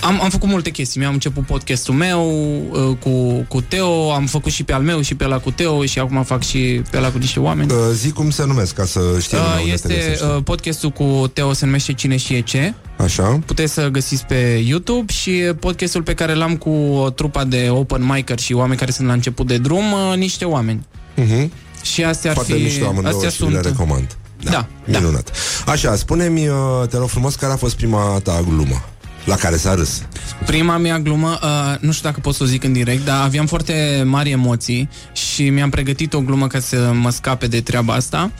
[0.00, 1.00] am, am făcut multe chestii.
[1.00, 2.26] Mi-am început podcastul meu
[2.70, 5.84] uh, cu, cu Teo, am făcut și pe al meu și pe la cu Teo
[5.84, 7.72] și acum fac și pe la cu niște oameni.
[7.72, 10.24] Uh, zi cum se numesc, ca să știe lumea Uh, unde te este găsește.
[10.24, 12.74] uh, podcastul cu Teo se numește Cine știe ce.
[12.96, 13.40] Așa?
[13.46, 18.04] Puteți să găsiți pe YouTube și podcastul pe care l-am cu o trupa de open
[18.04, 20.86] micer și oameni care sunt la început de drum, uh, niște oameni.
[21.22, 21.48] Uh-huh.
[21.82, 22.62] Și astea ar Foarte fi...
[22.62, 24.16] mișto amândouă astea și le recomand.
[24.42, 24.66] Da, da.
[24.98, 25.30] Minunat.
[25.66, 26.56] Așa, spune-mi, uh,
[26.88, 28.84] te rog frumos, care a fost prima ta glumă?
[29.26, 30.02] La care s-a râs.
[30.44, 33.46] Prima mea glumă, uh, nu știu dacă pot să o zic în direct, dar aveam
[33.46, 38.30] foarte mari emoții și mi-am pregătit o glumă ca să mă scape de treaba asta.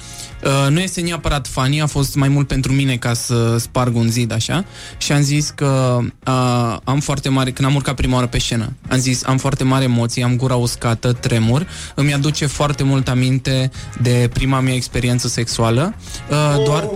[0.44, 4.10] Uh, nu este neapărat funny, a fost mai mult pentru mine ca să sparg un
[4.10, 4.64] zid așa
[4.98, 8.72] și am zis că uh, am foarte mare, când am urcat prima oară pe scenă,
[8.88, 13.70] am zis am foarte mare emoții, am gura uscată, tremur, îmi aduce foarte mult aminte
[14.02, 15.94] de prima mea experiență sexuală,
[16.30, 16.88] uh, doar,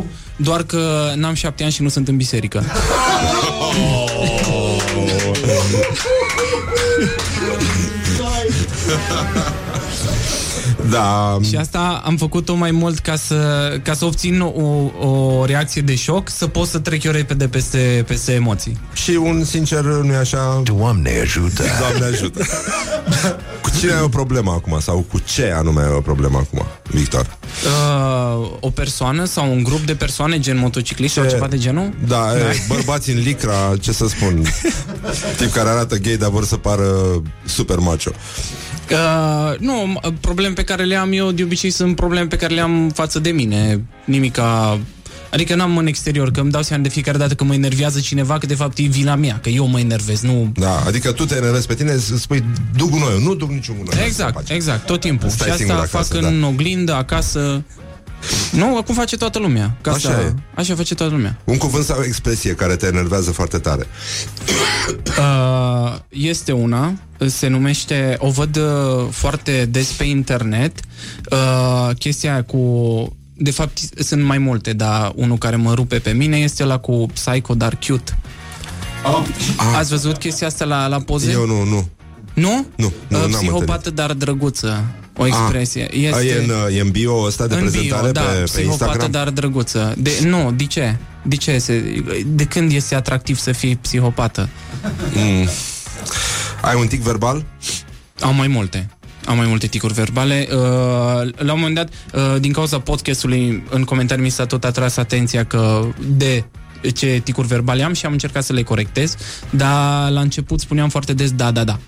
[0.42, 2.64] doar că n-am șapte ani și nu sunt în biserică.
[10.90, 11.38] Da.
[11.48, 14.48] Și asta am făcut-o mai mult ca să, ca să obțin o,
[15.06, 18.80] o reacție de șoc, să pot să trec eu repede peste, peste emoții.
[18.92, 20.62] Și un sincer, nu-i așa?
[20.64, 21.62] Doamne ajută!
[21.80, 22.44] Doamne ajută!
[23.62, 24.80] cu cine ai o problemă acum?
[24.80, 27.26] Sau cu ce anume ai o problemă acum, Victor?
[27.64, 31.92] Uh, o persoană sau un grup de persoane, gen motocicliști sau ceva de genul?
[32.06, 34.42] Da, e, bărbați în licra, ce să spun
[35.36, 38.10] Tip care arată gay, dar vor să pară super macho
[38.94, 42.54] Uh, nu, m- probleme pe care le am eu de obicei sunt probleme pe care
[42.54, 43.84] le am față de mine.
[44.04, 44.78] Nimica...
[45.32, 48.38] Adică n-am în exterior, că îmi dau seama de fiecare dată că mă enervează cineva,
[48.38, 50.52] că de fapt e vina mea, că eu mă enervez, nu...
[50.54, 52.44] Da, adică tu te enervezi pe tine, îți spui,
[52.76, 55.28] duc gunoiul, nu duc niciun gunoi Exact, exact, tot timpul.
[55.28, 56.28] Stai și singur asta acasă, fac da.
[56.28, 57.62] în oglindă, acasă.
[58.52, 59.76] Nu, acum face toată lumea.
[59.80, 60.34] Că Așa asta, e.
[60.54, 61.36] așa face toată lumea.
[61.44, 63.86] Un cuvânt sau o expresie care te enervează foarte tare
[65.18, 66.92] Uh, este una,
[67.26, 70.80] se numește, o văd uh, foarte des pe internet,
[71.30, 76.10] uh, chestia aia cu, de fapt sunt mai multe, dar unul care mă rupe pe
[76.10, 78.18] mine este la cu Psycho Dar Cute.
[79.04, 79.26] Oh.
[79.76, 81.30] Ați văzut chestia asta la, la poze?
[81.30, 81.88] Eu nu, nu
[82.34, 82.66] Nu?
[82.76, 83.98] Nu, nu, Uh, n-am Psihopată, întâlnit.
[83.98, 84.84] dar drăguță.
[85.20, 85.88] O expresie.
[85.92, 86.26] A, este...
[86.26, 88.84] e, în, uh, e în bio ăsta de în prezentare bio, da, pe, pe psihopată,
[88.84, 89.10] Instagram?
[89.10, 89.94] dar drăguță.
[89.98, 90.96] De, nu, de ce?
[91.22, 91.58] De ce?
[91.58, 94.48] Se, de când este atractiv să fii psihopată?
[95.14, 95.48] Mm.
[96.60, 97.44] Ai un tic verbal?
[98.20, 98.88] Am mai multe.
[99.26, 100.48] Am mai multe ticuri verbale.
[100.50, 100.58] Uh,
[101.36, 105.44] la un moment dat, uh, din cauza podcastului, în comentarii mi s-a tot atras atenția
[105.44, 105.86] că
[106.16, 106.44] de
[106.94, 109.16] ce ticuri verbale am și am încercat să le corectez,
[109.50, 111.78] dar la început spuneam foarte des da, da, da.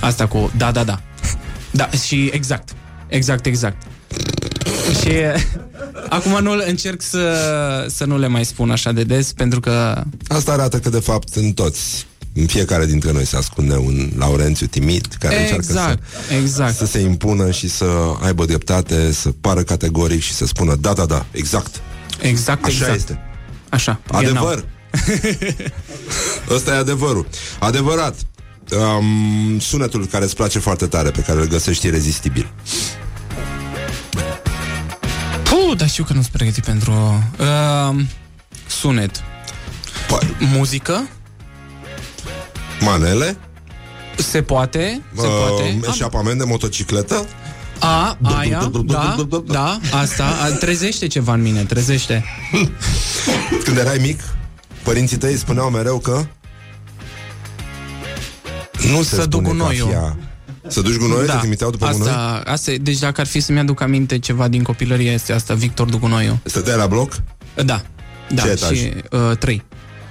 [0.00, 1.00] Asta cu da, da, da.
[1.70, 2.68] Da, și exact.
[3.08, 3.82] Exact, exact.
[5.00, 5.42] Și uh,
[6.08, 7.36] acum nu încerc să,
[7.88, 11.34] să nu le mai spun așa de des, pentru că Asta arată că, de fapt,
[11.34, 16.00] în toți, în fiecare dintre noi se ascunde un Laurențiu timid care Exact, încearcă
[16.42, 16.76] exact.
[16.76, 17.86] să, să se impună și să
[18.22, 21.80] aibă dreptate, să pară categoric și să spună da, da, da, exact.
[22.20, 22.96] Exact, Așa exact.
[22.96, 23.18] este.
[23.68, 24.00] Așa.
[24.10, 24.64] Adevăr.
[26.54, 27.26] Ăsta e adevărul.
[27.58, 28.14] Adevărat.
[28.78, 32.52] Um, sunetul care îți place foarte tare, pe care îl găsești irezistibil.
[35.42, 36.92] Puh, dar știu că nu sunt pregătit pentru
[37.38, 38.00] uh,
[38.66, 39.16] sunet.
[40.06, 41.08] Pa- Muzică?
[42.80, 43.36] Manele,
[44.16, 45.80] Se poate, se uh, poate.
[45.88, 47.26] eșapament de motocicletă,
[47.78, 49.16] A, aia, da,
[49.46, 52.24] da, asta, a, trezește ceva în mine, trezește.
[53.64, 54.20] Când erai mic,
[54.82, 56.26] părinții tăi spuneau mereu că
[58.88, 59.84] nu se Să duc spune gunoiul.
[59.86, 60.16] Cafia.
[60.68, 61.26] Să duci gunoiul?
[61.26, 61.32] Da.
[61.32, 62.08] Te trimiteau după gunoi?
[62.08, 65.54] asta, asta, e- deci dacă ar fi să-mi aduc aminte ceva din copilărie, este asta,
[65.54, 66.38] Victor Dugunoiu.
[66.44, 67.12] Stăteai la bloc?
[67.54, 67.82] Da,
[68.34, 68.76] da, Ce etaj?
[68.78, 69.62] și uh, trei.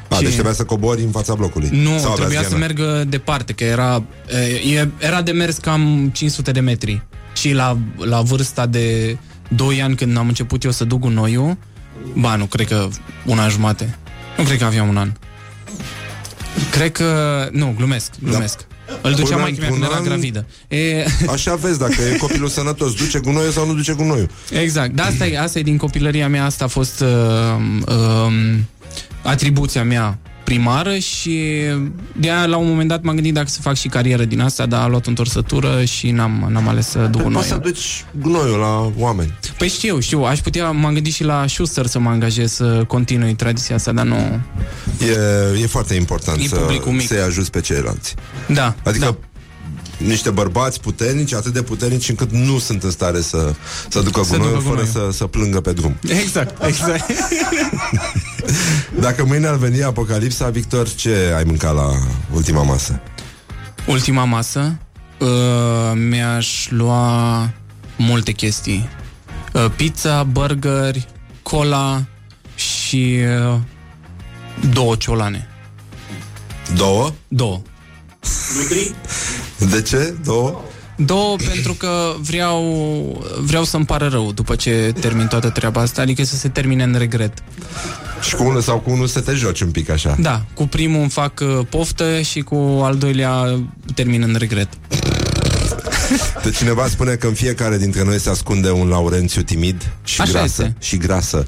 [0.10, 1.70] A, Și- deci trebuia să cobori în fața blocului.
[1.72, 2.60] Nu, Sau aveați trebuia să ghenă?
[2.60, 4.04] merg departe, că era,
[4.74, 7.02] e, era de mers cam 500 de metri.
[7.34, 9.18] Și la, la vârsta de
[9.48, 11.58] 2 ani, când am început eu să duc gunoiul,
[12.16, 12.88] ba, nu, cred că
[13.26, 13.98] un an jumate.
[14.38, 15.12] Nu cred că aveam un an.
[16.72, 17.48] Cred că...
[17.52, 18.58] Nu, glumesc, glumesc.
[18.58, 19.00] Da.
[19.10, 20.46] Îl ducea Un mai an- mea când un era an- gravidă.
[20.68, 24.30] E, Așa vezi dacă e copilul sănătos, duce gunoiul sau nu duce gunoiul.
[24.52, 24.92] exact.
[24.94, 27.08] Da, asta e, asta e din copilăria mea, asta a fost uh,
[27.88, 28.56] uh,
[29.24, 30.18] atribuția mea
[30.54, 31.40] primară și
[32.16, 34.66] de aia la un moment dat m-am gândit dacă să fac și carieră din asta,
[34.66, 37.72] dar a luat întorsătură și n-am, n-am ales să duc Păi poți să gunoiul.
[37.74, 39.34] duci gunoiul la oameni.
[39.58, 43.34] Păi știu, știu, aș putea, m-am gândit și la Schuster să mă angajez să continui
[43.36, 44.16] tradiția asta, dar nu...
[45.56, 47.08] E, e foarte important E să, publicul mic.
[47.08, 48.16] să-i ajuți pe ceilalți.
[48.48, 49.18] Da, Adică da.
[50.06, 53.54] Niște bărbați puternici, atât de puternici încât nu sunt în stare să,
[53.90, 55.12] să ducă Să gunoiul ducă fără gunoiul.
[55.12, 55.96] să, să plângă pe drum.
[56.08, 57.06] Exact, exact.
[59.06, 61.90] Dacă mâine ar veni apocalipsa, Victor, ce ai mâncat la
[62.34, 63.00] ultima masă?
[63.88, 64.78] Ultima masă
[65.20, 65.28] uh,
[66.10, 67.50] mi-aș lua
[67.98, 68.90] multe chestii.
[69.54, 71.08] Uh, pizza, burgeri,
[71.42, 72.04] cola
[72.56, 73.18] și
[73.52, 73.58] uh,
[74.74, 75.48] două ciolane.
[76.76, 77.12] Două?
[77.28, 77.62] Două.
[79.70, 80.14] De ce?
[80.24, 80.62] Două?
[80.96, 82.64] Două pentru că vreau,
[83.42, 86.96] vreau să-mi pară rău după ce termin toată treaba asta, adică să se termine în
[86.98, 87.34] regret.
[88.22, 90.16] Și cu unul sau cu unul să te joci un pic așa.
[90.20, 93.60] Da, cu primul îmi fac uh, poftă și cu al doilea
[93.96, 94.68] termin în regret.
[96.44, 100.32] De cineva spune că în fiecare dintre noi se ascunde un Laurențiu timid și Așa
[100.32, 100.46] grasă.
[100.64, 100.76] este.
[100.80, 101.44] Și grasă.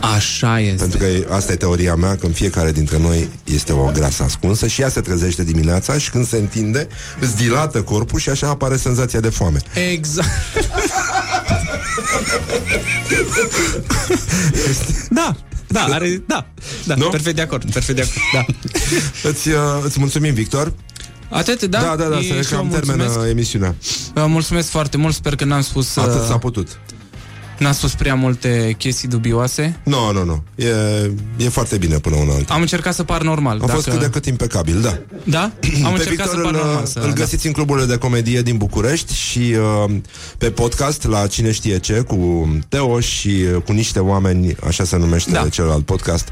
[0.00, 0.76] Așa este.
[0.76, 4.22] Pentru că e- asta e teoria mea, că în fiecare dintre noi este o grasă
[4.22, 6.88] ascunsă și ea se trezește dimineața și când se întinde,
[7.20, 9.58] îți dilată corpul și așa apare senzația de foame.
[9.92, 10.28] Exact.
[15.10, 15.36] da,
[15.68, 16.46] da, are, da,
[16.86, 17.08] da, Nu?
[17.08, 18.44] perfect de acord, perfect de acord, da.
[19.28, 19.54] Îți, uh,
[19.84, 20.72] îți mulțumim, Victor.
[21.30, 21.80] Atât, da?
[21.80, 23.30] da, da, da E- să și eu cam termenă mulțumesc.
[23.30, 23.74] emisiunea.
[24.14, 26.68] Uh, Mulțumesc foarte mult, sper că n-am spus, Atât uh, s-a putut.
[27.58, 29.76] N-am spus prea multe chestii dubioase.
[29.82, 30.42] Nu, nu, nu.
[30.54, 30.66] E,
[31.36, 32.54] e foarte bine până una alta.
[32.54, 33.60] Am încercat să par normal.
[33.62, 34.98] A fost cât de cât impecabil, da.
[35.24, 35.40] Da?
[35.84, 36.84] Am pe încercat Victor să par îl, normal.
[36.86, 39.54] Să, îl găsiți în cluburile de comedie din București și
[39.84, 39.94] uh,
[40.38, 44.96] pe podcast la Cine știe ce cu Teo și uh, cu niște oameni, așa se
[44.96, 45.48] numește Da.
[45.48, 46.28] celălalt podcast,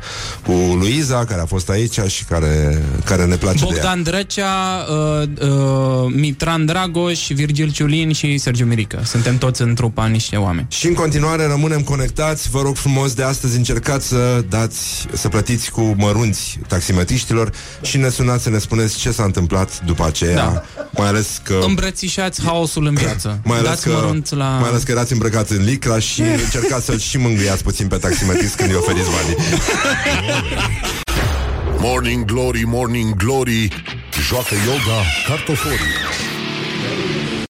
[0.47, 3.71] cu Luiza, care a fost aici și care, care ne place de ea.
[3.73, 9.01] Bogdan Drăcea, uh, uh, Mitran Dragoș, Virgil Ciulin și Sergiu Mirică.
[9.05, 10.67] Suntem toți în trupa niște oameni.
[10.71, 12.51] Și în continuare rămânem conectați.
[12.51, 14.79] Vă rog frumos de astăzi încercați să dați,
[15.13, 17.51] să plătiți cu mărunți taximetriștilor
[17.83, 20.63] și ne sunați să ne spuneți ce s-a întâmplat după aceea, Da.
[20.91, 23.39] mai ales că Îmbrățișați haosul în viață.
[23.45, 24.45] mai ales, Dați că, mărunt la...
[24.49, 28.55] mai ales că erați îmbrăcați în licra și încercați să-l și mângâiați puțin pe taximetrist
[28.55, 29.37] când îi oferiți banii.
[31.79, 33.69] Morning Glory, Morning Glory
[34.29, 35.95] Joacă yoga cartoforii